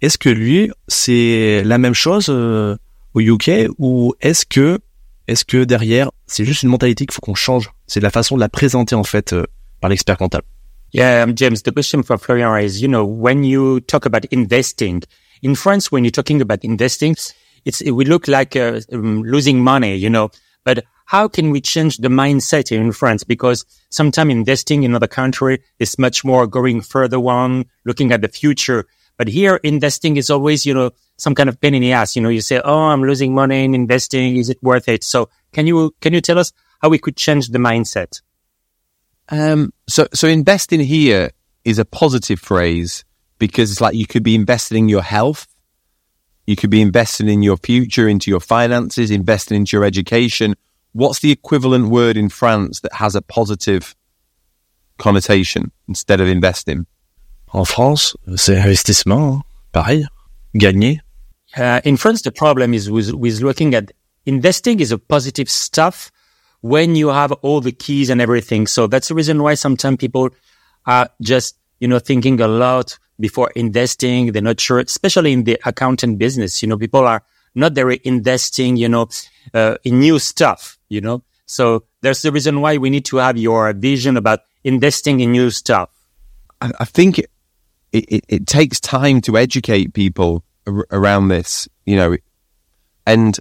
Est-ce 0.00 0.18
que 0.18 0.28
lui, 0.28 0.70
c'est 0.86 1.62
la 1.64 1.78
même 1.78 1.94
chose 1.94 2.26
euh, 2.28 2.76
au 3.14 3.20
UK 3.20 3.68
ou 3.78 4.14
est-ce 4.20 4.44
que, 4.46 4.78
est-ce 5.26 5.44
que 5.44 5.64
derrière, 5.64 6.10
c'est 6.26 6.44
juste 6.44 6.62
une 6.62 6.68
mentalité 6.68 7.06
qu'il 7.06 7.14
faut 7.14 7.20
qu'on 7.20 7.34
change? 7.34 7.70
C'est 7.86 8.00
la 8.00 8.10
façon 8.10 8.36
de 8.36 8.40
la 8.40 8.48
présenter 8.48 8.94
en 8.94 9.04
fait 9.04 9.32
euh, 9.32 9.44
par 9.80 9.90
l'expert 9.90 10.16
comptable. 10.16 10.46
Yeah, 10.92 11.24
um, 11.24 11.32
James, 11.36 11.56
the 11.64 11.72
question 11.72 12.04
for 12.04 12.18
Florian 12.18 12.56
is, 12.56 12.80
you 12.80 12.88
know, 12.88 13.04
when 13.04 13.42
you 13.42 13.80
talk 13.80 14.06
about 14.06 14.26
investing 14.30 15.02
in 15.42 15.54
France, 15.56 15.90
when 15.90 16.04
you're 16.04 16.12
talking 16.12 16.40
about 16.40 16.62
investing, 16.62 17.16
it's, 17.64 17.80
it 17.80 17.90
will 17.90 18.06
look 18.06 18.28
like 18.28 18.54
uh, 18.54 18.80
um, 18.92 19.24
losing 19.24 19.58
money, 19.58 19.96
you 19.96 20.08
know, 20.08 20.30
but 20.64 20.84
how 21.04 21.28
can 21.28 21.50
we 21.50 21.60
change 21.60 21.98
the 21.98 22.08
mindset 22.08 22.72
in 22.72 22.92
France? 22.92 23.24
Because 23.24 23.64
sometimes 23.90 24.32
investing 24.32 24.82
in 24.82 24.92
another 24.92 25.06
country 25.06 25.62
is 25.78 25.98
much 25.98 26.24
more 26.24 26.46
going 26.46 26.80
further 26.80 27.18
on, 27.18 27.66
looking 27.84 28.12
at 28.12 28.22
the 28.22 28.28
future. 28.28 28.86
But 29.16 29.28
here 29.28 29.60
investing 29.62 30.16
is 30.16 30.30
always, 30.30 30.66
you 30.66 30.74
know, 30.74 30.90
some 31.16 31.34
kind 31.34 31.48
of 31.48 31.60
pain 31.60 31.74
in 31.74 31.82
the 31.82 31.92
ass. 31.92 32.16
You 32.16 32.22
know, 32.22 32.30
you 32.30 32.40
say, 32.40 32.60
Oh, 32.64 32.84
I'm 32.84 33.02
losing 33.02 33.34
money 33.34 33.64
in 33.64 33.74
investing. 33.74 34.36
Is 34.36 34.50
it 34.50 34.62
worth 34.62 34.88
it? 34.88 35.04
So 35.04 35.28
can 35.52 35.66
you, 35.66 35.94
can 36.00 36.14
you 36.14 36.20
tell 36.20 36.38
us 36.38 36.52
how 36.80 36.88
we 36.88 36.98
could 36.98 37.16
change 37.16 37.48
the 37.48 37.58
mindset? 37.58 38.22
Um, 39.28 39.72
so, 39.88 40.08
so 40.12 40.26
investing 40.26 40.80
here 40.80 41.30
is 41.64 41.78
a 41.78 41.84
positive 41.84 42.40
phrase 42.40 43.04
because 43.38 43.70
it's 43.70 43.80
like 43.80 43.94
you 43.94 44.06
could 44.06 44.22
be 44.22 44.34
investing 44.34 44.84
in 44.84 44.88
your 44.88 45.02
health. 45.02 45.46
You 46.46 46.56
could 46.56 46.70
be 46.70 46.82
investing 46.82 47.28
in 47.28 47.42
your 47.42 47.56
future, 47.56 48.06
into 48.08 48.30
your 48.30 48.40
finances, 48.40 49.10
investing 49.10 49.58
into 49.58 49.76
your 49.76 49.84
education. 49.84 50.54
What's 50.94 51.18
the 51.18 51.32
equivalent 51.32 51.88
word 51.88 52.16
in 52.16 52.28
France 52.28 52.80
that 52.80 52.92
has 52.94 53.16
a 53.16 53.20
positive 53.20 53.96
connotation 54.96 55.72
instead 55.88 56.20
of 56.20 56.28
investing? 56.28 56.86
En 57.52 57.64
France, 57.64 58.16
c'est 58.36 58.56
investissement, 58.56 59.42
pareil, 59.72 60.06
gagner. 60.56 61.00
Uh, 61.56 61.80
in 61.84 61.96
France, 61.96 62.22
the 62.22 62.30
problem 62.30 62.72
is 62.74 62.90
with, 62.90 63.12
with 63.12 63.40
looking 63.40 63.74
at 63.74 63.90
investing 64.24 64.78
is 64.78 64.92
a 64.92 64.98
positive 64.98 65.50
stuff 65.50 66.12
when 66.60 66.94
you 66.94 67.08
have 67.08 67.32
all 67.42 67.60
the 67.60 67.72
keys 67.72 68.08
and 68.08 68.20
everything. 68.20 68.66
So 68.66 68.86
that's 68.86 69.08
the 69.08 69.14
reason 69.14 69.42
why 69.42 69.54
sometimes 69.54 69.96
people 69.96 70.30
are 70.86 71.08
just, 71.20 71.56
you 71.80 71.88
know, 71.88 71.98
thinking 71.98 72.40
a 72.40 72.48
lot 72.48 72.98
before 73.18 73.50
investing. 73.56 74.30
They're 74.30 74.42
not 74.42 74.60
sure, 74.60 74.78
especially 74.78 75.32
in 75.32 75.44
the 75.44 75.58
accountant 75.64 76.18
business. 76.18 76.62
You 76.62 76.68
know, 76.68 76.78
people 76.78 77.06
are 77.06 77.22
not 77.54 77.72
very 77.72 78.00
investing, 78.04 78.76
you 78.76 78.88
know, 78.88 79.08
uh, 79.52 79.76
in 79.84 80.00
new 80.00 80.18
stuff, 80.18 80.73
you 80.88 81.00
know. 81.00 81.22
So 81.46 81.84
there's 82.00 82.22
the 82.22 82.32
reason 82.32 82.60
why 82.60 82.78
we 82.78 82.90
need 82.90 83.04
to 83.06 83.18
have 83.18 83.36
your 83.36 83.72
vision 83.72 84.16
about 84.16 84.40
investing 84.62 85.20
in 85.20 85.32
new 85.32 85.50
stuff. 85.50 85.90
I, 86.60 86.70
I 86.80 86.84
think 86.84 87.18
it, 87.18 87.30
it, 87.92 88.24
it, 88.28 88.46
takes 88.46 88.80
time 88.80 89.20
to 89.22 89.36
educate 89.36 89.92
people 89.92 90.44
ar- 90.66 90.86
around 90.90 91.28
this, 91.28 91.68
you 91.84 91.96
know, 91.96 92.16
and 93.06 93.38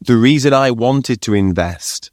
the 0.00 0.16
reason 0.16 0.52
I 0.52 0.70
wanted 0.70 1.20
to 1.22 1.34
invest 1.34 2.10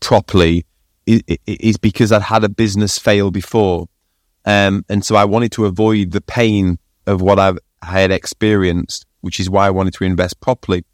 properly 0.00 0.66
is, 1.06 1.76
because 1.78 2.12
I'd 2.12 2.22
had 2.22 2.44
a 2.44 2.48
business 2.48 2.98
fail 2.98 3.30
before. 3.30 3.88
Um, 4.44 4.84
and 4.88 5.04
so 5.04 5.16
I 5.16 5.24
wanted 5.24 5.52
to 5.52 5.66
avoid 5.66 6.10
the 6.12 6.20
pain 6.20 6.78
of 7.06 7.20
what 7.20 7.38
I've, 7.38 7.58
I 7.80 8.00
had 8.00 8.10
experienced, 8.10 9.06
which 9.20 9.40
is 9.40 9.48
why 9.48 9.66
I 9.66 9.70
wanted 9.70 9.94
to 9.94 10.04
invest 10.04 10.40
properly. 10.40 10.84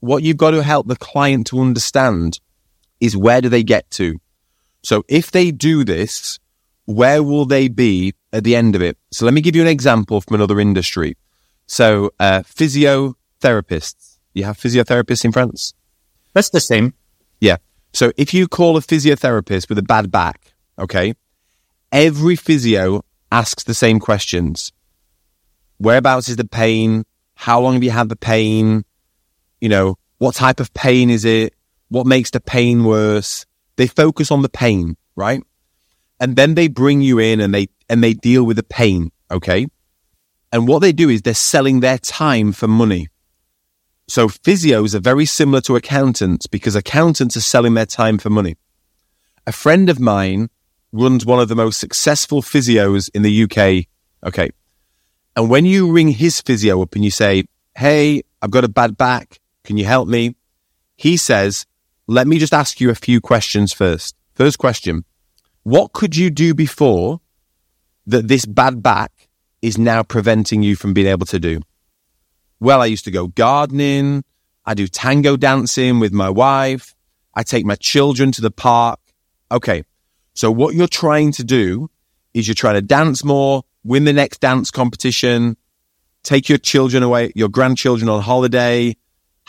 What 0.00 0.22
you've 0.22 0.36
got 0.36 0.52
to 0.52 0.62
help 0.62 0.88
the 0.88 0.96
client 0.96 1.46
to 1.48 1.60
understand 1.60 2.40
is 3.00 3.16
where 3.16 3.40
do 3.40 3.48
they 3.48 3.62
get 3.62 3.90
to? 3.92 4.18
So 4.82 5.04
if 5.08 5.30
they 5.30 5.50
do 5.50 5.84
this, 5.84 6.38
where 6.86 7.22
will 7.22 7.44
they 7.44 7.68
be 7.68 8.14
at 8.32 8.44
the 8.44 8.56
end 8.56 8.74
of 8.74 8.82
it? 8.82 8.96
So 9.10 9.24
let 9.24 9.34
me 9.34 9.40
give 9.40 9.54
you 9.54 9.62
an 9.62 9.68
example 9.68 10.20
from 10.20 10.34
another 10.34 10.58
industry. 10.58 11.16
So, 11.66 12.10
uh, 12.18 12.40
physiotherapists. 12.40 14.18
You 14.34 14.44
have 14.44 14.56
physiotherapists 14.56 15.24
in 15.24 15.32
France? 15.32 15.74
That's 16.32 16.50
the 16.50 16.60
same. 16.60 16.94
Yeah. 17.40 17.58
So 17.92 18.12
if 18.16 18.34
you 18.34 18.48
call 18.48 18.76
a 18.76 18.80
physiotherapist 18.80 19.68
with 19.68 19.78
a 19.78 19.82
bad 19.82 20.10
back, 20.10 20.54
okay, 20.78 21.14
every 21.92 22.36
physio 22.36 23.04
asks 23.30 23.64
the 23.64 23.74
same 23.74 24.00
questions. 24.00 24.72
Whereabouts 25.78 26.28
is 26.28 26.36
the 26.36 26.44
pain? 26.44 27.04
How 27.34 27.60
long 27.60 27.74
have 27.74 27.84
you 27.84 27.90
had 27.90 28.08
the 28.08 28.16
pain? 28.16 28.84
You 29.60 29.68
know, 29.68 29.98
what 30.18 30.34
type 30.34 30.60
of 30.60 30.72
pain 30.74 31.10
is 31.10 31.24
it? 31.24 31.54
What 31.88 32.06
makes 32.06 32.30
the 32.30 32.40
pain 32.40 32.84
worse? 32.84 33.46
They 33.76 33.86
focus 33.86 34.30
on 34.30 34.42
the 34.42 34.48
pain, 34.48 34.96
right? 35.16 35.42
And 36.18 36.36
then 36.36 36.54
they 36.54 36.68
bring 36.68 37.00
you 37.00 37.18
in 37.18 37.40
and 37.40 37.54
they, 37.54 37.68
and 37.88 38.02
they 38.02 38.12
deal 38.12 38.44
with 38.44 38.56
the 38.56 38.62
pain, 38.62 39.10
okay? 39.30 39.66
And 40.52 40.68
what 40.68 40.80
they 40.80 40.92
do 40.92 41.08
is 41.08 41.22
they're 41.22 41.34
selling 41.34 41.80
their 41.80 41.98
time 41.98 42.52
for 42.52 42.68
money. 42.68 43.08
So 44.08 44.28
physios 44.28 44.94
are 44.94 45.00
very 45.00 45.24
similar 45.24 45.60
to 45.62 45.76
accountants 45.76 46.46
because 46.46 46.74
accountants 46.74 47.36
are 47.36 47.40
selling 47.40 47.74
their 47.74 47.86
time 47.86 48.18
for 48.18 48.28
money. 48.28 48.56
A 49.46 49.52
friend 49.52 49.88
of 49.88 50.00
mine 50.00 50.50
runs 50.92 51.24
one 51.24 51.40
of 51.40 51.48
the 51.48 51.56
most 51.56 51.78
successful 51.78 52.42
physios 52.42 53.08
in 53.14 53.22
the 53.22 53.44
UK. 53.44 53.86
Okay. 54.26 54.50
And 55.36 55.48
when 55.48 55.64
you 55.64 55.90
ring 55.90 56.08
his 56.08 56.40
physio 56.40 56.82
up 56.82 56.94
and 56.94 57.04
you 57.04 57.10
say, 57.10 57.44
Hey, 57.76 58.22
I've 58.42 58.50
got 58.50 58.64
a 58.64 58.68
bad 58.68 58.96
back. 58.96 59.39
Can 59.64 59.76
you 59.76 59.84
help 59.84 60.08
me? 60.08 60.36
He 60.96 61.16
says, 61.16 61.66
let 62.06 62.26
me 62.26 62.38
just 62.38 62.52
ask 62.52 62.80
you 62.80 62.90
a 62.90 62.94
few 62.94 63.20
questions 63.20 63.72
first. 63.72 64.16
First 64.34 64.58
question. 64.58 65.04
What 65.62 65.92
could 65.92 66.16
you 66.16 66.30
do 66.30 66.54
before 66.54 67.20
that 68.06 68.28
this 68.28 68.46
bad 68.46 68.82
back 68.82 69.28
is 69.62 69.78
now 69.78 70.02
preventing 70.02 70.62
you 70.62 70.74
from 70.76 70.94
being 70.94 71.06
able 71.06 71.26
to 71.26 71.38
do? 71.38 71.60
Well, 72.58 72.82
I 72.82 72.86
used 72.86 73.04
to 73.04 73.10
go 73.10 73.28
gardening. 73.28 74.24
I 74.64 74.74
do 74.74 74.86
tango 74.86 75.36
dancing 75.36 76.00
with 76.00 76.12
my 76.12 76.28
wife. 76.28 76.94
I 77.34 77.42
take 77.42 77.64
my 77.64 77.76
children 77.76 78.32
to 78.32 78.40
the 78.40 78.50
park. 78.50 79.00
Okay. 79.50 79.84
So 80.34 80.50
what 80.50 80.74
you're 80.74 80.88
trying 80.88 81.32
to 81.32 81.44
do 81.44 81.90
is 82.34 82.46
you're 82.48 82.54
trying 82.54 82.74
to 82.74 82.82
dance 82.82 83.24
more, 83.24 83.62
win 83.84 84.04
the 84.04 84.12
next 84.12 84.40
dance 84.40 84.70
competition, 84.70 85.56
take 86.22 86.48
your 86.48 86.58
children 86.58 87.02
away, 87.02 87.32
your 87.34 87.48
grandchildren 87.48 88.08
on 88.08 88.22
holiday, 88.22 88.96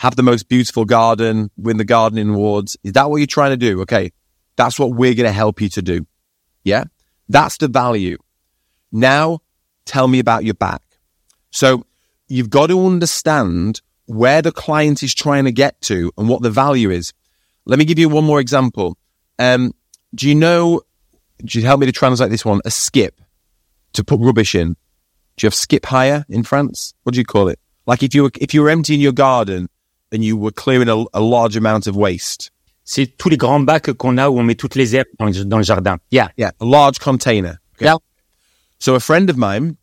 have 0.02 0.16
the 0.16 0.22
most 0.24 0.48
beautiful 0.48 0.84
garden, 0.84 1.48
win 1.56 1.76
the 1.76 1.84
gardening 1.84 2.30
awards. 2.30 2.76
Is 2.82 2.94
that 2.94 3.08
what 3.08 3.18
you're 3.18 3.26
trying 3.28 3.52
to 3.52 3.56
do? 3.56 3.82
Okay. 3.82 4.10
That's 4.56 4.76
what 4.76 4.90
we're 4.90 5.14
going 5.14 5.28
to 5.28 5.32
help 5.32 5.60
you 5.60 5.68
to 5.68 5.80
do. 5.80 6.08
Yeah. 6.64 6.84
That's 7.28 7.56
the 7.58 7.68
value. 7.68 8.18
Now 8.90 9.42
tell 9.84 10.08
me 10.08 10.18
about 10.18 10.42
your 10.42 10.54
back. 10.54 10.82
So 11.52 11.86
you've 12.26 12.50
got 12.50 12.66
to 12.70 12.84
understand 12.84 13.80
where 14.06 14.42
the 14.42 14.50
client 14.50 15.04
is 15.04 15.14
trying 15.14 15.44
to 15.44 15.52
get 15.52 15.80
to 15.82 16.10
and 16.18 16.28
what 16.28 16.42
the 16.42 16.50
value 16.50 16.90
is. 16.90 17.12
Let 17.64 17.78
me 17.78 17.84
give 17.84 18.00
you 18.00 18.08
one 18.08 18.24
more 18.24 18.40
example. 18.40 18.98
Um, 19.38 19.72
do 20.16 20.28
you 20.28 20.34
know, 20.34 20.80
do 21.44 21.60
you 21.60 21.64
help 21.64 21.78
me 21.78 21.86
to 21.86 21.92
translate 21.92 22.32
this 22.32 22.44
one? 22.44 22.60
A 22.64 22.72
skip 22.72 23.20
to 23.92 24.02
put 24.02 24.18
rubbish 24.18 24.56
in. 24.56 24.72
Do 25.36 25.44
you 25.44 25.46
have 25.46 25.54
skip 25.54 25.86
hire 25.86 26.26
in 26.28 26.42
France? 26.42 26.92
What 27.04 27.12
do 27.12 27.20
you 27.20 27.24
call 27.24 27.46
it? 27.46 27.60
Like 27.86 28.02
if 28.02 28.16
you 28.16 28.24
were, 28.24 28.32
if 28.40 28.52
you 28.52 28.62
were 28.62 28.70
emptying 28.70 29.00
your 29.00 29.12
garden 29.12 29.68
and 30.12 30.24
you 30.24 30.36
were 30.36 30.50
clearing 30.52 30.88
a, 30.88 31.04
a 31.14 31.20
large 31.20 31.56
amount 31.56 31.86
of 31.86 31.96
waste. 31.96 32.50
C'est 32.84 33.06
tous 33.16 33.28
les 33.30 33.36
grands 33.36 33.64
bacs 33.64 33.92
qu'on 33.96 34.18
a 34.18 34.28
où 34.28 34.38
on 34.38 34.42
met 34.42 34.56
toutes 34.56 34.76
les 34.76 34.94
herbes 34.94 35.06
dans, 35.18 35.30
dans 35.48 35.58
le 35.58 35.64
jardin. 35.64 35.98
Yeah. 36.10 36.28
Yeah. 36.36 36.50
A 36.60 36.64
large 36.64 36.98
container. 36.98 37.60
Okay. 37.76 37.86
Yeah. 37.86 37.96
So 38.78 38.94
a 38.94 39.00
friend 39.00 39.30
of 39.30 39.36
mine 39.36 39.76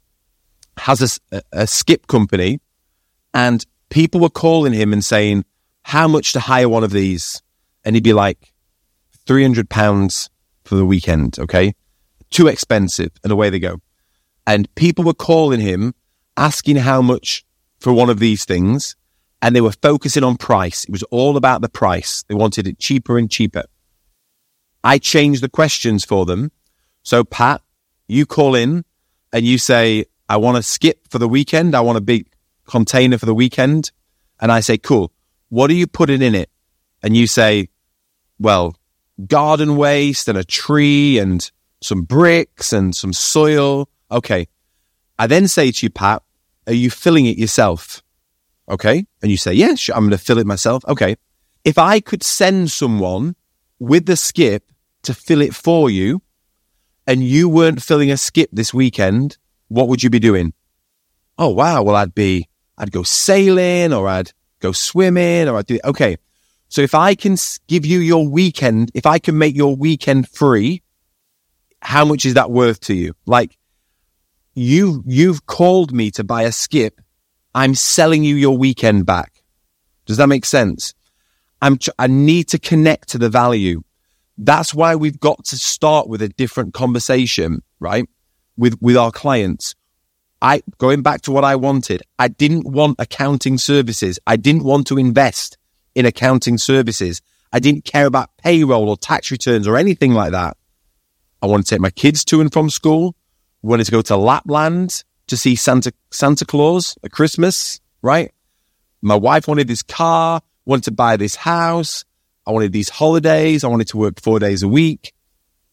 has 0.78 1.20
a, 1.32 1.42
a 1.52 1.66
skip 1.66 2.08
company 2.08 2.60
and 3.34 3.66
people 3.90 4.20
were 4.20 4.30
calling 4.30 4.74
him 4.74 4.94
and 4.94 5.04
saying, 5.04 5.46
how 5.84 6.08
much 6.08 6.34
to 6.34 6.40
hire 6.40 6.70
one 6.70 6.84
of 6.84 6.92
these? 6.92 7.42
And 7.84 7.96
he'd 7.96 8.04
be 8.04 8.14
like, 8.14 8.54
300 9.26 9.70
pounds 9.70 10.30
for 10.66 10.76
the 10.76 10.86
weekend. 10.86 11.40
Okay. 11.40 11.74
Too 12.30 12.48
expensive. 12.48 13.12
And 13.24 13.32
away 13.32 13.50
they 13.50 13.60
go. 13.60 13.78
And 14.46 14.74
people 14.76 15.04
were 15.04 15.14
calling 15.14 15.60
him 15.60 15.94
asking 16.36 16.78
how 16.78 17.02
much 17.02 17.46
for 17.80 17.94
one 17.94 18.10
of 18.10 18.20
these 18.20 18.46
things. 18.46 18.96
And 19.42 19.56
they 19.56 19.62
were 19.62 19.72
focusing 19.72 20.24
on 20.24 20.38
price. 20.38 20.84
It 20.84 20.92
was 20.92 21.04
all 21.04 21.38
about 21.38 21.62
the 21.62 21.70
price. 21.70 22.24
They 22.28 22.36
wanted 22.36 22.68
it 22.68 22.80
cheaper 22.80 23.18
and 23.18 23.32
cheaper. 23.32 23.64
I 24.84 24.98
changed 24.98 25.42
the 25.42 25.50
questions 25.50 26.04
for 26.06 26.26
them. 26.26 26.52
So 27.04 27.24
Pat, 27.24 27.62
you 28.08 28.26
call 28.26 28.56
in 28.56 28.84
and 29.32 29.46
you 29.46 29.58
say, 29.58 30.06
I 30.28 30.38
want 30.38 30.58
to 30.58 30.64
skip 30.64 31.08
for 31.10 31.20
the 31.20 31.28
weekend. 31.28 31.74
I 31.74 31.82
want 31.82 31.98
a 31.98 32.02
big 32.02 32.28
container 32.66 33.18
for 33.18 33.26
the 33.26 33.34
weekend. 33.34 33.92
And 34.40 34.52
I 34.52 34.60
say, 34.60 34.78
cool. 34.78 35.12
What 35.50 35.70
are 35.70 35.76
you 35.76 35.88
putting 35.88 36.22
in 36.22 36.36
it? 36.36 36.50
And 37.02 37.16
you 37.16 37.28
say, 37.28 37.70
well, 38.40 38.76
garden 39.28 39.76
waste 39.76 40.28
and 40.28 40.38
a 40.38 40.44
tree 40.44 41.18
and 41.18 41.50
some 41.82 42.04
bricks 42.04 42.74
and 42.74 42.96
some 42.96 43.14
soil. 43.14 43.90
Okay. 44.12 44.48
I 45.18 45.28
then 45.28 45.48
say 45.48 45.72
to 45.72 45.86
you, 45.86 45.90
Pat, 45.90 46.24
are 46.68 46.74
you 46.74 46.90
filling 46.90 47.26
it 47.26 47.38
yourself? 47.38 48.04
Okay. 48.70 49.06
And 49.22 49.32
you 49.32 49.38
say, 49.38 49.54
yeah, 49.54 49.76
sure, 49.76 49.96
I'm 49.96 50.04
going 50.04 50.12
to 50.12 50.18
fill 50.18 50.38
it 50.38 50.48
myself. 50.48 50.84
Okay. 50.88 51.16
If 51.64 51.78
I 51.78 52.00
could 52.00 52.24
send 52.24 52.72
someone 52.72 53.36
with 53.80 54.06
the 54.06 54.16
skip 54.16 54.64
to 55.04 55.14
fill 55.14 55.42
it 55.42 55.56
for 55.56 55.90
you 55.90 56.22
and 57.08 57.24
you 57.24 57.50
weren't 57.50 57.82
filling 57.82 58.12
a 58.12 58.18
skip 58.18 58.50
this 58.54 58.74
weekend, 58.74 59.38
what 59.68 59.88
would 59.88 60.04
you 60.04 60.10
be 60.10 60.20
doing? 60.20 60.54
Oh, 61.38 61.50
wow. 61.50 61.82
Well, 61.82 61.96
I'd 61.96 62.14
be, 62.14 62.48
I'd 62.78 62.92
go 62.92 63.04
sailing 63.04 63.94
or 63.94 64.08
I'd 64.08 64.32
go 64.60 64.72
swimming 64.72 65.48
or 65.48 65.58
I'd 65.58 65.66
do, 65.66 65.80
okay. 65.84 66.18
So 66.70 66.82
if 66.82 66.94
I 66.94 67.16
can 67.16 67.36
give 67.68 67.86
you 67.86 68.00
your 68.00 68.28
weekend, 68.28 68.92
if 68.94 69.06
I 69.06 69.18
can 69.18 69.38
make 69.38 69.56
your 69.56 69.76
weekend 69.76 70.30
free, 70.30 70.84
how 71.82 72.06
much 72.06 72.26
is 72.26 72.36
that 72.36 72.52
worth 72.52 72.80
to 72.82 72.94
you? 72.94 73.14
Like 73.26 73.58
you, 74.54 75.04
you've 75.08 75.46
called 75.48 75.92
me 75.92 76.12
to 76.12 76.24
buy 76.24 76.44
a 76.44 76.52
skip. 76.52 77.02
I'm 77.56 77.76
selling 77.76 78.24
you 78.24 78.36
your 78.36 78.58
weekend 78.58 79.06
back. 79.06 79.44
Does 80.06 80.18
that 80.18 80.28
make 80.28 80.46
sense? 80.46 80.94
I'm, 81.62 81.78
I 81.98 82.08
need 82.08 82.48
to 82.50 82.60
connect 82.60 83.10
to 83.10 83.18
the 83.18 83.30
value. 83.30 83.82
That's 84.38 84.74
why 84.74 84.96
we've 84.96 85.20
got 85.20 85.46
to 85.46 85.58
start 85.58 86.08
with 86.08 86.22
a 86.22 86.30
different 86.30 86.74
conversation, 86.74 87.62
right? 87.80 88.08
With, 88.58 88.82
with 88.82 88.98
our 88.98 89.12
clients. 89.12 89.76
I, 90.42 90.62
going 90.78 91.02
back 91.02 91.22
to 91.24 91.32
what 91.32 91.44
I 91.44 91.58
wanted, 91.58 92.02
I 92.18 92.30
didn't 92.30 92.66
want 92.66 92.96
accounting 93.00 93.58
services. 93.58 94.20
I 94.26 94.38
didn't 94.38 94.64
want 94.64 94.88
to 94.88 94.98
invest 94.98 95.58
in 95.96 96.06
accounting 96.06 96.58
services. 96.58 97.22
I 97.52 97.60
didn't 97.60 97.84
care 97.84 98.06
about 98.06 98.30
payroll 98.38 98.90
or 98.90 98.96
tax 98.96 99.32
returns 99.32 99.68
or 99.68 99.76
anything 99.76 100.14
like 100.14 100.32
that. 100.32 100.56
I 101.42 101.48
wanted 101.48 101.66
to 101.66 101.76
take 101.76 101.82
my 101.82 101.90
kids 101.90 102.24
to 102.26 102.42
and 102.42 102.52
from 102.54 102.70
school. 102.70 103.16
wanted 103.62 103.86
to 103.86 103.92
go 103.92 104.02
to 104.04 104.16
Lapland 104.16 105.04
to 105.30 105.38
see 105.38 105.56
Santa, 105.56 105.92
Santa 106.12 106.46
Claus 106.46 106.98
at 107.04 107.12
Christmas, 107.12 107.80
right? 108.02 108.32
My 109.02 109.16
wife 109.16 109.48
wanted 109.48 109.68
this 109.68 109.84
car, 109.84 110.42
wanted 110.66 110.84
to 110.86 110.92
buy 110.92 111.18
this 111.18 111.36
house. 111.36 112.06
I 112.46 112.52
wanted 112.52 112.74
these 112.74 112.90
holidays. 112.90 113.64
I 113.64 113.68
wanted 113.68 113.88
to 113.90 113.98
work 113.98 114.22
four 114.22 114.40
days 114.40 114.64
a 114.64 114.68
week. 114.68 115.14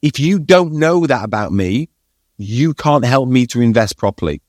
If 0.03 0.21
you 0.21 0.39
don't 0.39 0.75
know 0.75 1.07
that 1.07 1.25
about 1.25 1.53
me, 1.53 1.89
you 2.37 2.75
can't 2.75 3.05
help 3.05 3.29
me 3.29 3.47
to 3.49 3.61
invest 3.61 3.97
properly. 3.97 4.43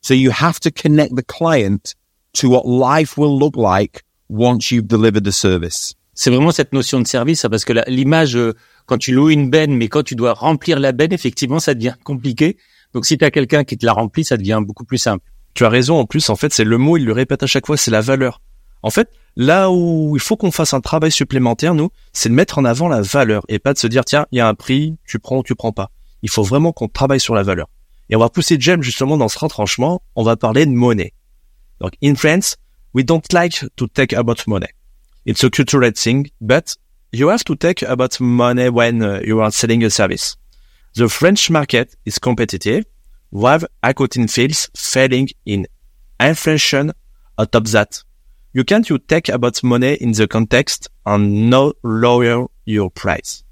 So 0.00 0.14
you 0.14 0.30
have 0.30 0.58
to 0.60 0.70
connect 0.70 1.14
the 1.14 1.22
client 1.22 1.94
to 2.34 2.50
what 2.50 2.66
life 2.66 3.16
will 3.16 3.38
look 3.38 3.56
like 3.56 4.02
once 4.28 4.72
you've 4.72 4.88
delivered 4.88 5.24
the 5.24 5.32
service. 5.32 5.94
C'est 6.14 6.30
vraiment 6.30 6.52
cette 6.52 6.72
notion 6.72 7.00
de 7.00 7.06
service, 7.06 7.46
parce 7.48 7.64
que 7.64 7.72
l'image, 7.88 8.36
euh, 8.36 8.52
quand 8.86 8.98
tu 8.98 9.12
loues 9.12 9.30
une 9.30 9.48
benne, 9.48 9.74
mais 9.74 9.88
quand 9.88 10.02
tu 10.02 10.14
dois 10.14 10.34
remplir 10.34 10.78
la 10.78 10.92
benne, 10.92 11.12
effectivement, 11.12 11.58
ça 11.58 11.74
devient 11.74 11.94
compliqué. 12.04 12.58
Donc 12.94 13.06
si 13.06 13.18
tu 13.18 13.24
as 13.24 13.30
quelqu'un 13.30 13.64
qui 13.64 13.78
te 13.78 13.86
la 13.86 13.92
remplit, 13.92 14.24
ça 14.24 14.36
devient 14.36 14.60
beaucoup 14.64 14.84
plus 14.84 14.98
simple. 14.98 15.24
Tu 15.54 15.64
as 15.64 15.68
raison, 15.68 15.98
en 15.98 16.06
plus, 16.06 16.30
en 16.30 16.36
fait, 16.36 16.52
c'est 16.52 16.64
le 16.64 16.78
mot, 16.78 16.96
il 16.96 17.04
le 17.04 17.12
répète 17.12 17.42
à 17.42 17.46
chaque 17.46 17.66
fois, 17.66 17.76
c'est 17.76 17.90
la 17.90 18.00
valeur. 18.00 18.40
En 18.82 18.90
fait, 18.90 19.10
là 19.36 19.70
où 19.70 20.16
il 20.16 20.20
faut 20.20 20.36
qu'on 20.36 20.50
fasse 20.50 20.74
un 20.74 20.80
travail 20.80 21.12
supplémentaire, 21.12 21.74
nous, 21.74 21.90
c'est 22.12 22.28
de 22.28 22.34
mettre 22.34 22.58
en 22.58 22.64
avant 22.64 22.88
la 22.88 23.00
valeur 23.00 23.44
et 23.48 23.58
pas 23.58 23.72
de 23.72 23.78
se 23.78 23.86
dire, 23.86 24.04
tiens, 24.04 24.26
il 24.32 24.38
y 24.38 24.40
a 24.40 24.48
un 24.48 24.54
prix, 24.54 24.96
tu 25.06 25.18
prends 25.18 25.38
ou 25.38 25.42
tu 25.42 25.54
prends 25.54 25.72
pas. 25.72 25.90
Il 26.22 26.30
faut 26.30 26.42
vraiment 26.42 26.72
qu'on 26.72 26.88
travaille 26.88 27.20
sur 27.20 27.34
la 27.34 27.42
valeur. 27.42 27.68
Et 28.10 28.16
on 28.16 28.18
va 28.18 28.28
pousser 28.28 28.56
James 28.58 28.82
justement 28.82 29.16
dans 29.16 29.28
ce 29.28 29.38
retranchement, 29.38 30.02
on 30.16 30.22
va 30.22 30.36
parler 30.36 30.66
de 30.66 30.72
monnaie. 30.72 31.12
Donc, 31.80 31.92
in 32.02 32.14
France, 32.14 32.56
we 32.94 33.04
don't 33.04 33.32
like 33.32 33.64
to 33.76 33.86
take 33.86 34.14
about 34.14 34.36
money. 34.46 34.68
It's 35.24 35.44
a 35.44 35.50
cultural 35.50 35.92
thing, 35.92 36.28
but 36.40 36.76
you 37.12 37.28
have 37.28 37.44
to 37.44 37.54
take 37.54 37.82
about 37.84 38.20
money 38.20 38.68
when 38.68 39.02
uh, 39.02 39.20
you 39.24 39.40
are 39.40 39.52
selling 39.52 39.84
a 39.84 39.90
service. 39.90 40.36
The 40.94 41.08
French 41.08 41.48
market 41.48 41.94
is 42.04 42.18
competitive, 42.18 42.84
with 43.30 43.64
accounting 43.82 44.28
fields 44.28 44.68
failing 44.76 45.28
in 45.46 45.66
inflation 46.20 46.92
atop 47.38 47.64
that. 47.68 48.02
You 48.52 48.62
can't 48.64 48.88
you 48.90 48.98
take 48.98 49.30
about 49.30 49.62
money 49.64 49.94
in 49.94 50.12
the 50.12 50.28
context 50.28 50.90
and 51.06 51.48
not 51.48 51.76
lower 51.82 52.46
your 52.66 52.90
price. 52.90 53.42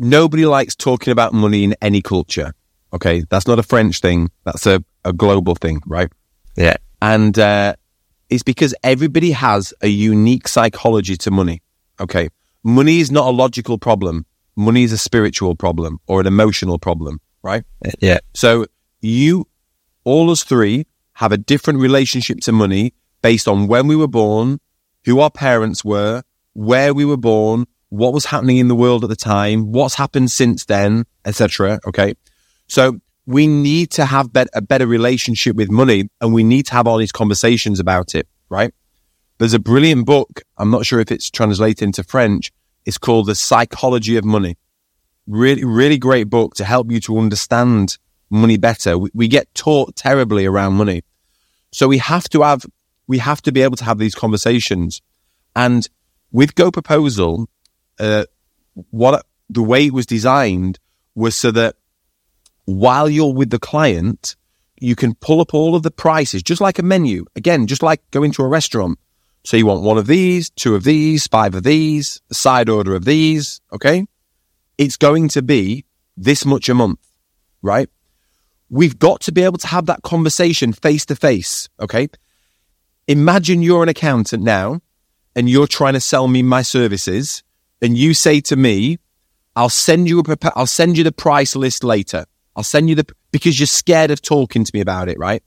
Nobody 0.00 0.46
likes 0.46 0.74
talking 0.74 1.12
about 1.12 1.32
money 1.32 1.62
in 1.62 1.76
any 1.80 2.02
culture. 2.02 2.52
Okay. 2.92 3.22
That's 3.30 3.46
not 3.46 3.60
a 3.60 3.62
French 3.62 4.00
thing. 4.00 4.30
That's 4.44 4.66
a, 4.66 4.82
a 5.04 5.12
global 5.12 5.54
thing, 5.54 5.80
right? 5.86 6.10
Yeah. 6.56 6.76
And, 7.00 7.38
uh, 7.38 7.74
it's 8.30 8.42
because 8.42 8.74
everybody 8.82 9.30
has 9.30 9.72
a 9.80 9.88
unique 9.88 10.48
psychology 10.48 11.16
to 11.18 11.30
money. 11.30 11.62
Okay. 12.00 12.28
Money 12.64 12.98
is 12.98 13.10
not 13.10 13.26
a 13.26 13.30
logical 13.30 13.78
problem. 13.78 14.26
Money 14.60 14.82
is 14.82 14.92
a 14.92 14.98
spiritual 14.98 15.56
problem 15.56 15.98
or 16.06 16.20
an 16.20 16.26
emotional 16.26 16.78
problem, 16.78 17.18
right? 17.42 17.64
Uh, 17.84 17.90
yeah. 18.00 18.18
So 18.34 18.66
you, 19.00 19.46
all 20.04 20.30
us 20.30 20.44
three 20.44 20.86
have 21.14 21.32
a 21.32 21.38
different 21.38 21.78
relationship 21.80 22.40
to 22.40 22.52
money 22.52 22.92
based 23.22 23.48
on 23.48 23.68
when 23.68 23.86
we 23.86 23.96
were 23.96 24.08
born, 24.08 24.60
who 25.04 25.20
our 25.20 25.30
parents 25.30 25.82
were, 25.82 26.22
where 26.52 26.92
we 26.92 27.06
were 27.06 27.16
born, 27.16 27.66
what 27.88 28.12
was 28.12 28.26
happening 28.26 28.58
in 28.58 28.68
the 28.68 28.74
world 28.74 29.02
at 29.02 29.08
the 29.10 29.16
time, 29.16 29.72
what's 29.72 29.94
happened 29.94 30.30
since 30.30 30.66
then, 30.66 31.04
etc. 31.24 31.80
Okay. 31.86 32.14
So 32.68 33.00
we 33.26 33.46
need 33.46 33.90
to 33.92 34.04
have 34.04 34.28
a 34.52 34.60
better 34.60 34.86
relationship 34.86 35.56
with 35.56 35.70
money 35.70 36.10
and 36.20 36.34
we 36.34 36.44
need 36.44 36.66
to 36.66 36.72
have 36.72 36.86
all 36.86 36.98
these 36.98 37.12
conversations 37.12 37.80
about 37.80 38.14
it, 38.14 38.28
right? 38.48 38.72
There's 39.38 39.54
a 39.54 39.58
brilliant 39.58 40.04
book. 40.04 40.42
I'm 40.58 40.70
not 40.70 40.84
sure 40.84 41.00
if 41.00 41.10
it's 41.10 41.30
translated 41.30 41.82
into 41.82 42.02
French. 42.02 42.52
It's 42.84 42.98
called 42.98 43.26
The 43.26 43.34
Psychology 43.34 44.16
of 44.16 44.24
Money. 44.24 44.56
Really, 45.26 45.64
really 45.64 45.98
great 45.98 46.28
book 46.28 46.54
to 46.54 46.64
help 46.64 46.90
you 46.90 47.00
to 47.00 47.18
understand 47.18 47.98
money 48.30 48.56
better. 48.56 48.98
We, 48.98 49.10
we 49.14 49.28
get 49.28 49.54
taught 49.54 49.96
terribly 49.96 50.46
around 50.46 50.74
money. 50.74 51.02
So 51.72 51.88
we 51.88 51.98
have 51.98 52.28
to 52.30 52.42
have, 52.42 52.66
we 53.06 53.18
have 53.18 53.42
to 53.42 53.52
be 53.52 53.62
able 53.62 53.76
to 53.76 53.84
have 53.84 53.98
these 53.98 54.14
conversations. 54.14 55.02
And 55.54 55.88
with 56.32 56.54
GoProposal, 56.54 57.46
uh, 57.98 58.24
what 58.90 59.26
the 59.48 59.62
way 59.62 59.86
it 59.86 59.92
was 59.92 60.06
designed 60.06 60.78
was 61.14 61.36
so 61.36 61.50
that 61.50 61.76
while 62.64 63.08
you're 63.08 63.34
with 63.34 63.50
the 63.50 63.58
client, 63.58 64.36
you 64.78 64.96
can 64.96 65.14
pull 65.14 65.40
up 65.40 65.52
all 65.52 65.74
of 65.74 65.82
the 65.82 65.90
prices, 65.90 66.42
just 66.42 66.60
like 66.60 66.78
a 66.78 66.82
menu. 66.82 67.26
Again, 67.36 67.66
just 67.66 67.82
like 67.82 68.00
going 68.10 68.32
to 68.32 68.42
a 68.42 68.48
restaurant. 68.48 68.98
So 69.44 69.56
you 69.56 69.66
want 69.66 69.82
one 69.82 69.98
of 69.98 70.06
these, 70.06 70.50
two 70.50 70.74
of 70.74 70.84
these, 70.84 71.26
five 71.26 71.54
of 71.54 71.62
these, 71.62 72.20
a 72.30 72.34
side 72.34 72.68
order 72.68 72.94
of 72.94 73.04
these. 73.04 73.60
Okay. 73.72 74.06
It's 74.76 74.96
going 74.96 75.28
to 75.30 75.42
be 75.42 75.84
this 76.16 76.44
much 76.44 76.68
a 76.68 76.74
month, 76.74 77.00
right? 77.62 77.88
We've 78.68 78.98
got 78.98 79.22
to 79.22 79.32
be 79.32 79.42
able 79.42 79.58
to 79.58 79.66
have 79.66 79.86
that 79.86 80.02
conversation 80.02 80.72
face 80.72 81.06
to 81.06 81.16
face. 81.16 81.68
Okay. 81.80 82.08
Imagine 83.08 83.62
you're 83.62 83.82
an 83.82 83.88
accountant 83.88 84.42
now 84.42 84.80
and 85.34 85.48
you're 85.48 85.66
trying 85.66 85.94
to 85.94 86.00
sell 86.00 86.28
me 86.28 86.42
my 86.42 86.62
services 86.62 87.42
and 87.82 87.96
you 87.96 88.14
say 88.14 88.40
to 88.42 88.56
me, 88.56 88.98
I'll 89.56 89.68
send 89.68 90.08
you 90.08 90.20
a, 90.20 90.52
I'll 90.54 90.66
send 90.66 90.96
you 90.96 91.04
the 91.04 91.12
price 91.12 91.56
list 91.56 91.82
later. 91.82 92.26
I'll 92.54 92.62
send 92.62 92.88
you 92.88 92.94
the, 92.94 93.06
because 93.32 93.58
you're 93.58 93.66
scared 93.66 94.10
of 94.10 94.22
talking 94.22 94.64
to 94.64 94.70
me 94.74 94.80
about 94.80 95.08
it, 95.08 95.18
right? 95.18 95.42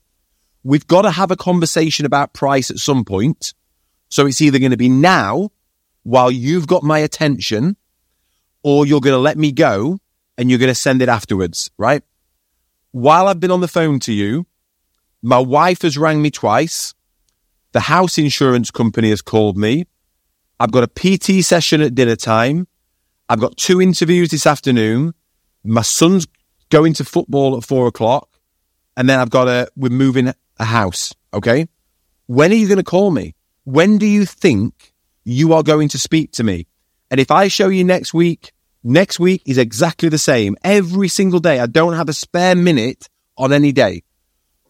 We've 0.62 0.86
got 0.86 1.02
to 1.02 1.10
have 1.10 1.30
a 1.30 1.36
conversation 1.36 2.06
about 2.06 2.32
price 2.32 2.70
at 2.70 2.78
some 2.78 3.04
point. 3.04 3.54
So 4.08 4.26
it's 4.26 4.40
either 4.40 4.58
going 4.58 4.70
to 4.70 4.76
be 4.76 4.88
now 4.88 5.50
while 6.02 6.30
you've 6.30 6.66
got 6.66 6.82
my 6.82 6.98
attention 6.98 7.76
or 8.62 8.86
you're 8.86 9.00
going 9.00 9.14
to 9.14 9.18
let 9.18 9.38
me 9.38 9.52
go 9.52 9.98
and 10.38 10.50
you're 10.50 10.58
going 10.58 10.70
to 10.70 10.74
send 10.74 11.02
it 11.02 11.08
afterwards, 11.08 11.70
right? 11.78 12.02
While 12.92 13.28
I've 13.28 13.40
been 13.40 13.50
on 13.50 13.60
the 13.60 13.68
phone 13.68 13.98
to 14.00 14.12
you, 14.12 14.46
my 15.22 15.38
wife 15.38 15.82
has 15.82 15.96
rang 15.98 16.22
me 16.22 16.30
twice. 16.30 16.94
The 17.72 17.80
house 17.80 18.18
insurance 18.18 18.70
company 18.70 19.10
has 19.10 19.22
called 19.22 19.56
me. 19.56 19.86
I've 20.60 20.70
got 20.70 20.84
a 20.84 20.86
PT 20.88 21.44
session 21.44 21.80
at 21.80 21.94
dinner 21.94 22.16
time. 22.16 22.68
I've 23.28 23.40
got 23.40 23.56
two 23.56 23.80
interviews 23.80 24.30
this 24.30 24.46
afternoon. 24.46 25.14
My 25.64 25.82
son's 25.82 26.26
going 26.70 26.92
to 26.94 27.04
football 27.04 27.56
at 27.56 27.64
four 27.64 27.86
o'clock. 27.86 28.28
and 28.96 29.08
then 29.08 29.18
I've 29.18 29.30
got 29.30 29.48
a, 29.48 29.68
we're 29.76 29.88
moving 29.90 30.32
a 30.58 30.64
house. 30.64 31.12
Okay. 31.32 31.66
When 32.26 32.52
are 32.52 32.54
you 32.54 32.68
going 32.68 32.78
to 32.78 32.84
call 32.84 33.10
me? 33.10 33.33
When 33.64 33.98
do 33.98 34.06
you 34.06 34.26
think 34.26 34.94
you 35.24 35.54
are 35.54 35.62
going 35.62 35.88
to 35.90 35.98
speak 35.98 36.32
to 36.32 36.44
me? 36.44 36.66
And 37.10 37.18
if 37.18 37.30
I 37.30 37.48
show 37.48 37.68
you 37.68 37.84
next 37.84 38.12
week, 38.12 38.52
next 38.82 39.18
week 39.18 39.42
is 39.46 39.58
exactly 39.58 40.08
the 40.08 40.18
same 40.18 40.56
every 40.62 41.08
single 41.08 41.40
day. 41.40 41.60
I 41.60 41.66
don't 41.66 41.94
have 41.94 42.08
a 42.08 42.12
spare 42.12 42.54
minute 42.54 43.08
on 43.36 43.52
any 43.52 43.72
day. 43.72 44.02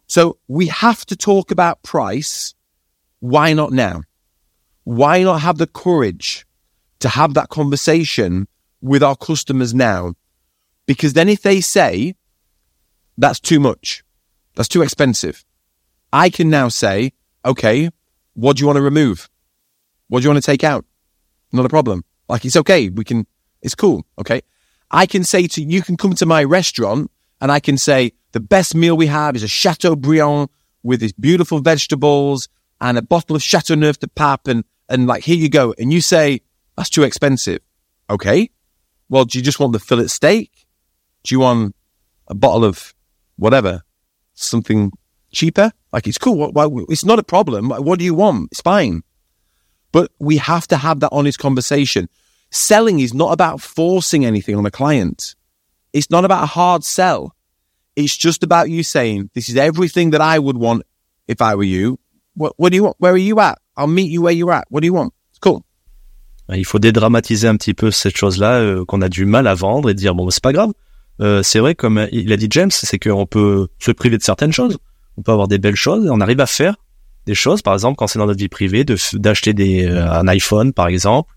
So 0.07 0.39
we 0.47 0.69
have 0.69 1.05
to 1.07 1.17
talk 1.17 1.51
about 1.51 1.83
price. 1.83 2.55
Why 3.21 3.53
not 3.53 3.73
now? 3.73 4.03
Why 4.85 5.23
not 5.23 5.41
have 5.41 5.59
the 5.59 5.67
courage 5.67 6.47
to 7.01 7.09
have 7.09 7.35
that 7.35 7.49
conversation 7.49 8.47
with 8.81 9.03
our 9.03 9.17
customers 9.17 9.75
now? 9.75 10.15
Because 10.87 11.15
then 11.15 11.29
if 11.29 11.43
they 11.43 11.61
say, 11.61 12.15
that's 13.17 13.41
too 13.41 13.59
much, 13.59 14.05
that's 14.55 14.69
too 14.69 14.83
expensive, 14.83 15.45
I 16.13 16.31
can 16.31 16.51
now 16.51 16.69
say, 16.69 17.13
okay, 17.45 17.91
what 18.35 18.57
do 18.57 18.61
you 18.61 18.67
want 18.67 18.77
to 18.77 18.83
remove? 18.83 19.29
What 20.09 20.21
do 20.21 20.25
you 20.25 20.31
want 20.31 20.45
to 20.45 20.51
take 20.51 20.65
out? 20.65 20.85
Not 21.53 21.65
a 21.65 21.69
problem. 21.69 22.05
Like 22.29 22.45
it's 22.45 22.57
okay. 22.57 22.89
We 22.89 23.05
can, 23.05 23.27
it's 23.63 23.75
cool. 23.75 24.05
Okay. 24.19 24.43
I 24.91 25.07
can 25.07 25.25
say 25.25 25.47
to 25.47 25.63
you 25.63 25.83
can 25.83 25.97
come 25.97 26.15
to 26.15 26.27
my 26.27 26.45
restaurant 26.45 27.11
and 27.41 27.51
I 27.51 27.61
can 27.61 27.79
say 27.79 28.13
the 28.33 28.41
best 28.41 28.75
meal 28.75 28.97
we 28.97 29.07
have 29.07 29.37
is 29.37 29.43
a 29.43 29.49
Chateaubriand 29.49 30.49
with 30.83 31.01
these 31.01 31.13
beautiful 31.13 31.61
vegetables 31.61 32.49
and 32.81 32.99
a 32.99 33.03
bottle 33.03 33.37
of 33.37 33.43
Chateauneuf 33.43 33.99
de 33.99 34.09
Pape 34.09 34.49
and, 34.49 34.65
and 34.89 35.07
like, 35.07 35.25
here 35.25 35.37
you 35.37 35.49
go. 35.49 35.75
And 35.79 35.93
you 35.93 36.01
say, 36.01 36.41
that's 36.77 36.91
too 36.91 37.03
expensive. 37.03 37.61
Okay. 38.11 38.51
Well, 39.09 39.25
do 39.25 39.39
you 39.39 39.45
just 39.45 39.61
want 39.61 39.73
the 39.73 39.79
fillet 39.79 40.09
steak? 40.09 40.51
Do 41.23 41.35
you 41.35 41.41
want 41.41 41.75
a 42.29 42.35
bottle 42.35 42.65
of 42.65 42.95
whatever? 43.37 43.83
Something 44.35 44.93
cheaper? 45.35 45.73
Like 45.93 46.07
it's 46.07 46.19
cool. 46.19 46.53
it's 46.89 47.05
not 47.05 47.19
a 47.19 47.23
problem. 47.23 47.71
What 47.71 47.99
do 47.99 48.05
you 48.05 48.15
want? 48.15 48.49
It's 48.53 48.61
fine. 48.61 49.03
But 49.93 50.11
we 50.19 50.39
have 50.39 50.67
to 50.69 50.77
have 50.77 51.01
that 51.01 51.11
honest 51.13 51.39
conversation. 51.39 52.09
Selling 52.51 53.01
is 53.01 53.15
not 53.15 53.33
about 53.33 53.61
forcing 53.61 54.25
anything 54.25 54.57
on 54.57 54.67
a 54.67 54.71
client. 54.71 55.35
It's 55.93 56.11
not 56.11 56.25
about 56.25 56.43
a 56.43 56.47
hard 56.47 56.85
sell. 56.85 57.35
It's 57.95 58.17
just 58.17 58.43
about 58.43 58.71
you 58.71 58.83
saying, 58.83 59.31
this 59.35 59.49
is 59.49 59.57
everything 59.57 60.11
that 60.11 60.21
I 60.21 60.39
would 60.39 60.59
want 60.59 60.83
if 61.29 61.41
I 61.41 61.55
were 61.55 61.63
you. 61.63 61.99
What, 62.35 62.55
what 62.57 62.71
do 62.71 62.77
you 62.77 62.85
want? 62.85 62.97
Where 62.99 63.13
are 63.13 63.17
you 63.17 63.39
at? 63.39 63.59
I'll 63.77 63.87
meet 63.87 64.11
you 64.11 64.23
where 64.23 64.33
you're 64.33 64.53
at. 64.53 64.67
What 64.69 64.81
do 64.81 64.87
you 64.87 64.95
want? 64.95 65.13
It's 65.31 65.39
cool. 65.39 65.63
Il 66.53 66.65
faut 66.65 66.79
dédramatiser 66.79 67.49
un 67.49 67.57
petit 67.57 67.73
peu 67.73 67.91
cette 67.91 68.17
chose-là 68.17 68.59
euh, 68.59 68.85
qu'on 68.85 69.01
a 69.01 69.09
du 69.09 69.25
mal 69.25 69.47
à 69.47 69.55
vendre 69.55 69.89
et 69.89 69.95
dire 69.95 70.15
bon 70.15 70.29
c'est 70.31 70.43
pas 70.43 70.53
grave. 70.53 70.73
Euh, 71.21 71.43
c'est 71.43 71.59
vrai 71.59 71.75
comme 71.75 72.07
il 72.13 72.33
a 72.33 72.37
dit 72.37 72.49
James, 72.51 72.71
c'est 72.71 72.99
qu'on 72.99 73.27
peut 73.27 73.69
se 73.79 73.93
priver 73.93 74.19
de 74.19 74.23
certaines 74.23 74.53
choses. 74.53 74.77
On 75.17 75.23
peut 75.23 75.33
avoir 75.33 75.49
des 75.49 75.59
belles 75.59 75.77
choses 75.77 76.07
et 76.07 76.11
on 76.11 76.21
arrive 76.21 76.41
à 76.41 76.47
faire 76.47 76.77
des 77.27 77.35
choses. 77.35 77.63
Par 77.63 77.75
exemple, 77.75 77.97
quand 77.97 78.07
c'est 78.07 78.19
dans 78.19 78.27
notre 78.27 78.39
vie 78.39 78.49
privée, 78.49 78.85
d'acheter 79.15 79.55
des 79.55 79.87
euh, 79.87 80.11
un 80.11 80.29
iPhone 80.29 80.73
par 80.73 80.89
exemple, 80.89 81.33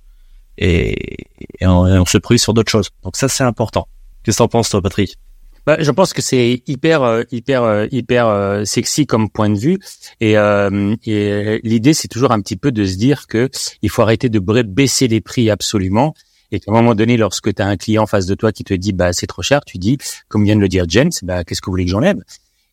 et, 0.58 1.18
on, 1.62 2.06
se 2.06 2.18
prive 2.18 2.40
sur 2.40 2.54
d'autres 2.54 2.72
choses. 2.72 2.90
Donc 3.04 3.16
ça 3.16 3.28
c'est 3.28 3.44
important. 3.44 3.88
Qu'est-ce 4.24 4.38
que 4.38 4.44
t'en 4.44 4.48
penses 4.48 4.70
toi, 4.70 4.82
Patrick? 4.82 5.18
Bah, 5.68 5.76
je 5.82 5.92
pense 5.92 6.14
que 6.14 6.22
c'est 6.22 6.64
hyper, 6.66 7.04
euh, 7.04 7.24
hyper, 7.30 7.64
euh, 7.64 7.88
hyper 7.92 8.62
sexy 8.66 9.06
comme 9.06 9.30
point 9.30 9.50
de 9.50 9.60
vue. 9.60 9.80
Et, 10.22 10.38
euh, 10.38 10.96
l'idée, 11.06 11.94
c'est 11.94 12.08
toujours 12.08 12.32
un 12.32 12.40
petit 12.40 12.56
peu 12.56 12.72
de 12.72 12.86
se 12.86 12.96
dire 12.96 13.28
que 13.28 13.50
il 13.82 13.90
faut 13.90 14.02
arrêter 14.02 14.30
de 14.30 14.40
baisser 14.40 15.10
les 15.10 15.20
prix 15.20 15.50
absolument. 15.50 16.14
Et 16.54 16.62
qu'à 16.62 16.72
un 16.72 16.76
moment 16.76 16.96
donné, 16.96 17.18
lorsque 17.18 17.54
tu 17.54 17.62
as 17.62 17.68
un 17.68 17.76
client 17.76 18.04
en 18.04 18.08
face 18.08 18.26
de 18.28 18.34
toi 18.34 18.54
qui 18.54 18.64
te 18.64 18.74
dit, 18.74 18.94
bah 18.94 19.12
c'est 19.12 19.28
trop 19.28 19.42
cher, 19.42 19.66
tu 19.66 19.78
dis, 19.78 19.98
comme 20.30 20.46
vient 20.46 20.56
de 20.56 20.62
le 20.62 20.70
dire 20.70 20.86
James, 20.88 21.12
bah 21.24 21.44
qu'est-ce 21.44 21.60
que 21.60 21.66
vous 21.66 21.74
voulez 21.74 21.84
que 21.84 21.92
j'enlève? 21.92 22.20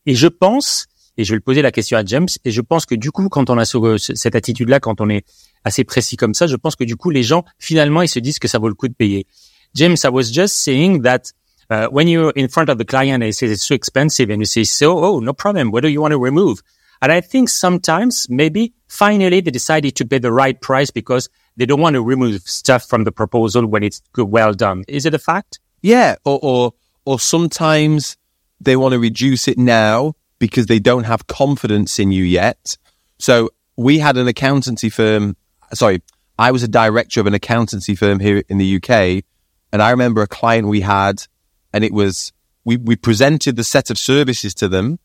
Et 0.07 0.15
je 0.15 0.29
pense 0.29 0.87
et 1.17 1.25
je 1.25 1.31
vais 1.31 1.37
le 1.37 1.41
poser 1.41 1.63
la 1.63 1.71
question 1.71 1.97
à 1.97 2.05
James. 2.05 2.29
Et 2.45 2.51
je 2.51 2.61
pense 2.61 2.87
que 2.87 2.95
du 2.95 3.11
coup, 3.11 3.29
quand 3.29 3.51
on 3.51 3.59
a 3.59 3.65
cette 3.65 4.35
attitude-là, 4.35 4.81
quand 4.81 5.01
on 5.01 5.09
est 5.09 5.25
assez 5.65 5.85
précis 5.85 6.17
comme 6.17 6.35
ça, 6.35 6.47
je 6.47 6.57
pense 6.57 6.77
que 6.77 6.85
du 6.85 6.97
coup, 6.97 7.11
les 7.11 7.23
gens, 7.23 7.45
finalement, 7.59 8.03
ils 8.03 8.09
se 8.09 8.19
disent 8.19 8.39
que 8.39 8.49
ça 8.49 8.59
vaut 8.59 8.69
le 8.69 8.75
coup 8.75 8.89
de 8.89 8.95
payer. 8.95 9.27
James, 9.75 9.97
I 10.05 10.09
was 10.09 10.33
just 10.33 10.57
saying 10.57 11.03
that 11.03 11.33
uh, 11.71 11.87
when 11.91 12.09
you're 12.09 12.33
in 12.37 12.49
front 12.49 12.69
of 12.69 12.79
the 12.79 12.85
client 12.85 13.23
and 13.23 13.25
he 13.25 13.33
says 13.33 13.51
it's 13.51 13.67
too 13.67 13.75
expensive 13.75 14.31
and 14.31 14.39
you 14.39 14.45
say, 14.45 14.65
so, 14.65 14.99
oh, 14.99 15.21
no 15.21 15.33
problem. 15.33 15.71
What 15.71 15.83
do 15.83 15.89
you 15.89 16.01
want 16.01 16.13
to 16.13 16.19
remove? 16.19 16.63
And 17.03 17.11
I 17.11 17.21
think 17.21 17.49
sometimes 17.49 18.29
maybe 18.31 18.73
finally 18.89 19.41
they 19.41 19.51
decided 19.51 19.97
to 19.97 20.05
pay 20.07 20.19
the 20.19 20.33
right 20.33 20.61
price 20.61 20.91
because 20.91 21.29
they 21.57 21.67
don't 21.67 21.81
want 21.81 21.95
to 21.95 22.03
remove 22.03 22.43
stuff 22.43 22.89
from 22.89 23.05
the 23.05 23.13
proposal 23.13 23.67
when 23.67 23.83
it's 23.83 24.01
well 24.17 24.53
done. 24.53 24.85
Is 24.89 25.07
it 25.07 25.15
a 25.15 25.19
fact? 25.19 25.59
Yeah. 25.83 26.17
Or, 26.25 26.39
or, 26.43 26.73
or 27.05 27.19
sometimes 27.19 28.17
they 28.61 28.77
want 28.77 28.93
to 28.93 28.99
reduce 28.99 29.49
it 29.49 29.59
now 29.59 30.15
because 30.39 30.67
they 30.67 30.79
don't 30.79 31.05
have 31.05 31.27
confidence 31.27 31.99
in 31.99 32.13
you 32.13 32.25
yet. 32.25 32.77
So 33.19 33.51
we 33.77 33.99
had 33.99 34.17
an 34.17 34.29
accountancy 34.29 34.91
firm. 34.91 35.37
Sorry, 35.73 36.03
I 36.39 36.51
was 36.51 36.63
a 36.63 36.69
director 36.69 37.21
of 37.21 37.27
an 37.27 37.35
accountancy 37.35 37.95
firm 37.95 38.21
here 38.21 38.43
in 38.49 38.59
the 38.59 38.77
UK. 38.77 39.25
And 39.73 39.83
I 39.83 39.91
remember 39.91 40.23
a 40.23 40.27
client 40.27 40.69
we 40.69 40.83
had 40.83 41.27
and 41.73 41.83
it 41.83 41.93
was, 41.93 42.33
we, 42.65 42.77
we 42.77 42.95
presented 42.97 43.57
the 43.57 43.65
set 43.65 43.91
of 43.91 43.99
services 43.99 44.55
to 44.55 44.69
them 44.69 44.99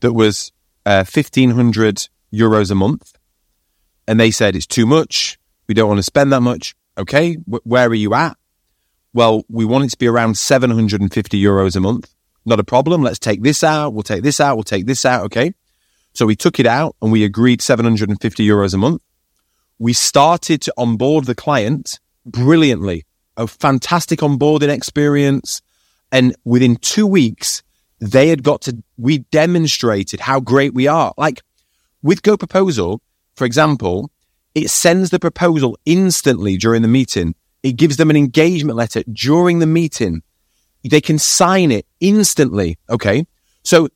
that 0.00 0.12
was 0.12 0.52
uh, 0.84 1.04
1500 1.04 2.08
euros 2.32 2.70
a 2.70 2.74
month. 2.74 3.12
And 4.08 4.18
they 4.18 4.30
said, 4.30 4.56
it's 4.56 4.66
too 4.66 4.86
much. 4.86 5.38
We 5.68 5.74
don't 5.74 5.88
want 5.88 5.98
to 5.98 6.04
spend 6.04 6.32
that 6.32 6.40
much. 6.40 6.74
Okay. 6.98 7.34
where 7.34 7.88
are 7.88 7.94
you 7.94 8.14
at? 8.14 8.36
Well, 9.12 9.44
we 9.48 9.64
want 9.64 9.84
it 9.84 9.90
to 9.90 9.98
be 9.98 10.06
around 10.06 10.36
750 10.36 11.42
euros 11.42 11.76
a 11.76 11.80
month. 11.80 12.14
Not 12.46 12.60
a 12.60 12.64
problem. 12.64 13.02
Let's 13.02 13.18
take 13.18 13.42
this 13.42 13.64
out. 13.64 13.92
We'll 13.92 14.04
take 14.04 14.22
this 14.22 14.40
out. 14.40 14.56
We'll 14.56 14.62
take 14.62 14.86
this 14.86 15.04
out. 15.04 15.24
Okay. 15.24 15.52
So 16.14 16.24
we 16.24 16.36
took 16.36 16.60
it 16.60 16.66
out 16.66 16.96
and 17.02 17.10
we 17.10 17.24
agreed 17.24 17.60
750 17.60 18.46
euros 18.46 18.72
a 18.72 18.78
month. 18.78 19.02
We 19.78 19.92
started 19.92 20.62
to 20.62 20.72
onboard 20.78 21.24
the 21.24 21.34
client 21.34 21.98
brilliantly. 22.24 23.04
A 23.36 23.46
fantastic 23.46 24.20
onboarding 24.20 24.70
experience. 24.70 25.60
And 26.12 26.34
within 26.44 26.76
two 26.76 27.06
weeks, 27.06 27.62
they 28.00 28.28
had 28.28 28.44
got 28.44 28.62
to, 28.62 28.82
we 28.96 29.18
demonstrated 29.18 30.20
how 30.20 30.40
great 30.40 30.72
we 30.72 30.86
are. 30.86 31.12
Like 31.18 31.42
with 32.00 32.22
GoProposal, 32.22 33.00
for 33.34 33.44
example, 33.44 34.10
it 34.54 34.70
sends 34.70 35.10
the 35.10 35.18
proposal 35.18 35.76
instantly 35.84 36.56
during 36.56 36.82
the 36.82 36.88
meeting. 36.88 37.34
It 37.62 37.72
gives 37.72 37.96
them 37.96 38.08
an 38.08 38.16
engagement 38.16 38.76
letter 38.76 39.02
during 39.12 39.58
the 39.58 39.66
meeting 39.66 40.22
they 40.88 41.00
can 41.00 41.18
sign 41.18 41.70
it 41.72 41.86
instantly. 42.00 42.78
Okay. 42.88 43.26
So 43.62 43.88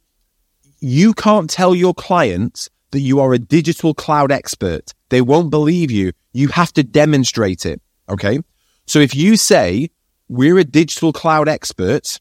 you 0.80 1.14
can't 1.14 1.48
tell 1.48 1.74
your 1.74 1.94
clients 1.94 2.68
that 2.90 3.00
you 3.00 3.20
are 3.20 3.32
a 3.32 3.38
digital 3.38 3.94
cloud 3.94 4.32
expert. 4.32 4.92
They 5.10 5.20
won't 5.20 5.50
believe 5.50 5.90
you. 5.90 6.12
You 6.32 6.48
have 6.48 6.72
to 6.74 6.82
demonstrate 6.82 7.66
it. 7.66 7.80
Okay. 8.08 8.40
So 8.86 8.98
if 8.98 9.14
you 9.14 9.36
say 9.36 9.90
we're 10.28 10.58
a 10.58 10.64
digital 10.64 11.12
cloud 11.12 11.48
expert 11.48 12.20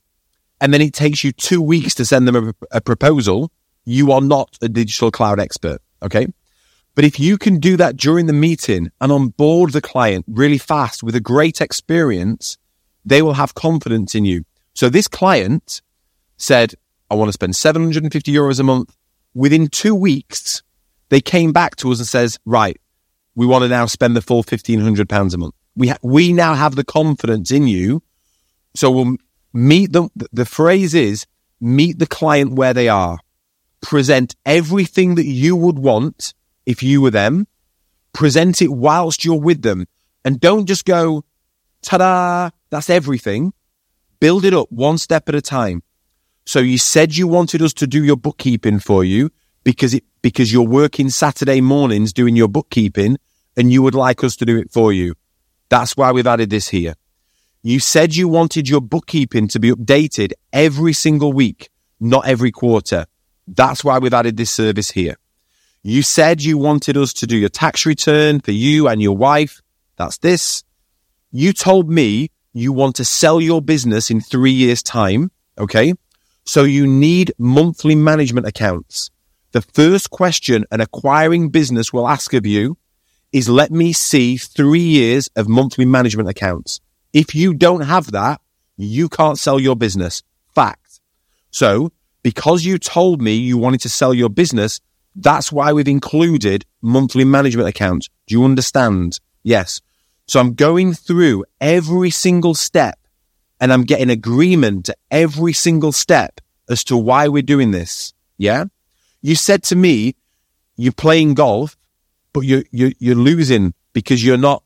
and 0.60 0.72
then 0.72 0.80
it 0.80 0.92
takes 0.92 1.24
you 1.24 1.32
two 1.32 1.62
weeks 1.62 1.94
to 1.96 2.04
send 2.04 2.28
them 2.28 2.48
a, 2.48 2.54
a 2.70 2.80
proposal, 2.80 3.50
you 3.84 4.12
are 4.12 4.20
not 4.20 4.58
a 4.62 4.68
digital 4.68 5.10
cloud 5.10 5.40
expert. 5.40 5.80
Okay. 6.02 6.26
But 6.94 7.04
if 7.04 7.18
you 7.18 7.38
can 7.38 7.60
do 7.60 7.76
that 7.76 7.96
during 7.96 8.26
the 8.26 8.32
meeting 8.32 8.90
and 9.00 9.12
onboard 9.12 9.72
the 9.72 9.80
client 9.80 10.24
really 10.28 10.58
fast 10.58 11.02
with 11.02 11.14
a 11.14 11.20
great 11.20 11.60
experience, 11.60 12.58
they 13.04 13.22
will 13.22 13.34
have 13.34 13.54
confidence 13.54 14.14
in 14.14 14.24
you. 14.24 14.44
So 14.74 14.88
this 14.88 15.08
client 15.08 15.82
said, 16.36 16.74
I 17.10 17.14
want 17.14 17.28
to 17.28 17.32
spend 17.32 17.56
750 17.56 18.32
euros 18.32 18.60
a 18.60 18.62
month. 18.62 18.96
Within 19.34 19.68
two 19.68 19.94
weeks, 19.94 20.62
they 21.08 21.20
came 21.20 21.52
back 21.52 21.76
to 21.76 21.90
us 21.92 21.98
and 21.98 22.06
says, 22.06 22.38
right, 22.44 22.80
we 23.34 23.46
want 23.46 23.62
to 23.62 23.68
now 23.68 23.86
spend 23.86 24.16
the 24.16 24.22
full 24.22 24.38
1500 24.38 25.08
pounds 25.08 25.34
a 25.34 25.38
month. 25.38 25.54
We, 25.76 25.88
ha- 25.88 25.98
we 26.02 26.32
now 26.32 26.54
have 26.54 26.76
the 26.76 26.84
confidence 26.84 27.50
in 27.50 27.66
you. 27.66 28.02
So 28.74 28.90
we'll 28.90 29.16
meet 29.52 29.92
them. 29.92 30.10
The 30.32 30.44
phrase 30.44 30.94
is 30.94 31.26
meet 31.60 31.98
the 31.98 32.06
client 32.06 32.52
where 32.52 32.74
they 32.74 32.88
are. 32.88 33.18
Present 33.80 34.36
everything 34.44 35.14
that 35.14 35.26
you 35.26 35.56
would 35.56 35.78
want 35.78 36.34
if 36.66 36.82
you 36.82 37.00
were 37.00 37.10
them. 37.10 37.46
Present 38.12 38.60
it 38.60 38.68
whilst 38.68 39.24
you're 39.24 39.40
with 39.40 39.62
them 39.62 39.86
and 40.24 40.40
don't 40.40 40.66
just 40.66 40.84
go, 40.84 41.24
ta-da, 41.82 42.50
that's 42.70 42.90
everything. 42.90 43.52
Build 44.20 44.44
it 44.44 44.52
up 44.52 44.70
one 44.70 44.98
step 44.98 45.28
at 45.30 45.34
a 45.34 45.40
time. 45.40 45.82
So 46.44 46.58
you 46.58 46.76
said 46.76 47.16
you 47.16 47.26
wanted 47.26 47.62
us 47.62 47.72
to 47.74 47.86
do 47.86 48.04
your 48.04 48.16
bookkeeping 48.16 48.78
for 48.78 49.02
you 49.02 49.30
because 49.64 49.94
it, 49.94 50.04
because 50.20 50.52
you're 50.52 50.62
working 50.62 51.08
Saturday 51.08 51.60
mornings 51.62 52.12
doing 52.12 52.36
your 52.36 52.48
bookkeeping 52.48 53.16
and 53.56 53.72
you 53.72 53.82
would 53.82 53.94
like 53.94 54.22
us 54.22 54.36
to 54.36 54.44
do 54.44 54.58
it 54.58 54.70
for 54.70 54.92
you. 54.92 55.14
That's 55.70 55.96
why 55.96 56.12
we've 56.12 56.26
added 56.26 56.50
this 56.50 56.68
here. 56.68 56.94
You 57.62 57.80
said 57.80 58.14
you 58.14 58.28
wanted 58.28 58.68
your 58.68 58.80
bookkeeping 58.80 59.48
to 59.48 59.60
be 59.60 59.70
updated 59.70 60.32
every 60.52 60.92
single 60.92 61.32
week, 61.32 61.70
not 61.98 62.26
every 62.26 62.50
quarter. 62.50 63.06
That's 63.46 63.82
why 63.82 63.98
we've 63.98 64.14
added 64.14 64.36
this 64.36 64.50
service 64.50 64.90
here. 64.90 65.16
You 65.82 66.02
said 66.02 66.42
you 66.42 66.58
wanted 66.58 66.96
us 66.96 67.12
to 67.14 67.26
do 67.26 67.36
your 67.36 67.48
tax 67.48 67.86
return 67.86 68.40
for 68.40 68.52
you 68.52 68.86
and 68.86 69.00
your 69.00 69.16
wife. 69.16 69.62
That's 69.96 70.18
this. 70.18 70.62
You 71.30 71.52
told 71.52 71.88
me 71.88 72.30
you 72.52 72.72
want 72.72 72.96
to 72.96 73.04
sell 73.04 73.40
your 73.40 73.62
business 73.62 74.10
in 74.10 74.20
three 74.20 74.52
years 74.52 74.82
time. 74.82 75.30
Okay. 75.58 75.94
So 76.44 76.64
you 76.64 76.86
need 76.86 77.32
monthly 77.38 77.94
management 77.94 78.46
accounts. 78.46 79.10
The 79.52 79.62
first 79.62 80.10
question 80.10 80.64
an 80.70 80.80
acquiring 80.80 81.50
business 81.50 81.92
will 81.92 82.08
ask 82.08 82.32
of 82.34 82.46
you 82.46 82.76
is 83.32 83.48
let 83.48 83.70
me 83.70 83.92
see 83.92 84.36
three 84.36 84.80
years 84.80 85.28
of 85.36 85.48
monthly 85.48 85.84
management 85.84 86.28
accounts. 86.28 86.80
If 87.12 87.34
you 87.34 87.54
don't 87.54 87.82
have 87.82 88.12
that, 88.12 88.40
you 88.76 89.08
can't 89.08 89.38
sell 89.38 89.60
your 89.60 89.76
business. 89.76 90.22
Fact. 90.54 91.00
So 91.50 91.92
because 92.22 92.64
you 92.64 92.78
told 92.78 93.22
me 93.22 93.34
you 93.34 93.58
wanted 93.58 93.80
to 93.82 93.88
sell 93.88 94.12
your 94.14 94.28
business, 94.28 94.80
that's 95.14 95.50
why 95.50 95.72
we've 95.72 95.88
included 95.88 96.64
monthly 96.82 97.24
management 97.24 97.68
accounts. 97.68 98.08
Do 98.26 98.34
you 98.34 98.44
understand? 98.44 99.20
Yes. 99.42 99.80
So 100.30 100.38
I'm 100.38 100.54
going 100.54 100.94
through 100.94 101.44
every 101.60 102.10
single 102.10 102.54
step 102.54 103.00
and 103.60 103.72
I'm 103.72 103.82
getting 103.82 104.10
agreement 104.10 104.84
to 104.84 104.94
every 105.10 105.52
single 105.52 105.90
step 105.90 106.40
as 106.68 106.84
to 106.84 106.96
why 106.96 107.26
we're 107.26 107.42
doing 107.42 107.72
this. 107.72 108.14
Yeah. 108.38 108.66
You 109.22 109.34
said 109.34 109.64
to 109.64 109.74
me, 109.74 110.14
you're 110.76 110.92
playing 110.92 111.34
golf, 111.34 111.76
but 112.32 112.42
you're, 112.42 112.62
you're, 112.70 112.92
you're 113.00 113.16
losing 113.16 113.74
because 113.92 114.24
you're 114.24 114.36
not, 114.36 114.62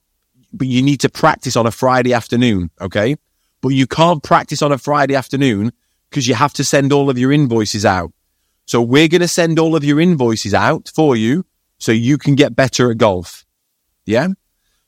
but 0.53 0.67
you 0.67 0.83
need 0.83 1.01
to 1.01 1.09
practice 1.09 1.57
on 1.57 1.67
a 1.67 1.71
Friday 1.71 2.13
afternoon. 2.13 2.69
Okay. 2.79 3.17
But 3.63 3.71
you 3.71 3.87
can't 3.87 4.23
practice 4.23 4.61
on 4.61 4.71
a 4.71 4.77
Friday 4.77 5.15
afternoon 5.15 5.73
because 6.11 6.29
you 6.29 6.35
have 6.35 6.53
to 6.53 6.63
send 6.63 6.93
all 6.93 7.09
of 7.09 7.17
your 7.17 7.33
invoices 7.33 7.87
out. 7.87 8.13
So 8.67 8.83
we're 8.83 9.09
going 9.09 9.23
to 9.23 9.29
send 9.29 9.59
all 9.59 9.75
of 9.77 9.83
your 9.83 9.99
invoices 9.99 10.53
out 10.53 10.93
for 10.95 11.17
you 11.17 11.47
so 11.79 11.91
you 11.91 12.19
can 12.19 12.35
get 12.35 12.55
better 12.55 12.91
at 12.91 12.99
golf. 12.99 13.47
Yeah. 14.05 14.29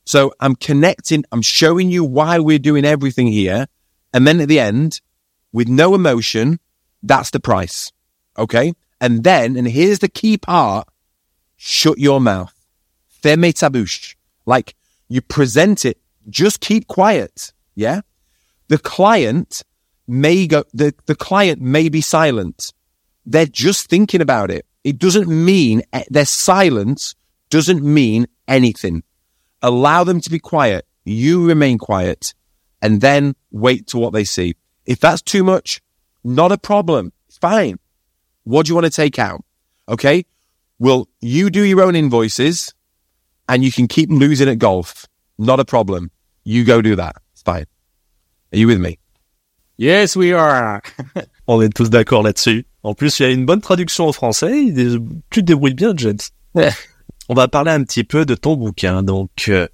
So 0.07 0.33
I'm 0.39 0.55
connecting, 0.55 1.25
I'm 1.33 1.43
showing 1.43 1.91
you 1.91 2.05
why 2.05 2.39
we're 2.39 2.61
doing 2.61 2.85
everything 2.85 3.27
here. 3.27 3.67
And 4.15 4.27
then 4.27 4.41
at 4.41 4.49
the 4.49 4.61
end, 4.61 5.01
with 5.53 5.69
no 5.69 5.95
emotion, 5.95 6.61
that's 7.03 7.31
the 7.31 7.41
price. 7.41 7.93
Okay. 8.39 8.73
And 9.01 9.25
then, 9.25 9.57
and 9.57 9.67
here's 9.67 9.99
the 9.99 10.09
key 10.09 10.39
part, 10.39 10.89
shut 11.57 11.99
your 11.99 12.21
mouth. 12.21 12.55
Ferme 13.23 13.53
ta 13.53 13.69
bouche. 13.69 14.15
Like 14.47 14.77
you 15.09 15.21
present 15.21 15.85
it, 15.85 15.99
just 16.31 16.61
keep 16.61 16.87
quiet. 16.87 17.53
Yeah. 17.75 18.03
The 18.69 18.79
client 18.79 19.63
may 20.07 20.47
go, 20.47 20.65
the, 20.73 20.95
the 21.07 21.17
client 21.17 21.61
may 21.61 21.89
be 21.89 22.01
silent. 22.01 22.73
They're 23.25 23.47
just 23.47 23.89
thinking 23.89 24.21
about 24.21 24.53
it. 24.53 24.67
It 24.85 24.99
doesn't 24.99 25.27
mean 25.29 25.83
eh, 25.93 26.05
their 26.11 26.27
silence 26.27 27.17
doesn't 27.51 27.83
mean 27.83 28.27
anything. 28.47 29.03
Allow 29.63 30.05
them 30.05 30.21
to 30.21 30.31
be 30.31 30.39
quiet. 30.39 30.87
You 31.05 31.47
remain 31.47 31.79
quiet 31.79 32.35
and 32.83 33.01
then 33.01 33.35
wait 33.51 33.87
to 33.89 33.99
what 33.99 34.13
they 34.13 34.25
see. 34.25 34.55
If 34.85 35.01
that's 35.01 35.23
too 35.23 35.45
much, 35.45 35.81
not 36.25 36.53
a 36.53 36.59
problem. 36.59 37.13
Fine. 37.41 37.79
What 38.45 38.67
do 38.67 38.71
you 38.71 38.75
want 38.75 38.87
to 38.87 38.91
take 38.91 39.19
out? 39.19 39.45
Okay. 39.89 40.25
Well, 40.79 41.09
you 41.21 41.51
do 41.51 41.63
your 41.63 41.83
own 41.83 41.97
invoices 41.97 42.75
and 43.49 43.65
you 43.65 43.73
can 43.73 43.89
keep 43.89 44.11
losing 44.11 44.49
at 44.49 44.59
golf. 44.59 45.07
Not 45.39 45.61
a 45.61 45.65
problem. 45.65 46.11
You 46.45 46.65
go 46.65 46.83
do 46.83 46.97
that. 46.97 47.17
It's 47.33 47.43
fine. 47.43 47.67
Are 48.53 48.59
you 48.59 48.67
with 48.67 48.81
me? 48.81 48.99
Yes, 49.79 50.17
we 50.17 50.33
are. 50.33 50.83
On 51.49 51.61
est 51.61 51.75
tous 51.75 51.91
d'accord 51.91 52.23
là-dessus. 52.23 52.65
En 52.83 52.95
plus, 52.95 53.19
il 53.21 53.27
y 53.27 53.27
a 53.27 53.33
une 53.33 53.47
bonne 53.47 53.61
traduction 53.61 54.09
en 54.09 54.13
français. 54.13 54.73
Tu 55.31 55.41
te 55.41 55.41
débrouilles 55.41 55.75
bien, 55.75 55.93
James. 55.97 56.19
On 57.29 57.35
va 57.35 57.49
parler 57.49 57.73
un 57.73 57.83
petit 57.85 58.05
peu 58.05 58.25
de 58.25 58.35
ton 58.35 58.57
bouquin. 58.57 59.03
Donc, 59.03 59.49
uh, 59.49 59.67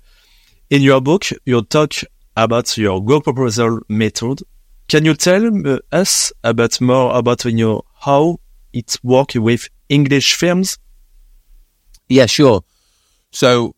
in 0.71 0.81
your 0.81 1.01
book, 1.01 1.35
you 1.45 1.61
talk 1.63 2.05
about 2.35 2.77
your 2.79 3.03
GoProposal 3.03 3.81
method. 3.89 4.43
Can 4.89 5.05
you 5.05 5.15
tell 5.15 5.79
us 5.93 6.33
about 6.43 6.81
more 6.81 7.15
about 7.15 7.45
your 7.45 7.85
how 8.01 8.41
it 8.73 8.97
works 9.03 9.37
with 9.37 9.69
English 9.89 10.35
firms? 10.35 10.79
Yeah, 12.09 12.27
sure. 12.27 12.63
So 13.31 13.75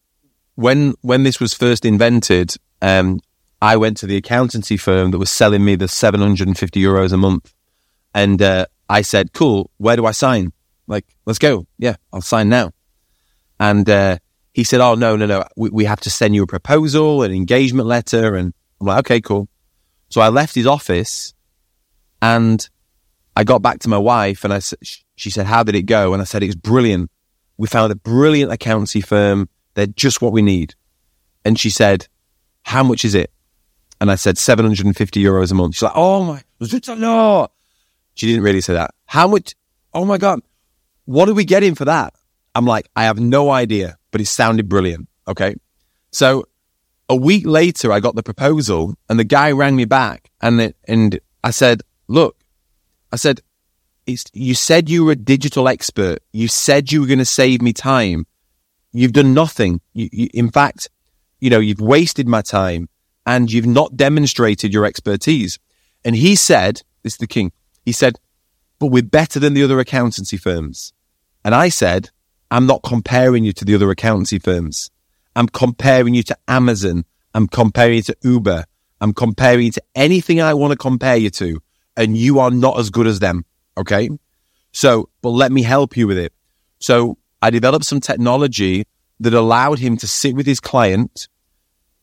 when 0.57 0.95
when 1.03 1.25
this 1.25 1.41
was 1.41 1.55
first 1.55 1.85
invented, 1.85 2.55
um, 2.81 3.21
I 3.63 3.77
went 3.77 3.97
to 3.99 4.07
the 4.07 4.17
accountancy 4.17 4.77
firm 4.77 5.11
that 5.11 5.19
was 5.19 5.31
selling 5.31 5.65
me 5.65 5.75
the 5.75 5.89
750 5.89 6.81
euros 6.81 7.13
a 7.13 7.17
month. 7.17 7.55
And 8.13 8.43
uh, 8.43 8.67
I 8.89 9.03
said, 9.03 9.33
cool, 9.33 9.71
where 9.79 9.97
do 9.97 10.05
I 10.05 10.13
sign? 10.13 10.53
Like, 10.87 11.07
let's 11.25 11.39
go. 11.39 11.67
Yeah, 11.79 11.97
I'll 12.13 12.21
sign 12.21 12.51
now. 12.51 12.74
And 13.65 13.89
uh, 13.89 14.19
he 14.53 14.63
said, 14.63 14.83
oh, 14.83 14.95
no, 14.95 15.17
no, 15.17 15.25
no. 15.25 15.43
We, 15.57 15.71
we 15.71 15.85
have 15.87 16.01
to 16.01 16.11
send 16.11 16.35
you 16.35 16.43
a 16.43 16.47
proposal, 16.47 17.23
an 17.23 17.33
engagement 17.33 17.89
letter. 17.89 18.35
And 18.35 18.53
I'm 18.79 18.87
like, 18.87 18.99
okay, 18.99 19.23
cool. 19.23 19.49
So 20.11 20.21
I 20.21 20.29
left 20.29 20.55
his 20.55 20.67
office 20.67 21.33
and 22.21 22.69
I 23.35 23.45
got 23.45 23.63
back 23.63 23.79
to 23.81 23.89
my 23.89 23.97
wife 23.97 24.45
and 24.45 24.53
I 24.53 24.59
said 24.59 24.81
she 25.17 25.31
said, 25.31 25.47
how 25.47 25.63
did 25.63 25.75
it 25.77 25.85
go? 25.85 26.13
And 26.13 26.21
I 26.21 26.27
said, 26.27 26.43
it's 26.43 26.55
brilliant. 26.55 27.11
We 27.57 27.67
found 27.67 27.91
a 27.91 27.97
brilliant 27.97 28.53
accountancy 28.53 29.01
firm. 29.01 29.49
They're 29.73 29.87
just 29.87 30.21
what 30.21 30.33
we 30.33 30.43
need. 30.43 30.75
And 31.47 31.59
she 31.59 31.71
said, 31.71 32.07
how 32.65 32.83
much 32.83 33.03
is 33.03 33.15
it? 33.15 33.31
And 33.99 34.11
I 34.11 34.17
said 34.17 34.37
750 34.37 35.23
euros 35.23 35.53
a 35.53 35.55
month. 35.55 35.77
She's 35.77 35.83
like, 35.85 35.93
oh 35.95 36.23
my, 36.23 36.43
it's 36.61 36.89
a 36.89 36.97
lot. 36.97 37.53
She 38.15 38.27
didn't 38.27 38.43
really 38.43 38.61
say 38.61 38.75
that. 38.75 38.91
How 39.07 39.27
much? 39.27 39.55
Oh 39.95 40.05
my 40.05 40.19
God. 40.19 40.41
What 41.07 41.31
are 41.31 41.35
we 41.35 41.47
getting 41.47 41.75
for 41.75 41.87
that? 41.87 42.13
I'm 42.55 42.67
like, 42.67 42.89
I 42.95 43.05
have 43.05 43.19
no 43.19 43.51
idea, 43.51 43.99
but 44.11 44.21
it 44.21 44.27
sounded 44.27 44.69
brilliant. 44.69 45.09
Okay. 45.27 45.57
So 46.13 46.47
a 47.09 47.17
week 47.17 47.47
later, 47.47 47.93
I 47.93 48.01
got 48.01 48.15
the 48.15 48.23
proposal 48.23 48.95
and 49.09 49.19
the 49.19 49.25
guy 49.25 49.53
rang 49.53 49.77
me 49.77 49.85
back 49.85 50.31
and, 50.41 50.61
it, 50.61 50.77
and 50.87 51.19
I 51.43 51.51
said, 51.51 51.83
look, 52.09 52.37
I 53.13 53.17
said, 53.17 53.41
you 54.07 54.55
said 54.55 54.89
you 54.89 55.05
were 55.05 55.13
a 55.13 55.17
digital 55.17 55.69
expert. 55.69 56.19
You 56.33 56.49
said 56.49 56.93
you 56.93 57.01
were 57.01 57.07
going 57.07 57.19
to 57.19 57.25
save 57.25 57.63
me 57.63 57.73
time. 57.73 58.27
You've 58.93 59.13
done 59.13 59.35
nothing. 59.35 59.81
You, 59.93 60.09
you, 60.13 60.29
in 60.35 60.51
fact, 60.51 60.89
you 61.41 61.51
know, 61.51 61.59
you've 61.59 61.81
wasted 61.81 62.29
my 62.29 62.43
time 62.43 62.89
and 63.27 63.51
you've 63.51 63.67
not 63.67 63.97
demonstrated 63.97 64.73
your 64.73 64.85
expertise. 64.85 65.59
And 66.05 66.15
he 66.15 66.37
said, 66.37 66.83
this 67.03 67.15
is 67.15 67.19
the 67.19 67.27
king. 67.27 67.53
He 67.85 67.93
said, 67.93 68.19
but 68.79 68.87
we're 68.89 69.03
better 69.03 69.41
than 69.41 69.55
the 69.55 69.63
other 69.63 69.81
accountancy 69.81 70.37
firms. 70.37 70.93
And 71.45 71.55
I 71.55 71.69
said, 71.69 72.11
I'm 72.55 72.67
not 72.67 72.85
comparing 72.85 73.43
you 73.43 73.53
to 73.53 73.65
the 73.65 73.75
other 73.75 73.91
accountancy 73.91 74.39
firms. 74.39 74.93
I'm 75.35 75.49
comparing 75.49 76.15
you 76.15 76.23
to 76.23 76.39
Amazon. 76.47 77.05
I'm 77.35 77.49
comparing 77.49 77.97
you 77.97 78.03
to 78.03 78.17
Uber. 78.23 78.65
I'm 79.01 79.13
comparing 79.13 79.67
you 79.67 79.73
to 79.73 79.83
anything 79.97 80.41
I 80.41 80.55
want 80.55 80.71
to 80.71 80.77
compare 80.77 81.17
you 81.17 81.31
to. 81.31 81.61
And 81.97 82.17
you 82.17 82.39
are 82.39 82.53
not 82.53 82.79
as 82.79 82.91
good 82.91 83.09
as 83.09 83.19
them. 83.19 83.45
Okay. 83.77 84.09
So, 84.71 85.09
but 85.21 85.31
let 85.31 85.51
me 85.51 85.63
help 85.65 85.97
you 85.97 86.07
with 86.07 86.17
it. 86.17 86.33
So 86.79 87.19
I 87.43 87.51
developed 87.51 87.87
some 87.87 87.99
technology 87.99 88.87
that 89.19 89.35
allowed 89.35 89.81
him 89.81 89.97
to 89.97 90.07
sit 90.07 90.37
with 90.37 90.47
his 90.47 90.61
client 90.61 91.27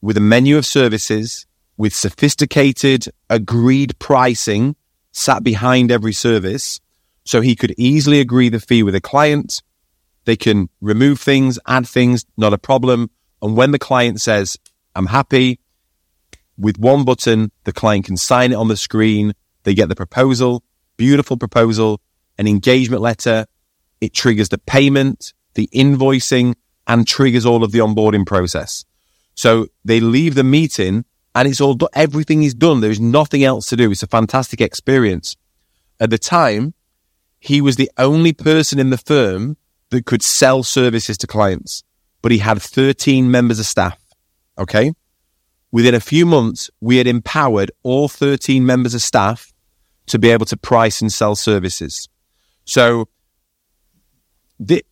with 0.02 0.18
a 0.18 0.22
menu 0.22 0.58
of 0.58 0.66
services 0.66 1.46
with 1.78 1.96
sophisticated 1.96 3.06
agreed 3.30 3.98
pricing 4.00 4.76
sat 5.14 5.46
behind 5.46 5.94
every 5.94 6.12
service. 6.12 6.82
So 7.24 7.40
he 7.40 7.56
could 7.56 7.74
easily 7.78 8.20
agree 8.20 8.50
the 8.50 8.60
fee 8.60 8.84
with 8.84 8.96
a 8.96 9.02
client. 9.02 9.62
They 10.26 10.36
can 10.36 10.70
remove 10.82 11.20
things, 11.20 11.60
add 11.68 11.88
things, 11.88 12.26
not 12.38 12.54
a 12.54 12.58
problem. 12.58 13.10
And 13.42 13.56
when 13.56 13.72
the 13.72 13.80
client 13.80 14.22
says, 14.22 14.58
I'm 14.96 15.08
happy 15.08 15.60
with 16.58 16.78
one 16.78 17.04
button, 17.04 17.52
the 17.64 17.74
client 17.74 18.06
can 18.06 18.18
sign 18.18 18.52
it 18.52 18.56
on 18.56 18.68
the 18.68 18.78
screen. 18.78 19.34
They 19.64 19.74
get 19.74 19.90
the 19.90 19.96
proposal, 19.96 20.64
beautiful 20.98 21.38
proposal, 21.38 22.02
an 22.38 22.48
engagement 22.48 23.02
letter. 23.02 23.46
It 24.00 24.14
triggers 24.14 24.50
the 24.50 24.58
payment, 24.58 25.34
the 25.56 25.70
invoicing 25.74 26.56
and 26.88 27.08
triggers 27.08 27.46
all 27.46 27.64
of 27.64 27.72
the 27.72 27.80
onboarding 27.80 28.26
process. 28.26 28.86
So 29.36 29.68
they 29.86 30.00
leave 30.00 30.36
the 30.36 30.44
meeting 30.44 31.06
and 31.34 31.48
it's 31.48 31.62
all, 31.62 31.78
everything 31.94 32.44
is 32.44 32.54
done. 32.54 32.82
There 32.82 32.92
is 32.92 33.00
nothing 33.00 33.44
else 33.44 33.68
to 33.68 33.78
do. 33.78 33.92
It's 33.92 34.04
a 34.04 34.08
fantastic 34.08 34.62
experience. 34.62 35.38
At 36.00 36.10
the 36.10 36.18
time, 36.18 36.74
he 37.40 37.62
was 37.62 37.76
the 37.76 37.90
only 37.98 38.34
person 38.34 38.80
in 38.80 38.90
the 38.90 38.98
firm 38.98 39.58
that 39.92 40.06
could 40.06 40.24
sell 40.24 40.64
services 40.64 41.18
to 41.20 41.28
clients, 41.28 41.84
but 42.22 42.32
he 42.32 42.40
had 42.40 42.62
13 42.62 43.30
members 43.30 43.60
of 43.60 43.66
staff. 43.66 43.98
Okay. 44.58 44.94
Within 45.72 45.96
a 45.96 46.02
few 46.02 46.26
months, 46.26 46.70
we 46.82 46.98
had 46.98 47.08
empowered 47.08 47.72
all 47.84 48.10
13 48.10 48.66
members 48.66 48.94
of 48.94 49.02
staff 49.02 49.54
to 50.08 50.20
be 50.20 50.30
able 50.30 50.46
to 50.48 50.58
price 50.58 51.00
and 51.02 51.12
sell 51.14 51.36
services. 51.36 52.10
So 52.66 53.08
the, 54.60 54.84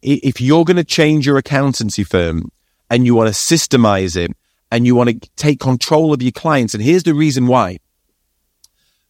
if 0.00 0.40
you're 0.40 0.64
going 0.64 0.76
to 0.76 0.84
change 0.84 1.26
your 1.26 1.36
accountancy 1.36 2.04
firm 2.04 2.50
and 2.88 3.04
you 3.04 3.14
want 3.14 3.28
to 3.28 3.34
systemize 3.34 4.16
it 4.16 4.30
and 4.70 4.86
you 4.86 4.94
want 4.94 5.10
to 5.10 5.30
take 5.36 5.60
control 5.60 6.14
of 6.14 6.22
your 6.22 6.32
clients. 6.32 6.72
And 6.72 6.82
here's 6.82 7.02
the 7.02 7.12
reason 7.12 7.46
why. 7.46 7.78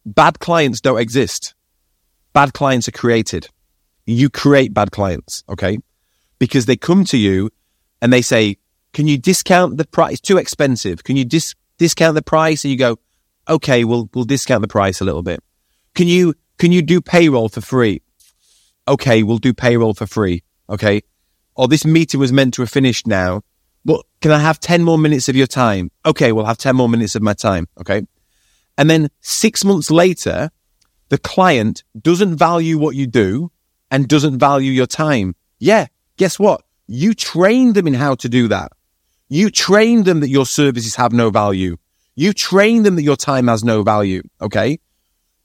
Bad 0.05 0.39
clients 0.39 0.81
don't 0.81 0.99
exist. 0.99 1.55
Bad 2.33 2.53
clients 2.53 2.89
are 2.89 2.91
created. 2.91 3.47
You 4.05 4.29
create 4.29 4.73
bad 4.73 4.91
clients, 4.91 5.43
okay? 5.49 5.79
Because 6.39 6.65
they 6.65 6.75
come 6.75 7.05
to 7.05 7.17
you 7.17 7.49
and 8.01 8.11
they 8.11 8.21
say, 8.21 8.57
can 8.91 9.07
you 9.07 9.17
discount 9.17 9.77
the 9.77 9.85
price? 9.85 10.13
It's 10.13 10.21
too 10.21 10.37
expensive. 10.37 11.03
Can 11.03 11.15
you 11.15 11.25
dis- 11.25 11.55
discount 11.77 12.15
the 12.15 12.21
price? 12.21 12.63
And 12.63 12.71
you 12.71 12.77
go, 12.77 12.99
okay, 13.47 13.83
we'll, 13.83 14.09
we'll 14.13 14.25
discount 14.25 14.61
the 14.61 14.67
price 14.67 15.01
a 15.01 15.05
little 15.05 15.23
bit. 15.23 15.41
Can 15.95 16.07
you 16.07 16.35
can 16.57 16.71
you 16.71 16.81
do 16.81 17.01
payroll 17.01 17.49
for 17.49 17.61
free? 17.61 18.01
Okay, 18.87 19.23
we'll 19.23 19.37
do 19.37 19.53
payroll 19.53 19.93
for 19.93 20.05
free. 20.05 20.43
Okay. 20.69 21.01
Or 21.55 21.67
this 21.67 21.85
meeting 21.85 22.19
was 22.19 22.31
meant 22.31 22.53
to 22.55 22.61
have 22.61 22.69
finished 22.69 23.05
now, 23.05 23.41
but 23.85 24.05
can 24.21 24.31
I 24.31 24.39
have 24.39 24.59
10 24.59 24.83
more 24.83 24.97
minutes 24.97 25.29
of 25.29 25.35
your 25.35 25.47
time? 25.47 25.91
Okay, 26.05 26.31
we'll 26.31 26.45
have 26.45 26.57
10 26.57 26.75
more 26.75 26.89
minutes 26.89 27.15
of 27.15 27.21
my 27.21 27.33
time. 27.33 27.67
Okay. 27.79 28.03
And 28.77 28.89
then 28.89 29.09
six 29.21 29.63
months 29.63 29.91
later, 29.91 30.49
the 31.09 31.17
client 31.17 31.83
doesn't 31.99 32.37
value 32.37 32.77
what 32.77 32.95
you 32.95 33.07
do 33.07 33.51
and 33.93 34.07
doesn't 34.07 34.39
value 34.39 34.71
your 34.71 34.87
time. 34.87 35.35
Yeah. 35.59 35.85
Guess 36.17 36.39
what? 36.39 36.63
You 36.87 37.13
train 37.13 37.73
them 37.73 37.85
in 37.85 37.93
how 37.93 38.15
to 38.15 38.27
do 38.27 38.47
that. 38.47 38.71
You 39.29 39.51
train 39.51 40.03
them 40.03 40.19
that 40.21 40.29
your 40.29 40.47
services 40.47 40.95
have 40.95 41.13
no 41.13 41.29
value. 41.29 41.77
You 42.15 42.33
train 42.33 42.81
them 42.81 42.95
that 42.95 43.03
your 43.03 43.15
time 43.15 43.47
has 43.47 43.63
no 43.63 43.83
value. 43.83 44.23
Okay. 44.41 44.79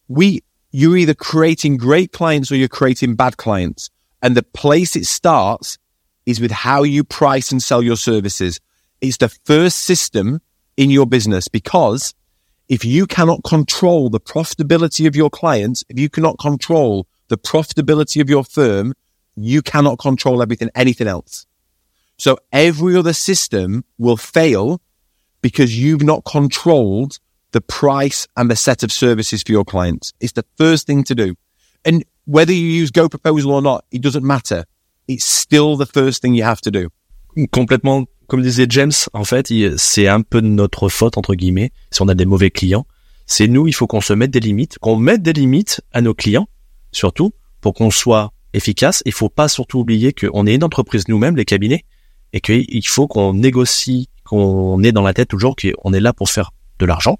We, 0.09 0.42
you're 0.72 0.96
either 0.96 1.12
creating 1.12 1.76
great 1.76 2.12
clients 2.12 2.51
or 2.51 2.57
you're 2.57 2.68
creating 2.68 3.16
bad 3.16 3.36
clients. 3.36 3.90
And 4.22 4.34
the 4.34 4.42
place 4.42 4.96
it 4.96 5.05
starts 5.05 5.76
is 6.24 6.40
with 6.40 6.51
how 6.51 6.84
you 6.84 7.05
price 7.05 7.53
and 7.53 7.62
sell 7.62 7.82
your 7.82 7.96
services. 7.96 8.61
It's 9.03 9.18
the 9.18 9.28
first 9.44 9.80
system 9.80 10.40
in 10.78 10.90
your 10.90 11.07
business 11.07 11.49
because 11.49 12.14
if 12.66 12.82
you 12.82 13.07
cannot 13.07 13.44
control 13.44 14.09
the 14.09 14.20
profitability 14.20 15.07
of 15.07 15.14
your 15.14 15.28
clients, 15.28 15.84
if 15.90 15.99
you 15.99 16.09
cannot 16.09 16.38
control 16.38 17.07
the 17.29 17.39
profitability 17.39 18.20
of 18.20 18.29
your 18.29 18.45
firm, 18.45 18.95
you 19.37 19.62
cannot 19.62 19.99
control 19.99 20.43
everything, 20.43 20.70
anything 20.74 21.07
else. 21.07 21.47
So 22.16 22.39
every 22.53 22.97
other 22.97 23.12
system 23.12 23.85
will 23.99 24.16
fail 24.16 24.81
because 25.41 25.79
you've 25.79 26.03
not 26.03 26.24
controlled 26.24 27.18
the 27.53 27.61
price 27.61 28.26
and 28.37 28.51
the 28.51 28.57
set 28.57 28.83
of 28.83 28.93
services 28.93 29.43
for 29.43 29.53
your 29.53 29.64
clients. 29.64 30.12
It's 30.20 30.33
the 30.33 30.45
first 30.57 30.87
thing 30.87 31.05
to 31.05 31.14
do. 31.14 31.37
And 31.85 32.05
whether 32.24 32.53
you 32.53 32.66
use 32.66 32.91
GoProposal 32.91 33.51
or 33.51 33.62
not, 33.62 33.85
it 33.91 34.03
doesn't 34.03 34.24
matter. 34.24 34.64
It's 35.07 35.24
still 35.24 35.76
the 35.76 35.87
first 35.87 36.20
thing 36.20 36.35
you 36.35 36.43
have 36.43 36.61
to 36.62 36.70
do. 36.70 36.89
Complètement, 37.53 38.07
comme 38.26 38.43
disait 38.43 38.66
James, 38.68 38.93
en 39.14 39.24
fait, 39.24 39.53
c'est 39.79 40.09
un 40.09 40.22
peu 40.22 40.41
notre 40.41 40.89
faute, 40.89 41.16
entre 41.16 41.35
guillemets, 41.35 41.70
si 41.91 42.03
on 42.03 42.09
a 42.09 42.14
des 42.14 42.26
mauvais 42.26 42.51
clients. 42.51 42.87
C'est 43.26 43.47
nous, 43.47 43.68
il 43.68 43.72
faut 43.72 43.87
qu'on 43.87 44.01
se 44.01 44.12
mette 44.12 44.31
des 44.31 44.41
limites, 44.41 44.79
qu'on 44.79 44.97
mette 44.97 45.22
des 45.22 45.33
limites 45.33 45.81
à 45.93 46.01
nos 46.01 46.14
clients, 46.14 46.49
surtout, 46.93 47.32
pour 47.61 47.74
qu'on 47.74 47.91
soit 47.91 48.32
efficace. 48.55 49.03
Il 49.07 49.12
faut 49.12 49.28
pas 49.28 49.49
surtout 49.49 49.80
oublier 49.80 50.12
qu'on 50.12 50.47
est 50.47 50.55
une 50.55 50.64
entreprise 50.64 51.09
nous-mêmes, 51.09 51.36
les 51.36 51.45
cabinets, 51.45 51.84
et 52.32 52.41
qu'il 52.41 52.86
faut 52.86 53.07
qu'on 53.07 53.34
négocie, 53.34 54.09
qu'on 54.24 54.82
ait 54.82 54.93
dans 54.93 55.03
la 55.03 55.14
tête 55.14 55.28
toujours 55.28 55.57
qu'on 55.57 55.93
est 55.93 56.01
là 56.01 56.12
pour 56.12 56.30
faire 56.30 56.53
de 56.78 56.86
l'argent. 56.86 57.18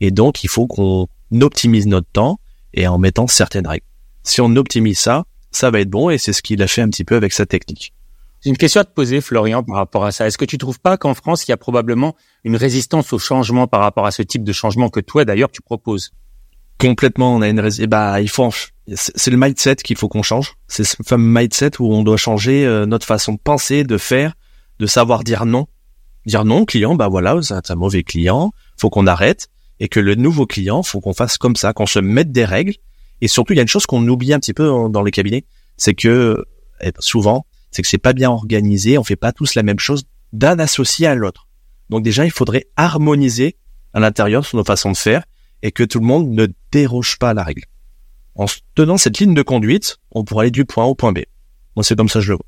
Et 0.00 0.10
donc, 0.10 0.44
il 0.44 0.48
faut 0.48 0.66
qu'on 0.66 1.08
optimise 1.40 1.86
notre 1.86 2.08
temps 2.12 2.38
et 2.74 2.86
en 2.86 2.98
mettant 2.98 3.26
certaines 3.26 3.66
règles. 3.66 3.86
Si 4.22 4.40
on 4.40 4.54
optimise 4.56 4.98
ça, 4.98 5.24
ça 5.50 5.70
va 5.70 5.80
être 5.80 5.90
bon 5.90 6.10
et 6.10 6.18
c'est 6.18 6.32
ce 6.32 6.42
qu'il 6.42 6.62
a 6.62 6.66
fait 6.66 6.82
un 6.82 6.88
petit 6.88 7.04
peu 7.04 7.16
avec 7.16 7.32
sa 7.32 7.46
technique. 7.46 7.94
J'ai 8.42 8.50
une 8.50 8.58
question 8.58 8.80
à 8.80 8.84
te 8.84 8.92
poser, 8.92 9.20
Florian, 9.20 9.62
par 9.62 9.76
rapport 9.76 10.04
à 10.04 10.12
ça. 10.12 10.26
Est-ce 10.26 10.36
que 10.36 10.44
tu 10.44 10.58
trouves 10.58 10.78
pas 10.78 10.96
qu'en 10.98 11.14
France, 11.14 11.46
il 11.46 11.50
y 11.50 11.54
a 11.54 11.56
probablement 11.56 12.14
une 12.44 12.56
résistance 12.56 13.12
au 13.12 13.18
changement 13.18 13.66
par 13.66 13.80
rapport 13.80 14.06
à 14.06 14.10
ce 14.10 14.22
type 14.22 14.44
de 14.44 14.52
changement 14.52 14.90
que 14.90 15.00
toi, 15.00 15.24
d'ailleurs, 15.24 15.50
tu 15.50 15.62
proposes? 15.62 16.12
Complètement, 16.78 17.34
on 17.34 17.40
a 17.40 17.48
une 17.48 17.60
résistance. 17.60 17.88
Bah, 17.88 18.20
il 18.20 18.28
faut. 18.28 18.50
C'est 18.94 19.30
le 19.30 19.36
mindset 19.36 19.76
qu'il 19.76 19.96
faut 19.96 20.08
qu'on 20.08 20.22
change. 20.22 20.54
C'est 20.68 20.84
ce 20.84 20.96
fameux 21.04 21.40
mindset 21.40 21.80
où 21.80 21.92
on 21.92 22.04
doit 22.04 22.16
changer 22.16 22.64
euh, 22.64 22.86
notre 22.86 23.06
façon 23.06 23.32
de 23.32 23.38
penser, 23.38 23.82
de 23.82 23.98
faire, 23.98 24.34
de 24.78 24.86
savoir 24.86 25.24
dire 25.24 25.44
non. 25.44 25.66
Dire 26.24 26.44
non, 26.44 26.64
client, 26.64 26.94
bah 26.94 27.08
voilà, 27.08 27.40
c'est 27.42 27.70
un 27.70 27.74
mauvais 27.74 28.02
client, 28.02 28.52
faut 28.76 28.90
qu'on 28.90 29.06
arrête 29.06 29.48
et 29.78 29.88
que 29.88 30.00
le 30.00 30.14
nouveau 30.14 30.46
client, 30.46 30.82
faut 30.82 31.00
qu'on 31.00 31.12
fasse 31.14 31.36
comme 31.38 31.56
ça, 31.56 31.72
qu'on 31.72 31.86
se 31.86 31.98
mette 31.98 32.32
des 32.32 32.44
règles. 32.44 32.74
Et 33.20 33.28
surtout, 33.28 33.52
il 33.52 33.56
y 33.56 33.58
a 33.58 33.62
une 33.62 33.68
chose 33.68 33.86
qu'on 33.86 34.06
oublie 34.08 34.32
un 34.32 34.38
petit 34.38 34.54
peu 34.54 34.68
dans 34.88 35.02
les 35.02 35.10
cabinets, 35.10 35.44
c'est 35.76 35.94
que 35.94 36.44
eh, 36.80 36.92
souvent, 36.98 37.46
c'est 37.70 37.82
que 37.82 37.88
c'est 37.88 37.98
pas 37.98 38.12
bien 38.12 38.30
organisé, 38.30 38.98
on 38.98 39.04
fait 39.04 39.16
pas 39.16 39.32
tous 39.32 39.54
la 39.54 39.62
même 39.62 39.78
chose 39.78 40.04
d'un 40.32 40.58
associé 40.58 41.06
à 41.06 41.14
l'autre. 41.14 41.48
Donc 41.90 42.02
déjà, 42.02 42.24
il 42.24 42.30
faudrait 42.30 42.66
harmoniser 42.76 43.56
à 43.94 44.00
l'intérieur 44.00 44.44
sur 44.44 44.58
nos 44.58 44.64
façons 44.64 44.92
de 44.92 44.96
faire 44.96 45.24
et 45.62 45.72
que 45.72 45.84
tout 45.84 46.00
le 46.00 46.06
monde 46.06 46.30
ne 46.30 46.46
déroge 46.72 47.18
pas 47.18 47.30
à 47.30 47.34
la 47.34 47.44
règle. 47.44 47.62
En 48.36 48.46
tenant 48.74 48.98
cette 48.98 49.18
ligne 49.18 49.34
de 49.34 49.42
conduite, 49.42 49.96
on 50.12 50.24
pourra 50.24 50.42
aller 50.42 50.50
du 50.50 50.64
point 50.64 50.84
A 50.84 50.86
au 50.86 50.94
point 50.94 51.12
B. 51.12 51.20
Moi, 51.74 51.84
c'est 51.84 51.96
comme 51.96 52.08
ça 52.08 52.20
que 52.20 52.24
je 52.24 52.32
le 52.32 52.36
vois. 52.36 52.46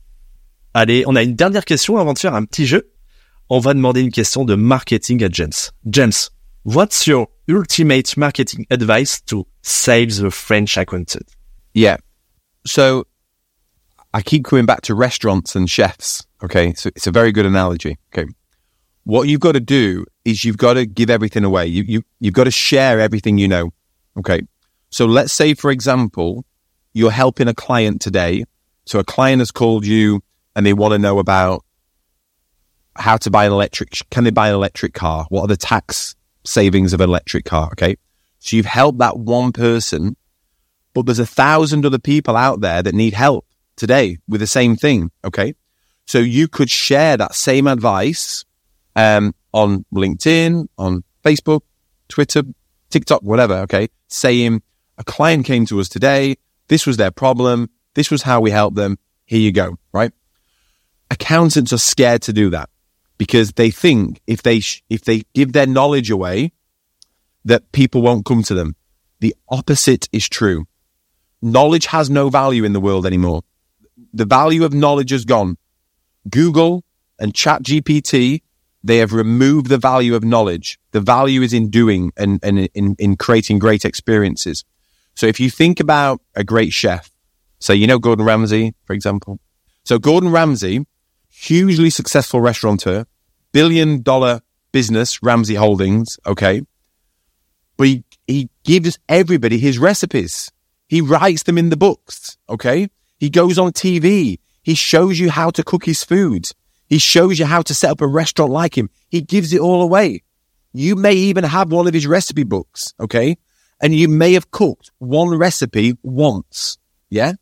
Allez, 0.74 1.04
on 1.06 1.16
a 1.16 1.22
une 1.22 1.34
dernière 1.34 1.64
question 1.64 1.96
avant 1.96 2.12
de 2.12 2.18
faire 2.18 2.34
un 2.34 2.44
petit 2.44 2.66
jeu. 2.66 2.90
On 3.48 3.58
va 3.58 3.72
demander 3.72 4.02
une 4.02 4.12
question 4.12 4.44
de 4.44 4.54
marketing 4.54 5.24
à 5.24 5.28
James. 5.30 5.52
James, 5.86 6.12
what's 6.64 7.06
your 7.06 7.28
ultimate 7.48 8.16
marketing 8.18 8.66
advice 8.70 9.24
to 9.24 9.46
save 9.62 10.20
the 10.20 10.30
French 10.30 10.76
accountant? 10.76 11.24
Yeah. 11.74 11.96
So 12.66 13.06
I 14.12 14.20
keep 14.20 14.44
coming 14.44 14.66
back 14.66 14.82
to 14.82 14.94
restaurants 14.94 15.56
and 15.56 15.66
chefs. 15.66 16.26
Okay? 16.42 16.74
So 16.74 16.90
it's 16.94 17.06
a 17.06 17.10
very 17.10 17.32
good 17.32 17.46
analogy. 17.46 17.96
Okay? 18.12 18.28
What 19.04 19.28
you've 19.28 19.40
got 19.40 19.52
to 19.52 19.60
do 19.60 20.04
is 20.26 20.44
you've 20.44 20.58
got 20.58 20.74
to 20.74 20.84
give 20.84 21.08
everything 21.08 21.44
away. 21.44 21.66
You, 21.66 21.84
you, 21.84 22.02
you've 22.20 22.34
got 22.34 22.44
to 22.44 22.50
share 22.50 23.00
everything 23.00 23.38
you 23.38 23.48
know. 23.48 23.70
Okay? 24.18 24.42
So 24.90 25.06
let's 25.06 25.32
say, 25.32 25.54
for 25.54 25.70
example, 25.70 26.44
you're 26.92 27.10
helping 27.10 27.48
a 27.48 27.54
client 27.54 28.00
today. 28.00 28.44
So 28.86 28.98
a 28.98 29.04
client 29.04 29.40
has 29.40 29.50
called 29.50 29.86
you 29.86 30.22
and 30.56 30.64
they 30.64 30.72
want 30.72 30.92
to 30.92 30.98
know 30.98 31.18
about 31.18 31.64
how 32.96 33.16
to 33.18 33.30
buy 33.30 33.46
an 33.46 33.52
electric. 33.52 33.92
Can 34.10 34.24
they 34.24 34.30
buy 34.30 34.48
an 34.48 34.54
electric 34.54 34.94
car? 34.94 35.26
What 35.28 35.42
are 35.42 35.48
the 35.48 35.56
tax 35.56 36.16
savings 36.44 36.92
of 36.92 37.00
an 37.00 37.08
electric 37.08 37.44
car? 37.44 37.68
Okay. 37.72 37.96
So 38.40 38.56
you've 38.56 38.66
helped 38.66 38.98
that 38.98 39.18
one 39.18 39.52
person, 39.52 40.16
but 40.94 41.06
there's 41.06 41.18
a 41.18 41.26
thousand 41.26 41.84
other 41.84 41.98
people 41.98 42.36
out 42.36 42.60
there 42.60 42.82
that 42.82 42.94
need 42.94 43.14
help 43.14 43.46
today 43.76 44.18
with 44.26 44.40
the 44.40 44.46
same 44.46 44.76
thing. 44.76 45.10
Okay. 45.24 45.54
So 46.06 46.18
you 46.18 46.48
could 46.48 46.70
share 46.70 47.16
that 47.16 47.34
same 47.34 47.66
advice, 47.66 48.44
um, 48.96 49.34
on 49.52 49.84
LinkedIn, 49.92 50.66
on 50.78 51.04
Facebook, 51.24 51.60
Twitter, 52.08 52.42
TikTok, 52.90 53.22
whatever. 53.22 53.58
Okay. 53.58 53.88
Saying 54.08 54.62
a 54.98 55.04
client 55.04 55.46
came 55.46 55.64
to 55.66 55.80
us 55.80 55.88
today. 55.88 56.36
This 56.68 56.86
was 56.86 56.96
their 56.96 57.10
problem. 57.10 57.70
This 57.94 58.10
was 58.10 58.22
how 58.22 58.40
we 58.40 58.50
helped 58.50 58.76
them. 58.76 58.98
Here 59.24 59.40
you 59.40 59.52
go. 59.52 59.78
Right. 59.92 60.12
Accountants 61.10 61.72
are 61.72 61.78
scared 61.78 62.22
to 62.22 62.32
do 62.32 62.50
that 62.50 62.68
because 63.16 63.52
they 63.52 63.70
think 63.70 64.20
if 64.26 64.42
they, 64.42 64.60
sh- 64.60 64.82
if 64.90 65.04
they 65.04 65.22
give 65.34 65.52
their 65.52 65.66
knowledge 65.66 66.10
away, 66.10 66.52
that 67.44 67.72
people 67.72 68.02
won't 68.02 68.26
come 68.26 68.42
to 68.42 68.54
them. 68.54 68.76
The 69.20 69.34
opposite 69.48 70.08
is 70.12 70.28
true. 70.28 70.66
Knowledge 71.40 71.86
has 71.86 72.10
no 72.10 72.28
value 72.28 72.64
in 72.64 72.72
the 72.72 72.80
world 72.80 73.06
anymore. 73.06 73.42
The 74.12 74.26
value 74.26 74.64
of 74.64 74.74
knowledge 74.74 75.10
has 75.10 75.24
gone. 75.24 75.56
Google 76.28 76.84
and 77.18 77.32
ChatGPT 77.32 78.42
they 78.82 78.98
have 78.98 79.12
removed 79.12 79.68
the 79.68 79.78
value 79.78 80.14
of 80.14 80.24
knowledge. 80.24 80.78
The 80.92 81.00
value 81.00 81.42
is 81.42 81.52
in 81.52 81.68
doing 81.68 82.12
and, 82.16 82.38
and 82.42 82.58
in, 82.74 82.96
in 82.98 83.16
creating 83.16 83.58
great 83.58 83.84
experiences. 83.84 84.64
So 85.18 85.26
if 85.26 85.40
you 85.40 85.50
think 85.50 85.80
about 85.80 86.20
a 86.36 86.44
great 86.44 86.72
chef, 86.72 87.10
so 87.58 87.72
you 87.72 87.88
know 87.88 87.98
Gordon 87.98 88.24
Ramsay, 88.24 88.74
for 88.84 88.92
example. 88.92 89.40
So 89.82 89.98
Gordon 89.98 90.30
Ramsay, 90.30 90.86
hugely 91.28 91.90
successful 91.90 92.40
restaurateur, 92.40 93.04
billion 93.50 94.02
dollar 94.02 94.42
business, 94.70 95.20
Ramsay 95.20 95.56
Holdings, 95.56 96.20
okay? 96.24 96.62
But 97.76 97.86
he, 97.88 98.04
he 98.28 98.48
gives 98.62 99.00
everybody 99.08 99.58
his 99.58 99.76
recipes. 99.76 100.52
He 100.86 101.00
writes 101.00 101.42
them 101.42 101.58
in 101.58 101.70
the 101.70 101.76
books, 101.76 102.38
okay? 102.48 102.88
He 103.18 103.28
goes 103.28 103.58
on 103.58 103.72
TV. 103.72 104.38
He 104.62 104.76
shows 104.76 105.18
you 105.18 105.30
how 105.30 105.50
to 105.50 105.64
cook 105.64 105.84
his 105.84 106.04
food. 106.04 106.48
He 106.86 106.98
shows 106.98 107.40
you 107.40 107.46
how 107.46 107.62
to 107.62 107.74
set 107.74 107.90
up 107.90 108.00
a 108.02 108.06
restaurant 108.06 108.52
like 108.52 108.78
him. 108.78 108.88
He 109.08 109.22
gives 109.22 109.52
it 109.52 109.60
all 109.60 109.82
away. 109.82 110.22
You 110.72 110.94
may 110.94 111.14
even 111.14 111.42
have 111.42 111.72
one 111.72 111.88
of 111.88 111.94
his 111.94 112.06
recipe 112.06 112.44
books, 112.44 112.94
okay? 113.00 113.36
And 113.80 113.94
you 113.94 114.08
may 114.08 114.32
have 114.32 114.50
cooked 114.50 114.90
one 114.98 115.36
recipe 115.36 115.96
once, 116.02 116.78
yeah? 117.10 117.34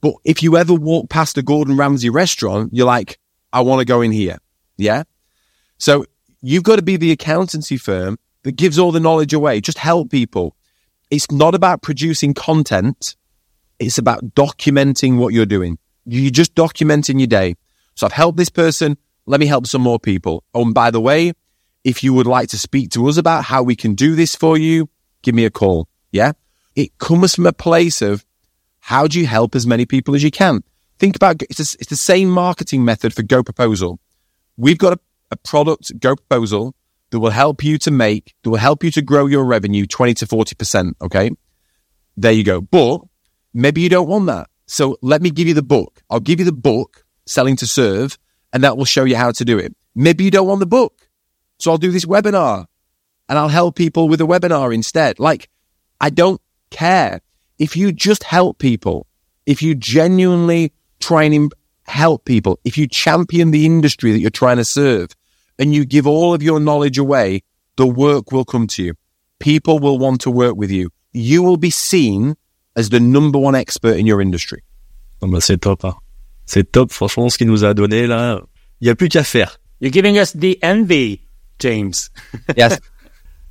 But 0.00 0.14
if 0.24 0.42
you 0.42 0.56
ever 0.56 0.74
walk 0.74 1.08
past 1.08 1.38
a 1.38 1.42
Gordon 1.42 1.76
Ramsay 1.76 2.10
restaurant, 2.10 2.74
you're 2.74 2.86
like, 2.86 3.18
I 3.52 3.62
want 3.62 3.80
to 3.80 3.86
go 3.86 4.02
in 4.02 4.12
here, 4.12 4.38
yeah? 4.76 5.04
So 5.78 6.04
you've 6.42 6.62
got 6.62 6.76
to 6.76 6.82
be 6.82 6.96
the 6.96 7.12
accountancy 7.12 7.78
firm 7.78 8.18
that 8.42 8.52
gives 8.56 8.78
all 8.78 8.92
the 8.92 9.00
knowledge 9.00 9.32
away. 9.32 9.60
Just 9.60 9.78
help 9.78 10.10
people. 10.10 10.54
It's 11.10 11.30
not 11.30 11.54
about 11.54 11.80
producing 11.80 12.34
content. 12.34 13.16
It's 13.78 13.98
about 13.98 14.34
documenting 14.34 15.16
what 15.16 15.32
you're 15.32 15.46
doing. 15.46 15.78
You're 16.04 16.30
just 16.30 16.54
documenting 16.54 17.18
your 17.18 17.26
day. 17.26 17.56
So 17.94 18.06
I've 18.06 18.12
helped 18.12 18.36
this 18.36 18.50
person. 18.50 18.98
Let 19.26 19.40
me 19.40 19.46
help 19.46 19.66
some 19.66 19.80
more 19.80 19.98
people. 19.98 20.44
Oh, 20.52 20.62
and 20.62 20.74
by 20.74 20.90
the 20.90 21.00
way, 21.00 21.32
if 21.82 22.02
you 22.04 22.12
would 22.12 22.26
like 22.26 22.50
to 22.50 22.58
speak 22.58 22.90
to 22.90 23.08
us 23.08 23.16
about 23.16 23.44
how 23.44 23.62
we 23.62 23.76
can 23.76 23.94
do 23.94 24.14
this 24.14 24.36
for 24.36 24.58
you, 24.58 24.88
give 25.24 25.34
me 25.34 25.44
a 25.44 25.50
call. 25.50 25.88
Yeah. 26.12 26.32
It 26.76 26.96
comes 26.98 27.34
from 27.34 27.46
a 27.46 27.52
place 27.52 28.00
of 28.02 28.24
how 28.80 29.06
do 29.08 29.18
you 29.18 29.26
help 29.26 29.54
as 29.54 29.66
many 29.66 29.86
people 29.86 30.14
as 30.14 30.22
you 30.22 30.30
can? 30.30 30.62
Think 30.98 31.16
about 31.16 31.42
it's, 31.42 31.58
a, 31.58 31.76
it's 31.80 31.90
the 31.90 31.96
same 31.96 32.28
marketing 32.28 32.84
method 32.84 33.12
for 33.12 33.22
GoProposal. 33.22 33.98
We've 34.56 34.78
got 34.78 34.92
a, 34.92 35.00
a 35.32 35.36
product, 35.36 35.98
GoProposal, 35.98 36.72
that 37.10 37.20
will 37.20 37.30
help 37.30 37.62
you 37.62 37.78
to 37.78 37.90
make, 37.90 38.34
that 38.42 38.50
will 38.50 38.58
help 38.58 38.82
you 38.82 38.90
to 38.90 39.02
grow 39.02 39.26
your 39.26 39.44
revenue 39.44 39.86
20 39.86 40.14
to 40.14 40.26
40%. 40.26 40.94
Okay. 41.00 41.30
there 42.16 42.32
you 42.32 42.44
go. 42.44 42.60
But 42.60 43.02
maybe 43.52 43.80
you 43.80 43.88
don't 43.88 44.08
want 44.08 44.26
that. 44.26 44.48
So 44.66 44.96
let 45.02 45.22
me 45.22 45.30
give 45.30 45.46
you 45.46 45.54
the 45.54 45.62
book. 45.62 46.02
I'll 46.10 46.20
give 46.20 46.38
you 46.38 46.44
the 46.44 46.52
book, 46.52 47.04
Selling 47.26 47.56
to 47.56 47.66
Serve, 47.66 48.18
and 48.52 48.64
that 48.64 48.76
will 48.76 48.84
show 48.84 49.04
you 49.04 49.16
how 49.16 49.30
to 49.32 49.44
do 49.44 49.58
it. 49.58 49.74
Maybe 49.94 50.24
you 50.24 50.30
don't 50.30 50.46
want 50.46 50.60
the 50.60 50.66
book. 50.66 51.08
So 51.58 51.70
I'll 51.70 51.78
do 51.78 51.92
this 51.92 52.04
webinar 52.04 52.66
and 53.28 53.38
I'll 53.38 53.48
help 53.48 53.76
people 53.76 54.08
with 54.08 54.20
a 54.20 54.24
webinar 54.24 54.74
instead. 54.74 55.18
Like, 55.18 55.48
I 56.00 56.10
don't 56.10 56.40
care. 56.70 57.20
If 57.58 57.76
you 57.76 57.92
just 57.92 58.24
help 58.24 58.58
people, 58.58 59.06
if 59.46 59.62
you 59.62 59.74
genuinely 59.74 60.72
try 61.00 61.24
and 61.24 61.52
help 61.86 62.24
people, 62.24 62.58
if 62.64 62.76
you 62.76 62.86
champion 62.86 63.50
the 63.50 63.64
industry 63.66 64.12
that 64.12 64.18
you're 64.18 64.30
trying 64.30 64.56
to 64.56 64.64
serve 64.64 65.10
and 65.58 65.74
you 65.74 65.84
give 65.84 66.06
all 66.06 66.34
of 66.34 66.42
your 66.42 66.60
knowledge 66.60 66.98
away, 66.98 67.42
the 67.76 67.86
work 67.86 68.32
will 68.32 68.44
come 68.44 68.66
to 68.68 68.82
you. 68.82 68.94
People 69.38 69.78
will 69.78 69.98
want 69.98 70.20
to 70.22 70.30
work 70.30 70.56
with 70.56 70.70
you. 70.70 70.90
You 71.12 71.42
will 71.42 71.56
be 71.56 71.70
seen 71.70 72.36
as 72.76 72.88
the 72.88 73.00
number 73.00 73.38
one 73.38 73.54
expert 73.54 73.96
in 73.96 74.06
your 74.06 74.20
industry. 74.20 74.62
Oh 75.22 75.28
bah 75.28 75.40
c'est 75.40 75.60
top. 75.60 75.84
Hein. 75.84 75.94
C'est 76.46 76.70
top, 76.70 76.92
franchement, 76.92 77.30
ce 77.30 77.38
qu'il 77.38 77.46
nous 77.46 77.64
a 77.64 77.72
donné 77.72 78.06
là. 78.06 78.40
Il 78.80 78.88
y 78.88 78.90
a 78.90 78.94
plus 78.94 79.08
qu'à 79.08 79.24
faire. 79.24 79.58
You're 79.80 79.92
giving 79.92 80.18
us 80.18 80.32
the 80.32 80.58
envy, 80.62 81.20
James. 81.58 82.10
Yes. 82.56 82.78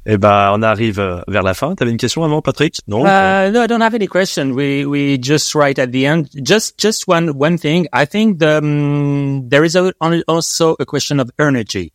Eh 0.05 0.17
ben, 0.17 0.51
on 0.51 0.61
arrive 0.63 0.99
euh, 0.99 1.21
vers 1.27 1.43
la 1.43 1.53
fin. 1.53 1.75
T'avais 1.75 1.91
une 1.91 1.97
question 1.97 2.23
avant, 2.23 2.41
Patrick 2.41 2.75
Non. 2.87 3.05
Uh, 3.05 3.51
no, 3.51 3.61
I 3.61 3.67
don't 3.67 3.81
have 3.81 3.95
any 3.95 4.07
question. 4.07 4.53
We 4.53 4.85
we 4.85 5.17
just 5.17 5.55
right 5.55 5.77
at 5.79 5.91
the 5.91 6.05
end. 6.05 6.27
Just 6.43 6.77
just 6.77 7.07
one 7.07 7.29
one 7.37 7.57
thing. 7.57 7.87
I 7.93 8.05
think 8.05 8.39
the 8.39 8.57
um, 8.57 9.47
there 9.47 9.63
is 9.63 9.77
a, 9.77 9.93
also 10.27 10.75
a 10.79 10.85
question 10.85 11.21
of 11.21 11.31
energy. 11.39 11.93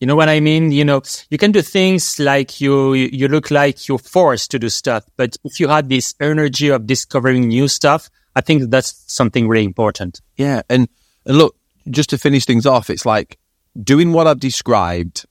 You 0.00 0.06
know 0.06 0.16
what 0.16 0.30
I 0.30 0.40
mean? 0.40 0.72
You 0.72 0.84
know, 0.84 1.02
you 1.28 1.36
can 1.36 1.52
do 1.52 1.60
things 1.60 2.18
like 2.18 2.62
you 2.62 2.94
you 2.94 3.28
look 3.28 3.50
like 3.50 3.88
you're 3.88 3.98
forced 3.98 4.50
to 4.52 4.58
do 4.58 4.70
stuff, 4.70 5.04
but 5.18 5.36
if 5.44 5.60
you 5.60 5.68
had 5.68 5.90
this 5.90 6.14
energy 6.18 6.68
of 6.68 6.86
discovering 6.86 7.48
new 7.48 7.68
stuff, 7.68 8.08
I 8.34 8.40
think 8.40 8.70
that's 8.70 9.04
something 9.06 9.48
really 9.48 9.64
important. 9.64 10.22
Yeah, 10.36 10.62
and 10.70 10.88
and 11.26 11.36
look, 11.36 11.56
just 11.90 12.08
to 12.10 12.18
finish 12.18 12.46
things 12.46 12.64
off, 12.64 12.88
it's 12.88 13.04
like 13.04 13.38
doing 13.78 14.14
what 14.14 14.26
I've 14.26 14.40
described 14.40 15.26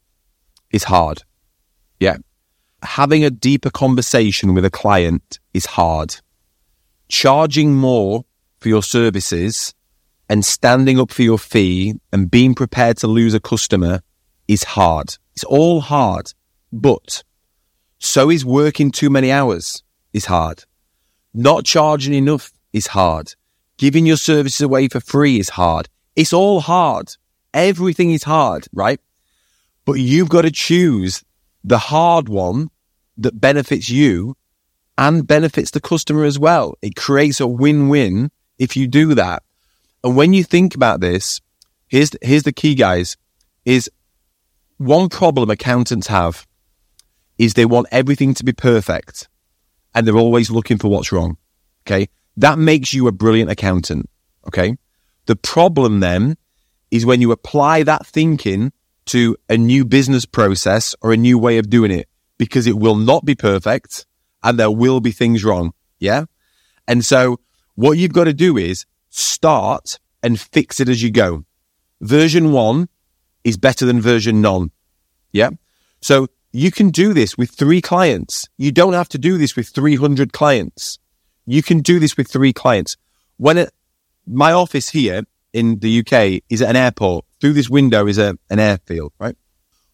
is 0.69 0.83
hard 0.83 1.23
yeah. 1.99 2.17
Having 2.83 3.23
a 3.23 3.29
deeper 3.31 3.69
conversation 3.69 4.53
with 4.53 4.65
a 4.65 4.69
client 4.69 5.39
is 5.53 5.65
hard. 5.65 6.17
Charging 7.07 7.73
more 7.75 8.25
for 8.59 8.69
your 8.69 8.83
services 8.83 9.73
and 10.29 10.43
standing 10.43 10.99
up 10.99 11.11
for 11.11 11.21
your 11.21 11.37
fee 11.37 11.95
and 12.11 12.29
being 12.29 12.55
prepared 12.55 12.97
to 12.97 13.07
lose 13.07 13.33
a 13.33 13.39
customer 13.39 14.01
is 14.47 14.63
hard. 14.63 15.17
It's 15.33 15.43
all 15.43 15.81
hard, 15.81 16.33
but 16.71 17.23
so 17.99 18.29
is 18.29 18.45
working 18.45 18.91
too 18.91 19.09
many 19.09 19.31
hours 19.31 19.83
is 20.13 20.25
hard. 20.25 20.63
Not 21.33 21.65
charging 21.65 22.13
enough 22.13 22.51
is 22.71 22.87
hard. 22.87 23.33
Giving 23.77 24.05
your 24.05 24.17
services 24.17 24.61
away 24.61 24.87
for 24.87 24.99
free 24.99 25.39
is 25.39 25.49
hard. 25.49 25.89
It's 26.15 26.33
all 26.33 26.61
hard. 26.61 27.15
Everything 27.53 28.11
is 28.11 28.23
hard, 28.23 28.67
right? 28.73 28.99
But 29.85 29.93
you've 29.93 30.29
got 30.29 30.43
to 30.43 30.51
choose 30.51 31.23
the 31.65 31.79
hard 31.79 32.29
one 32.29 32.69
that 33.17 33.41
benefits 33.41 33.89
you 33.89 34.37
and 34.97 35.25
benefits 35.25 35.71
the 35.71 35.81
customer 35.81 36.23
as 36.23 36.37
well. 36.37 36.75
It 36.81 36.95
creates 36.95 37.39
a 37.39 37.47
win-win 37.47 38.31
if 38.59 38.77
you 38.77 38.87
do 38.87 39.15
that. 39.15 39.43
And 40.03 40.15
when 40.15 40.33
you 40.33 40.43
think 40.43 40.75
about 40.75 41.01
this, 41.01 41.41
here's, 41.87 42.11
here's 42.21 42.43
the 42.43 42.53
key 42.53 42.75
guys 42.75 43.17
is 43.65 43.89
one 44.77 45.09
problem 45.09 45.49
accountants 45.49 46.07
have 46.07 46.45
is 47.39 47.55
they 47.55 47.65
want 47.65 47.87
everything 47.91 48.35
to 48.35 48.45
be 48.45 48.53
perfect 48.53 49.27
and 49.95 50.05
they're 50.05 50.15
always 50.15 50.51
looking 50.51 50.77
for 50.77 50.89
what's 50.89 51.11
wrong. 51.11 51.37
Okay. 51.87 52.07
That 52.37 52.59
makes 52.59 52.93
you 52.93 53.07
a 53.07 53.11
brilliant 53.11 53.49
accountant. 53.49 54.07
Okay. 54.47 54.77
The 55.25 55.35
problem 55.35 55.99
then 55.99 56.37
is 56.91 57.05
when 57.05 57.21
you 57.21 57.31
apply 57.31 57.83
that 57.83 58.05
thinking 58.05 58.71
to 59.07 59.37
a 59.49 59.57
new 59.57 59.85
business 59.85 60.25
process 60.25 60.95
or 61.01 61.11
a 61.11 61.17
new 61.17 61.37
way 61.37 61.57
of 61.57 61.69
doing 61.69 61.91
it 61.91 62.07
because 62.37 62.67
it 62.67 62.77
will 62.77 62.95
not 62.95 63.25
be 63.25 63.35
perfect 63.35 64.05
and 64.43 64.59
there 64.59 64.71
will 64.71 64.99
be 64.99 65.11
things 65.11 65.43
wrong. 65.43 65.73
Yeah. 65.99 66.25
And 66.87 67.03
so 67.03 67.39
what 67.75 67.97
you've 67.97 68.13
got 68.13 68.25
to 68.25 68.33
do 68.33 68.57
is 68.57 68.85
start 69.09 69.99
and 70.21 70.39
fix 70.39 70.79
it 70.79 70.89
as 70.89 71.01
you 71.01 71.11
go. 71.11 71.45
Version 72.01 72.51
one 72.51 72.89
is 73.43 73.57
better 73.57 73.85
than 73.85 74.01
version 74.01 74.41
none. 74.41 74.71
Yeah. 75.31 75.51
So 76.01 76.27
you 76.51 76.71
can 76.71 76.89
do 76.89 77.13
this 77.13 77.37
with 77.37 77.51
three 77.51 77.81
clients. 77.81 78.47
You 78.57 78.71
don't 78.71 78.93
have 78.93 79.09
to 79.09 79.17
do 79.17 79.37
this 79.37 79.55
with 79.55 79.67
300 79.69 80.31
clients. 80.31 80.99
You 81.45 81.61
can 81.61 81.79
do 81.79 81.99
this 81.99 82.15
with 82.17 82.29
three 82.29 82.53
clients. 82.53 82.97
When 83.37 83.57
it, 83.57 83.73
my 84.25 84.51
office 84.51 84.89
here 84.89 85.23
in 85.53 85.79
the 85.79 85.99
UK 85.99 86.43
is 86.49 86.61
at 86.61 86.69
an 86.69 86.75
airport 86.75 87.24
through 87.39 87.53
this 87.53 87.69
window 87.69 88.07
is 88.07 88.17
a, 88.17 88.37
an 88.49 88.59
airfield, 88.59 89.13
right? 89.19 89.35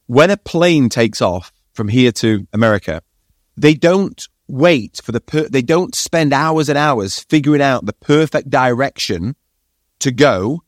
When 0.08 0.30
a 0.30 0.38
plane 0.38 0.90
takes 0.90 1.22
off 1.22 1.52
from 1.74 1.88
here 1.88 2.12
to 2.14 2.48
America, 2.54 3.02
they 3.58 3.74
don't 3.74 4.28
wait 4.48 5.00
for 5.04 5.12
the, 5.12 5.22
per- 5.22 5.48
they 5.48 5.62
don't 5.62 5.96
spend 5.96 6.34
hours 6.34 6.70
and 6.70 6.78
hours 6.78 7.20
figuring 7.20 7.62
out 7.62 7.86
the 7.86 7.94
perfect 7.94 8.50
direction 8.50 9.36
to 10.00 10.12
go 10.12 10.64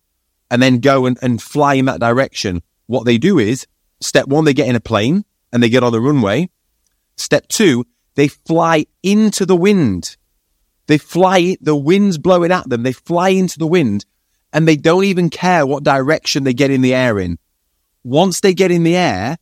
and 0.49 0.61
then 0.61 0.80
go 0.80 1.05
and, 1.05 1.17
and 1.21 1.41
fly 1.41 1.74
in 1.76 1.86
that 1.86 1.99
direction. 1.99 2.61
What 2.88 3.05
they 3.05 3.17
do 3.17 3.39
is 3.39 3.67
step 3.99 4.28
one, 4.28 4.45
they 4.45 4.53
get 4.53 4.67
in 4.67 4.76
a 4.76 4.80
plane 4.80 5.26
and 5.51 5.61
they 5.61 5.69
get 5.69 5.84
on 5.84 5.91
the 5.91 6.01
runway. 6.01 6.49
Step 7.17 7.47
two, 7.47 7.86
they 8.15 8.28
fly 8.28 8.86
into 9.01 9.45
the 9.45 9.55
wind. 9.55 10.15
They 10.88 10.97
fly, 10.97 11.57
the 11.61 11.76
wind's 11.76 12.17
blowing 12.17 12.51
at 12.51 12.69
them. 12.69 12.84
They 12.84 12.91
fly 12.91 13.30
into 13.30 13.57
the 13.57 13.67
wind 13.67 14.05
and 14.53 14.67
they 14.67 14.75
don't 14.75 15.03
even 15.03 15.29
care 15.29 15.65
what 15.65 15.83
direction 15.83 16.43
they 16.43 16.53
get 16.53 16.69
in 16.71 16.81
the 16.81 16.93
air 16.93 17.19
in. 17.19 17.39
Once 18.03 18.39
they 18.39 18.53
get 18.53 18.71
in 18.71 18.83
the 18.83 18.95
air 18.95 19.37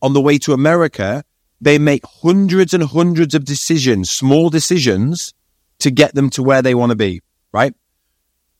on 0.00 0.12
the 0.12 0.20
way 0.20 0.38
to 0.38 0.52
America, 0.52 1.24
they 1.60 1.78
make 1.78 2.02
hundreds 2.06 2.72
and 2.72 2.84
hundreds 2.84 3.34
of 3.34 3.44
decisions, 3.44 4.10
small 4.10 4.48
decisions 4.48 5.34
to 5.80 5.90
get 5.90 6.14
them 6.14 6.30
to 6.30 6.42
where 6.42 6.62
they 6.62 6.74
want 6.74 6.90
to 6.90 6.96
be, 6.96 7.20
right? 7.52 7.74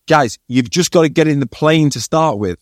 Guys, 0.08 0.38
you've 0.48 0.70
just 0.70 0.90
got 0.90 1.02
to 1.02 1.08
get 1.08 1.28
in 1.28 1.38
the 1.38 1.46
plane 1.46 1.88
to 1.90 2.00
start 2.00 2.38
with. 2.38 2.58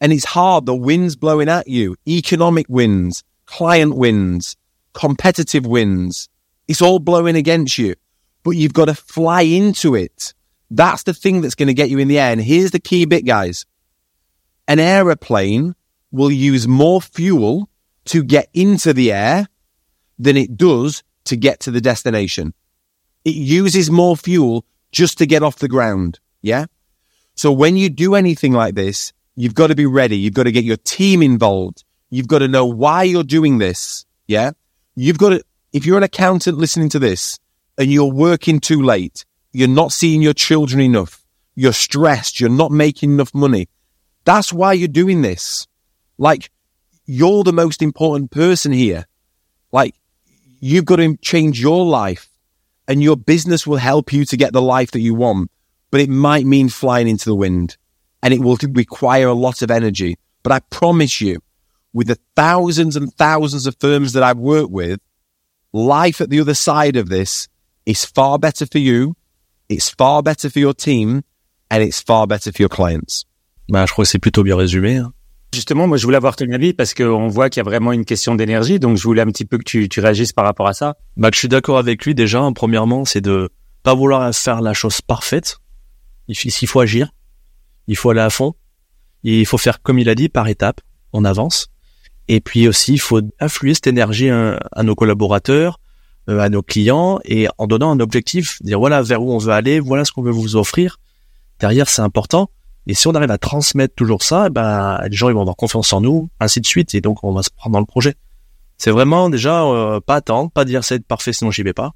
And 0.00 0.12
it's 0.12 0.24
hard. 0.24 0.66
The 0.66 0.74
wind's 0.74 1.16
blowing 1.16 1.48
at 1.48 1.68
you. 1.68 1.96
Economic 2.08 2.66
winds, 2.68 3.22
client 3.46 3.94
winds, 3.94 4.56
competitive 4.94 5.66
winds. 5.66 6.28
It's 6.66 6.80
all 6.80 6.98
blowing 6.98 7.36
against 7.36 7.76
you, 7.76 7.94
but 8.42 8.52
you've 8.52 8.72
got 8.72 8.86
to 8.86 8.94
fly 8.94 9.42
into 9.42 9.94
it. 9.94 10.32
That's 10.70 11.02
the 11.04 11.14
thing 11.14 11.40
that's 11.40 11.54
going 11.54 11.68
to 11.68 11.74
get 11.74 11.90
you 11.90 11.98
in 11.98 12.08
the 12.08 12.18
air. 12.18 12.32
And 12.32 12.40
here's 12.40 12.70
the 12.70 12.80
key 12.80 13.04
bit, 13.04 13.24
guys. 13.24 13.66
An 14.66 14.78
aeroplane 14.78 15.74
will 16.10 16.30
use 16.30 16.66
more 16.66 17.00
fuel 17.00 17.68
to 18.06 18.22
get 18.22 18.48
into 18.54 18.92
the 18.92 19.12
air 19.12 19.48
than 20.18 20.36
it 20.36 20.56
does 20.56 21.02
to 21.24 21.36
get 21.36 21.60
to 21.60 21.70
the 21.70 21.80
destination. 21.80 22.54
It 23.24 23.34
uses 23.34 23.90
more 23.90 24.16
fuel 24.16 24.64
just 24.92 25.18
to 25.18 25.26
get 25.26 25.42
off 25.42 25.56
the 25.56 25.68
ground. 25.68 26.20
Yeah. 26.42 26.66
So 27.34 27.50
when 27.50 27.76
you 27.76 27.88
do 27.88 28.14
anything 28.14 28.52
like 28.52 28.74
this, 28.74 29.12
you've 29.34 29.54
got 29.54 29.68
to 29.68 29.74
be 29.74 29.86
ready. 29.86 30.16
You've 30.16 30.34
got 30.34 30.44
to 30.44 30.52
get 30.52 30.64
your 30.64 30.76
team 30.76 31.22
involved. 31.22 31.84
You've 32.10 32.28
got 32.28 32.40
to 32.40 32.48
know 32.48 32.66
why 32.66 33.02
you're 33.02 33.24
doing 33.24 33.58
this. 33.58 34.06
Yeah. 34.28 34.52
You've 34.94 35.18
got 35.18 35.30
to, 35.30 35.44
if 35.72 35.84
you're 35.84 35.96
an 35.96 36.04
accountant 36.04 36.58
listening 36.58 36.90
to 36.90 36.98
this 36.98 37.38
and 37.76 37.90
you're 37.90 38.12
working 38.12 38.60
too 38.60 38.82
late, 38.82 39.24
you're 39.54 39.68
not 39.68 39.92
seeing 39.92 40.20
your 40.20 40.34
children 40.34 40.80
enough. 40.80 41.24
You're 41.54 41.72
stressed. 41.72 42.40
You're 42.40 42.50
not 42.50 42.72
making 42.72 43.12
enough 43.12 43.32
money. 43.32 43.68
That's 44.24 44.52
why 44.52 44.72
you're 44.72 44.88
doing 44.88 45.22
this. 45.22 45.68
Like, 46.18 46.50
you're 47.06 47.44
the 47.44 47.52
most 47.52 47.80
important 47.80 48.32
person 48.32 48.72
here. 48.72 49.06
Like, 49.70 49.94
you've 50.58 50.84
got 50.84 50.96
to 50.96 51.16
change 51.18 51.60
your 51.60 51.86
life 51.86 52.28
and 52.88 53.00
your 53.00 53.16
business 53.16 53.64
will 53.64 53.76
help 53.76 54.12
you 54.12 54.24
to 54.24 54.36
get 54.36 54.52
the 54.52 54.60
life 54.60 54.90
that 54.90 55.00
you 55.00 55.14
want. 55.14 55.52
But 55.92 56.00
it 56.00 56.10
might 56.10 56.46
mean 56.46 56.68
flying 56.68 57.06
into 57.06 57.26
the 57.26 57.36
wind 57.36 57.76
and 58.24 58.34
it 58.34 58.40
will 58.40 58.58
require 58.72 59.28
a 59.28 59.34
lot 59.34 59.62
of 59.62 59.70
energy. 59.70 60.18
But 60.42 60.50
I 60.50 60.60
promise 60.68 61.20
you, 61.20 61.40
with 61.92 62.08
the 62.08 62.18
thousands 62.34 62.96
and 62.96 63.14
thousands 63.14 63.68
of 63.68 63.76
firms 63.78 64.14
that 64.14 64.24
I've 64.24 64.36
worked 64.36 64.72
with, 64.72 64.98
life 65.72 66.20
at 66.20 66.28
the 66.28 66.40
other 66.40 66.54
side 66.54 66.96
of 66.96 67.08
this 67.08 67.46
is 67.86 68.04
far 68.04 68.36
better 68.36 68.66
for 68.66 68.78
you 68.78 69.14
It's 69.74 69.90
far 69.90 70.22
better 70.22 70.48
for 70.48 70.60
your 70.60 70.74
team 70.74 71.22
and 71.68 71.78
it's 71.80 72.00
far 72.00 72.26
better 72.28 72.52
for 72.52 72.60
your 72.60 72.70
clients. 72.70 73.24
Bah, 73.68 73.86
je 73.86 73.92
crois 73.92 74.04
que 74.04 74.10
c'est 74.10 74.20
plutôt 74.20 74.44
bien 74.44 74.56
résumé. 74.56 74.98
Hein. 74.98 75.12
Justement, 75.52 75.88
moi, 75.88 75.96
je 75.96 76.04
voulais 76.04 76.16
avoir 76.16 76.36
ton 76.36 76.50
avis 76.52 76.74
parce 76.74 76.94
qu'on 76.94 77.26
voit 77.28 77.50
qu'il 77.50 77.60
y 77.60 77.62
a 77.62 77.64
vraiment 77.64 77.92
une 77.92 78.04
question 78.04 78.36
d'énergie. 78.36 78.78
Donc, 78.78 78.96
je 78.96 79.02
voulais 79.02 79.22
un 79.22 79.26
petit 79.26 79.44
peu 79.44 79.58
que 79.58 79.64
tu, 79.64 79.88
tu 79.88 80.00
réagisses 80.00 80.32
par 80.32 80.44
rapport 80.44 80.68
à 80.68 80.74
ça. 80.74 80.96
Bah, 81.16 81.30
je 81.32 81.38
suis 81.38 81.48
d'accord 81.48 81.78
avec 81.78 82.04
lui 82.04 82.14
déjà. 82.14 82.40
Hein, 82.40 82.52
premièrement, 82.52 83.04
c'est 83.04 83.20
de 83.20 83.50
pas 83.82 83.94
vouloir 83.94 84.32
faire 84.34 84.60
la 84.60 84.74
chose 84.74 85.00
parfaite. 85.00 85.58
Il, 86.28 86.36
il 86.36 86.68
faut 86.68 86.80
agir. 86.80 87.10
Il 87.88 87.96
faut 87.96 88.10
aller 88.10 88.20
à 88.20 88.30
fond. 88.30 88.54
il 89.24 89.46
faut 89.46 89.58
faire 89.58 89.82
comme 89.82 89.98
il 89.98 90.08
a 90.08 90.14
dit, 90.14 90.28
par 90.28 90.46
étapes. 90.46 90.80
On 91.12 91.24
avance. 91.24 91.68
Et 92.28 92.40
puis 92.40 92.68
aussi, 92.68 92.94
il 92.94 93.00
faut 93.00 93.20
affluer 93.38 93.74
cette 93.74 93.86
énergie 93.86 94.30
à, 94.30 94.58
à 94.72 94.82
nos 94.82 94.94
collaborateurs, 94.94 95.78
à 96.28 96.48
nos 96.48 96.62
clients 96.62 97.18
et 97.24 97.48
en 97.58 97.66
donnant 97.66 97.90
un 97.90 98.00
objectif, 98.00 98.62
dire 98.62 98.78
voilà 98.78 99.02
vers 99.02 99.22
où 99.22 99.32
on 99.32 99.38
veut 99.38 99.52
aller, 99.52 99.80
voilà 99.80 100.04
ce 100.04 100.12
qu'on 100.12 100.22
veut 100.22 100.32
vous 100.32 100.56
offrir. 100.56 100.98
Derrière, 101.60 101.88
c'est 101.88 102.02
important. 102.02 102.50
Et 102.86 102.94
si 102.94 103.08
on 103.08 103.12
arrive 103.12 103.30
à 103.30 103.38
transmettre 103.38 103.94
toujours 103.94 104.22
ça, 104.22 104.50
ben 104.50 105.00
les 105.08 105.16
gens 105.16 105.28
ils 105.28 105.34
vont 105.34 105.40
avoir 105.40 105.56
confiance 105.56 105.92
en 105.92 106.00
nous, 106.00 106.28
ainsi 106.40 106.60
de 106.60 106.66
suite, 106.66 106.94
et 106.94 107.00
donc 107.00 107.24
on 107.24 107.32
va 107.32 107.42
se 107.42 107.50
prendre 107.50 107.74
dans 107.74 107.80
le 107.80 107.86
projet. 107.86 108.14
C'est 108.76 108.90
vraiment 108.90 109.30
déjà 109.30 109.64
euh, 109.64 110.00
pas 110.00 110.16
attendre, 110.16 110.50
pas 110.50 110.64
dire 110.64 110.84
c'est 110.84 111.04
parfait 111.06 111.32
sinon 111.32 111.50
j'y 111.50 111.62
vais 111.62 111.72
pas. 111.72 111.92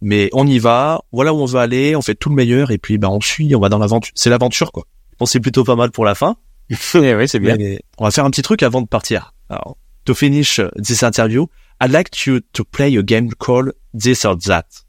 Mais 0.00 0.30
on 0.32 0.46
y 0.46 0.58
va, 0.58 1.02
voilà 1.12 1.34
où 1.34 1.38
on 1.38 1.44
veut 1.44 1.58
aller, 1.58 1.96
on 1.96 2.02
fait 2.02 2.14
tout 2.14 2.28
le 2.28 2.34
meilleur 2.34 2.70
et 2.70 2.78
puis 2.78 2.98
ben 2.98 3.08
on 3.08 3.20
suit, 3.20 3.54
on 3.54 3.60
va 3.60 3.68
dans 3.68 3.78
l'aventure. 3.78 4.12
C'est 4.14 4.30
l'aventure 4.30 4.72
quoi. 4.72 4.84
Bon, 5.18 5.26
c'est 5.26 5.40
plutôt 5.40 5.64
pas 5.64 5.76
mal 5.76 5.90
pour 5.90 6.04
la 6.04 6.14
fin. 6.14 6.36
Eh 6.94 7.14
oui, 7.14 7.28
c'est 7.28 7.40
bien. 7.40 7.56
Mais 7.56 7.80
on 7.98 8.04
va 8.04 8.10
faire 8.10 8.24
un 8.24 8.30
petit 8.30 8.42
truc 8.42 8.62
avant 8.62 8.82
de 8.82 8.86
partir. 8.86 9.34
Alors, 9.48 9.76
to 10.04 10.14
finish 10.14 10.58
uh, 10.58 10.68
this 10.76 11.02
interview, 11.02 11.46
I'd 11.80 11.92
like 11.92 12.26
you 12.26 12.40
to 12.40 12.64
play 12.64 12.94
a 12.96 13.02
game 13.02 13.30
called 13.30 13.72
This 13.94 14.24
or 14.24 14.36
That. 14.36 14.82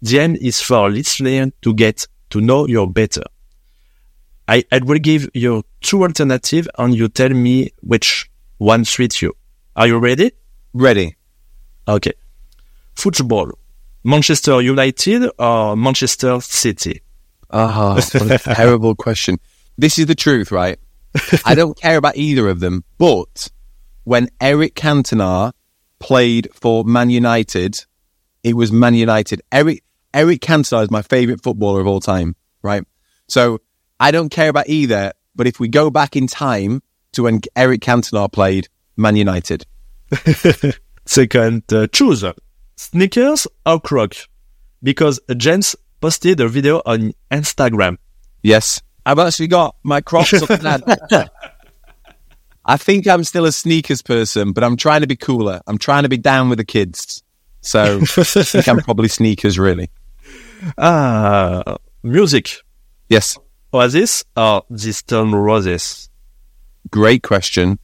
The 0.00 0.18
aim 0.18 0.36
is 0.36 0.60
for 0.60 0.90
listeners 0.90 1.52
to 1.62 1.74
get 1.74 2.06
to 2.30 2.40
know 2.40 2.66
you 2.66 2.86
better. 2.86 3.22
I, 4.48 4.64
I 4.72 4.78
will 4.78 4.98
give 4.98 5.28
you 5.34 5.64
two 5.80 6.02
alternatives 6.02 6.68
and 6.78 6.94
you 6.94 7.08
tell 7.08 7.28
me 7.28 7.70
which 7.80 8.30
one 8.58 8.84
suits 8.84 9.22
you. 9.22 9.34
Are 9.76 9.86
you 9.86 9.98
ready? 9.98 10.32
Ready. 10.72 11.16
Okay. 11.86 12.12
Football. 12.94 13.52
Manchester 14.04 14.60
United 14.60 15.30
or 15.38 15.76
Manchester 15.76 16.40
City? 16.40 17.02
Ah, 17.50 17.96
a 17.96 18.38
terrible 18.38 18.94
question. 18.94 19.38
This 19.78 19.98
is 19.98 20.06
the 20.06 20.14
truth, 20.14 20.50
right? 20.50 20.78
I 21.44 21.54
don't 21.54 21.78
care 21.78 21.98
about 21.98 22.16
either 22.16 22.48
of 22.48 22.60
them, 22.60 22.84
but 22.98 23.48
when 24.04 24.28
Eric 24.40 24.74
Cantona 24.74 25.52
played 26.02 26.48
for 26.52 26.84
Man 26.84 27.08
United, 27.08 27.84
it 28.42 28.54
was 28.54 28.72
Man 28.72 28.94
United. 28.94 29.40
Eric 29.50 29.82
Eric 30.12 30.40
Cantona 30.40 30.82
is 30.82 30.90
my 30.90 31.00
favorite 31.00 31.42
footballer 31.42 31.80
of 31.80 31.86
all 31.86 32.00
time, 32.00 32.36
right? 32.62 32.84
So 33.28 33.60
I 33.98 34.10
don't 34.10 34.28
care 34.28 34.50
about 34.50 34.68
either, 34.68 35.12
but 35.34 35.46
if 35.46 35.58
we 35.58 35.68
go 35.68 35.90
back 35.90 36.16
in 36.16 36.26
time 36.26 36.82
to 37.12 37.22
when 37.22 37.40
Eric 37.56 37.80
Cantona 37.80 38.30
played 38.30 38.68
Man 38.96 39.16
United, 39.16 39.64
Second, 41.06 41.72
uh, 41.72 41.86
choose 41.86 42.24
sneakers 42.76 43.46
or 43.64 43.80
Crocs 43.80 44.28
because 44.82 45.20
James 45.36 45.74
posted 46.00 46.40
a 46.40 46.48
video 46.48 46.82
on 46.84 47.12
Instagram. 47.30 47.96
yes, 48.42 48.82
I've 49.06 49.18
actually 49.18 49.48
got 49.48 49.76
my 49.82 50.00
Crocs 50.00 50.42
up 50.42 50.50
and 50.50 50.84
I 52.64 52.76
think 52.76 53.06
I'm 53.06 53.24
still 53.24 53.44
a 53.44 53.52
sneakers 53.52 54.02
person, 54.02 54.52
but 54.52 54.62
I'm 54.62 54.76
trying 54.76 55.00
to 55.00 55.06
be 55.06 55.16
cooler. 55.16 55.60
I'm 55.66 55.78
trying 55.78 56.04
to 56.04 56.08
be 56.08 56.16
down 56.16 56.48
with 56.48 56.58
the 56.58 56.64
kids. 56.64 57.22
So 57.60 58.00
I 58.00 58.04
think 58.24 58.68
I'm 58.68 58.78
probably 58.80 59.08
sneakers, 59.08 59.58
really. 59.58 59.90
Ah, 60.78 61.78
music. 62.04 62.58
Yes. 63.08 63.36
Oasis 63.74 64.24
or 64.36 64.62
The 64.70 64.92
Stone 64.92 65.34
Roses? 65.34 66.08
Great 66.88 67.24
question. 67.24 67.80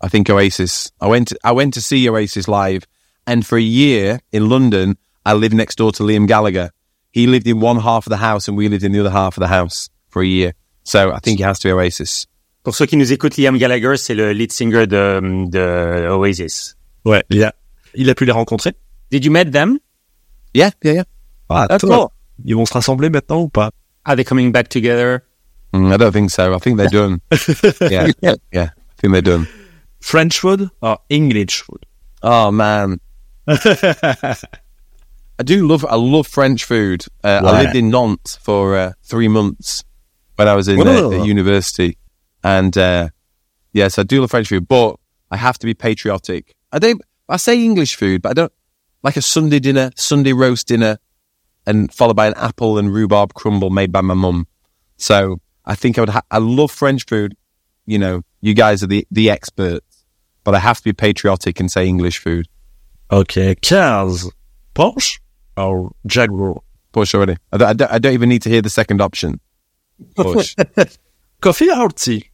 I 0.00 0.08
think 0.08 0.30
Oasis. 0.30 0.90
I 0.98 1.08
went 1.08 1.28
to, 1.28 1.38
I 1.44 1.52
went 1.52 1.74
to 1.74 1.82
see 1.82 2.08
Oasis 2.08 2.48
live 2.48 2.86
and 3.26 3.46
for 3.46 3.56
a 3.56 3.62
year 3.62 4.20
in 4.32 4.48
London, 4.48 4.96
I 5.24 5.34
lived 5.34 5.54
next 5.54 5.76
door 5.76 5.92
to 5.92 6.02
Liam 6.02 6.26
Gallagher. 6.26 6.70
He 7.12 7.26
lived 7.26 7.46
in 7.46 7.60
one 7.60 7.78
half 7.78 8.06
of 8.06 8.10
the 8.10 8.16
house 8.16 8.48
and 8.48 8.56
we 8.56 8.68
lived 8.68 8.82
in 8.82 8.92
the 8.92 9.00
other 9.00 9.10
half 9.10 9.36
of 9.36 9.40
the 9.40 9.48
house 9.48 9.90
for 10.08 10.22
a 10.22 10.26
year. 10.26 10.54
So 10.84 11.12
I 11.12 11.18
think 11.18 11.38
it 11.38 11.44
has 11.44 11.58
to 11.60 11.68
be 11.68 11.72
Oasis. 11.72 12.26
Pour 12.62 12.74
ceux 12.74 12.86
qui 12.86 12.96
nous 12.96 13.12
écoutent, 13.12 13.36
Liam 13.38 13.56
Gallagher, 13.56 13.96
c'est 13.96 14.14
le 14.14 14.32
lead 14.32 14.52
singer 14.52 14.86
de, 14.86 15.48
de 15.48 16.08
Oasis. 16.10 16.76
Ouais, 17.04 17.24
il 17.30 17.42
a, 17.42 17.54
il 17.94 18.10
a 18.10 18.14
pu 18.14 18.24
les 18.26 18.32
rencontrer. 18.32 18.74
Did 19.10 19.24
you 19.24 19.32
meet 19.32 19.50
them? 19.50 19.78
Yeah, 20.54 20.70
yeah, 20.84 20.92
yeah. 20.92 21.04
Ah, 21.48 21.66
That's 21.68 21.80
toi. 21.80 21.96
cool. 21.96 22.08
Ils 22.44 22.54
vont 22.54 22.66
se 22.66 22.72
rassembler 22.74 23.10
maintenant 23.10 23.40
ou 23.42 23.48
pas? 23.48 23.70
Are 24.04 24.14
they 24.16 24.24
coming 24.24 24.50
back 24.52 24.68
together? 24.68 25.22
Mm, 25.72 25.92
I 25.92 25.96
don't 25.96 26.12
think 26.12 26.30
so. 26.30 26.54
I 26.54 26.58
think 26.58 26.76
they're 26.78 26.88
done. 26.90 27.20
yeah, 27.80 28.08
yeah. 28.52 28.70
I 28.70 29.00
think 29.00 29.12
they're 29.12 29.22
done. 29.22 29.46
French 30.00 30.38
food 30.40 30.68
or 30.80 30.98
English 31.08 31.62
food? 31.62 31.86
Oh 32.22 32.50
man, 32.50 32.98
I 33.46 34.36
do 35.44 35.66
love. 35.66 35.84
I 35.88 35.96
love 35.96 36.26
French 36.26 36.64
food. 36.64 37.04
Uh, 37.24 37.40
I 37.44 37.62
lived 37.62 37.76
in 37.76 37.90
Nantes 37.90 38.36
for 38.36 38.76
uh, 38.76 38.92
three 39.04 39.28
months 39.28 39.84
when 40.36 40.48
I 40.48 40.54
was 40.54 40.68
in 40.68 40.80
uh, 40.86 41.22
university, 41.24 41.96
and 42.42 42.76
uh, 42.76 43.08
yes, 43.72 43.98
I 43.98 44.02
do 44.02 44.20
love 44.20 44.30
French 44.30 44.48
food. 44.48 44.68
But 44.68 44.96
I 45.30 45.36
have 45.36 45.58
to 45.58 45.66
be 45.66 45.74
patriotic. 45.74 46.54
I 46.72 46.78
don't. 46.78 47.00
I 47.28 47.36
say 47.36 47.62
English 47.62 47.94
food, 47.94 48.22
but 48.22 48.30
I 48.30 48.34
don't 48.34 48.52
like 49.02 49.16
a 49.16 49.22
Sunday 49.22 49.60
dinner, 49.60 49.90
Sunday 49.96 50.32
roast 50.32 50.68
dinner, 50.68 50.98
and 51.66 51.92
followed 51.92 52.16
by 52.16 52.26
an 52.26 52.34
apple 52.36 52.78
and 52.78 52.92
rhubarb 52.92 53.34
crumble 53.34 53.70
made 53.70 53.92
by 53.92 54.00
my 54.00 54.14
mum. 54.14 54.46
So 54.96 55.40
I 55.64 55.74
think 55.74 55.98
I 55.98 56.02
would. 56.02 56.10
Ha- 56.10 56.22
I 56.30 56.38
love 56.38 56.70
French 56.70 57.06
food. 57.06 57.36
You 57.86 57.98
know, 57.98 58.22
you 58.40 58.54
guys 58.54 58.82
are 58.82 58.86
the 58.88 59.06
the 59.10 59.30
experts, 59.30 60.04
but 60.44 60.54
I 60.54 60.58
have 60.58 60.78
to 60.78 60.84
be 60.84 60.92
patriotic 60.92 61.60
and 61.60 61.70
say 61.70 61.86
English 61.86 62.18
food. 62.18 62.48
Okay, 63.10 63.54
cars. 63.56 64.30
Porsche 64.74 65.18
or 65.56 65.92
Jaguar? 66.06 66.60
Push 66.92 67.14
already. 67.14 67.36
I 67.52 67.56
don't, 67.56 67.68
I, 67.68 67.72
don't, 67.72 67.92
I 67.92 67.98
don't 67.98 68.12
even 68.14 68.28
need 68.28 68.42
to 68.42 68.48
hear 68.48 68.62
the 68.62 68.70
second 68.70 69.00
option. 69.00 69.40
Porsche. 70.16 70.98
Coffee 71.40 71.70
or 71.70 71.88
tea? 71.88 72.29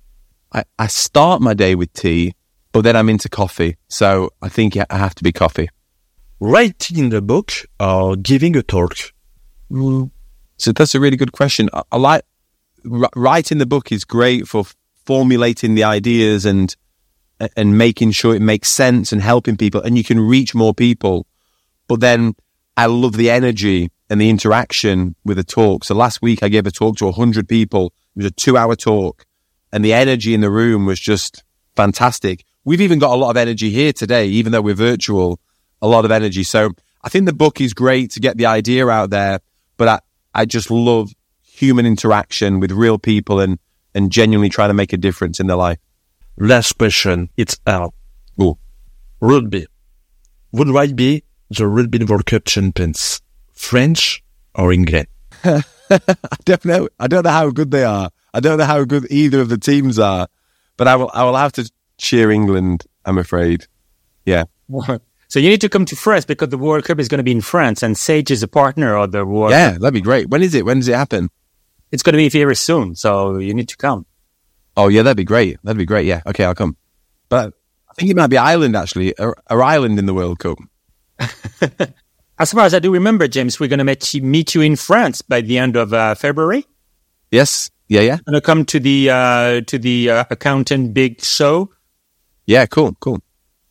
I, 0.57 0.64
I 0.78 0.86
start 0.86 1.42
my 1.42 1.52
day 1.52 1.74
with 1.74 1.92
tea, 1.92 2.34
but 2.72 2.80
then 2.80 2.96
I'm 2.96 3.11
into 3.11 3.28
coffee. 3.28 3.76
So 3.88 4.30
I 4.40 4.48
think 4.48 4.76
I 4.76 4.86
have 4.90 5.14
to 5.16 5.22
be 5.22 5.30
coffee. 5.30 5.68
Writing 6.40 7.12
a 7.12 7.20
book 7.20 7.52
or 7.78 8.16
giving 8.16 8.57
a 8.57 8.62
talk? 8.62 8.96
Mm. 9.70 10.11
So 10.57 10.72
that's 10.72 10.94
a 10.94 11.00
really 11.00 11.18
good 11.18 11.32
question. 11.32 11.68
I, 11.72 11.82
I 11.92 11.96
like 11.98 12.22
wr- 12.84 13.14
writing 13.14 13.59
the 13.59 13.66
book 13.66 13.92
is 13.92 14.04
great 14.04 14.48
for 14.48 14.64
formulating 15.04 15.74
the 15.74 15.84
ideas 15.84 16.46
and 16.46 16.74
and 17.54 17.76
making 17.76 18.12
sure 18.12 18.34
it 18.34 18.40
makes 18.40 18.70
sense 18.70 19.12
and 19.12 19.20
helping 19.20 19.59
people, 19.59 19.82
and 19.82 19.98
you 19.98 20.02
can 20.02 20.18
reach 20.18 20.54
more 20.54 20.72
people. 20.72 21.26
But 21.86 22.00
then 22.00 22.34
I 22.78 22.86
love 22.86 23.18
the 23.18 23.30
energy 23.30 23.90
and 24.09 24.18
the 24.18 24.30
interaction 24.30 25.16
with 25.22 25.38
a 25.38 25.44
talk. 25.44 25.84
So 25.84 25.94
last 25.94 26.22
week 26.22 26.42
I 26.42 26.48
gave 26.48 26.66
a 26.66 26.70
talk 26.70 26.96
to 26.96 27.12
hundred 27.12 27.46
people. 27.46 27.92
It 28.16 28.20
was 28.20 28.26
a 28.26 28.30
two-hour 28.30 28.74
talk, 28.76 29.26
and 29.73 29.85
the 29.85 29.93
energy 29.93 30.34
in 30.34 30.41
the 30.41 30.51
room 30.51 30.87
was 30.87 31.01
just 31.01 31.45
fantastic. 31.75 32.45
We've 32.64 32.80
even 32.80 32.99
got 32.99 33.13
a 33.13 33.17
lot 33.17 33.30
of 33.30 33.37
energy 33.37 33.71
here 33.71 33.93
today, 33.93 34.26
even 34.26 34.53
though 34.53 34.63
we're 34.63 34.75
virtual. 34.75 35.41
A 35.83 35.87
lot 35.87 36.05
of 36.05 36.11
energy. 36.11 36.43
So 36.43 36.71
I 37.05 37.09
think 37.09 37.26
the 37.26 37.33
book 37.33 37.61
is 37.61 37.75
great 37.75 38.11
to 38.13 38.21
get 38.21 38.38
the 38.38 38.47
idea 38.47 38.88
out 38.88 39.11
there, 39.11 39.41
but 39.76 39.88
I, 39.88 40.01
I 40.34 40.45
just 40.47 40.71
love 40.71 41.13
human 41.43 41.87
interaction 41.87 42.61
with 42.61 42.72
real 42.72 42.99
people 42.99 43.41
and, 43.41 43.59
and 43.95 44.11
genuinely 44.11 44.49
trying 44.49 44.71
to 44.71 44.75
make 44.75 44.93
a 44.93 44.97
difference 44.97 45.38
in 45.38 45.47
their 45.47 45.57
life. 45.57 45.79
Last 46.38 46.79
question. 46.79 47.30
It's 47.37 47.59
out. 47.67 47.95
Ooh. 48.41 48.59
Rugby. 49.21 49.67
Would 50.53 50.68
rugby 50.68 50.95
be 50.95 51.25
the 51.51 51.67
Rugby 51.67 52.05
World 52.05 52.26
Cup 52.26 52.45
champions? 52.45 53.21
French 53.53 54.22
or 54.55 54.72
England? 54.72 55.07
I 55.45 55.63
don't 56.45 56.64
know. 56.64 56.88
I 56.99 57.07
don't 57.07 57.25
know 57.25 57.30
how 57.30 57.51
good 57.51 57.71
they 57.71 57.84
are. 57.84 58.11
I 58.34 58.40
don't 58.40 58.58
know 58.58 58.64
how 58.64 58.84
good 58.84 59.11
either 59.11 59.40
of 59.40 59.48
the 59.48 59.58
teams 59.58 59.98
are, 59.98 60.28
but 60.76 60.88
I 60.88 60.96
will, 60.96 61.11
I 61.14 61.24
will 61.24 61.36
have 61.36 61.53
to 61.53 61.70
cheer 61.98 62.30
England, 62.30 62.84
I'm 63.04 63.18
afraid. 63.18 63.66
Yeah. 64.24 64.44
So 65.28 65.38
you 65.40 65.48
need 65.48 65.61
to 65.62 65.68
come 65.68 65.84
to 65.86 65.96
France 65.96 66.24
because 66.24 66.50
the 66.50 66.58
World 66.58 66.84
Cup 66.84 66.98
is 66.98 67.08
going 67.08 67.18
to 67.18 67.24
be 67.24 67.32
in 67.32 67.40
France 67.40 67.82
and 67.82 67.96
Sage 67.96 68.30
is 68.30 68.42
a 68.42 68.48
partner 68.48 68.96
of 68.96 69.12
the 69.12 69.24
World 69.24 69.50
Yeah, 69.50 69.72
that'd 69.72 69.94
be 69.94 70.00
great. 70.00 70.28
When 70.28 70.42
is 70.42 70.54
it? 70.54 70.64
When 70.64 70.78
does 70.78 70.88
it 70.88 70.94
happen? 70.94 71.30
It's 71.90 72.03
going 72.03 72.12
to 72.12 72.18
be 72.18 72.28
very 72.28 72.57
soon. 72.57 72.94
So 72.94 73.38
you 73.38 73.54
need 73.54 73.68
to 73.68 73.76
come. 73.76 74.07
Oh, 74.76 74.88
yeah, 74.88 75.03
that'd 75.03 75.16
be 75.16 75.24
great. 75.24 75.58
That'd 75.64 75.78
be 75.78 75.86
great. 75.86 76.07
Yeah. 76.07 76.20
Okay, 76.26 76.44
I'll 76.44 76.54
come. 76.54 76.76
But 77.28 77.54
I 77.88 77.94
think 77.94 78.11
it 78.11 78.16
might 78.16 78.26
be 78.28 78.36
Ireland, 78.36 78.76
actually, 78.76 79.18
or, 79.18 79.36
or 79.48 79.62
Ireland 79.62 79.98
in 79.98 80.07
the 80.07 80.14
World 80.14 80.38
Cup. 80.38 80.58
As 82.38 82.53
far 82.53 82.66
as 82.66 82.74
I 82.74 82.78
do 82.80 82.92
remember, 82.92 83.26
James, 83.28 83.58
we're 83.58 83.68
going 83.68 83.78
to 83.78 83.84
meet 83.84 84.12
you, 84.12 84.22
meet 84.22 84.54
you 84.54 84.61
in 84.61 84.76
France 84.76 85.22
by 85.22 85.40
the 85.40 85.57
end 85.57 85.76
of 85.76 85.94
uh, 85.94 86.14
February. 86.14 86.66
Yes. 87.30 87.70
Yeah, 87.88 88.00
yeah. 88.00 88.18
Going 88.26 88.34
to 88.34 88.41
come 88.41 88.64
to 88.67 88.80
the 88.80 89.11
uh, 89.11 89.61
to 89.63 89.79
the 89.79 90.11
uh, 90.11 90.25
accountant 90.30 90.95
big 90.95 91.22
show. 91.22 91.71
Yeah, 92.46 92.67
cool, 92.67 92.96
cool. 93.00 93.21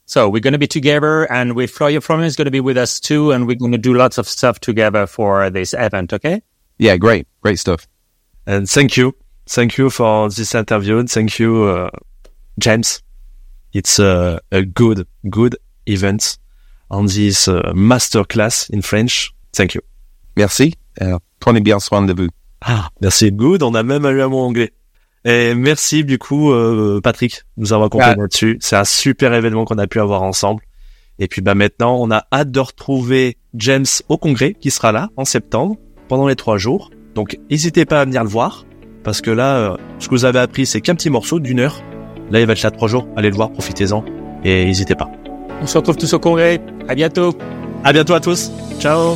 So 0.05 0.29
we're 0.29 0.41
going 0.41 0.53
to 0.53 0.59
be 0.59 0.67
together, 0.67 1.29
and 1.31 1.55
with 1.55 1.71
Florian 1.71 2.01
Florian 2.01 2.27
is 2.27 2.35
going 2.35 2.45
to 2.45 2.51
be 2.51 2.59
with 2.61 2.77
us 2.77 2.99
too, 2.99 3.31
and 3.31 3.47
we're 3.47 3.57
going 3.57 3.71
to 3.71 3.77
do 3.77 3.93
lots 3.93 4.17
of 4.17 4.27
stuff 4.27 4.59
together 4.59 5.07
for 5.07 5.49
this 5.49 5.73
event. 5.73 6.13
Okay. 6.13 6.41
Yeah, 6.77 6.97
great. 6.97 7.27
Great 7.41 7.59
stuff. 7.59 7.87
And 8.45 8.69
thank 8.69 8.97
you. 8.97 9.15
Thank 9.47 9.77
you 9.77 9.89
for 9.89 10.29
this 10.29 10.53
interview. 10.53 10.99
and 10.99 11.09
Thank 11.09 11.39
you, 11.39 11.63
uh, 11.65 11.89
James. 12.59 13.01
It's 13.73 13.99
a, 13.99 14.39
a 14.51 14.63
good, 14.63 15.07
good 15.29 15.57
event 15.85 16.37
on 16.89 17.07
this 17.07 17.47
uh, 17.47 17.73
masterclass 17.73 18.69
in 18.69 18.81
French. 18.81 19.33
Thank 19.53 19.75
you. 19.75 19.81
Merci. 20.35 20.73
Euh, 21.01 21.19
prenez 21.39 21.61
bien 21.61 21.79
soin 21.79 22.05
de 22.05 22.13
vous. 22.13 22.29
Ah, 22.65 22.89
merci. 23.01 23.31
Good. 23.31 23.63
On 23.63 23.73
a 23.75 23.83
même 23.83 24.05
eu 24.05 24.21
un 24.21 24.27
mot 24.27 24.39
anglais. 24.39 24.71
Et 25.23 25.55
merci 25.55 26.03
du 26.03 26.17
coup, 26.19 26.51
euh, 26.51 26.99
Patrick, 27.03 27.43
de 27.57 27.61
nous 27.61 27.73
avoir 27.73 27.87
accompagné 27.87 28.13
Ah. 28.17 28.21
là-dessus. 28.21 28.57
C'est 28.61 28.75
un 28.75 28.83
super 28.83 29.33
événement 29.33 29.65
qu'on 29.65 29.77
a 29.77 29.87
pu 29.87 29.99
avoir 29.99 30.21
ensemble. 30.23 30.61
Et 31.17 31.27
puis 31.27 31.41
bah 31.41 31.55
maintenant, 31.55 31.97
on 31.99 32.11
a 32.11 32.25
hâte 32.33 32.51
de 32.51 32.59
retrouver 32.59 33.37
James 33.55 33.85
au 34.09 34.17
congrès 34.17 34.53
qui 34.53 34.69
sera 34.69 34.91
là 34.91 35.09
en 35.15 35.25
septembre 35.25 35.77
pendant 36.09 36.27
les 36.27 36.35
trois 36.35 36.57
jours. 36.57 36.91
Donc 37.15 37.39
n'hésitez 37.49 37.85
pas 37.85 38.01
à 38.01 38.05
venir 38.05 38.23
le 38.23 38.29
voir 38.29 38.65
parce 39.03 39.21
que 39.21 39.31
là, 39.31 39.55
euh, 39.57 39.77
ce 39.99 40.07
que 40.09 40.15
vous 40.15 40.25
avez 40.25 40.39
appris, 40.39 40.65
c'est 40.65 40.81
qu'un 40.81 40.95
petit 40.95 41.09
morceau 41.09 41.39
d'une 41.39 41.59
heure. 41.59 41.81
Là, 42.31 42.39
il 42.41 42.45
va 42.47 42.53
être 42.53 42.61
là 42.63 42.71
trois 42.71 42.87
jours. 42.87 43.07
Allez 43.15 43.29
le 43.29 43.35
voir, 43.35 43.51
profitez-en 43.51 44.03
et 44.43 44.65
n'hésitez 44.65 44.95
pas. 44.95 45.09
On 45.61 45.67
se 45.67 45.77
retrouve 45.77 45.95
tous 45.97 46.11
au 46.13 46.19
congrès. 46.19 46.59
À 46.87 46.95
bientôt. 46.95 47.33
À 47.83 47.93
bientôt 47.93 48.13
à 48.13 48.19
tous. 48.19 48.51
Ciao. 48.79 49.15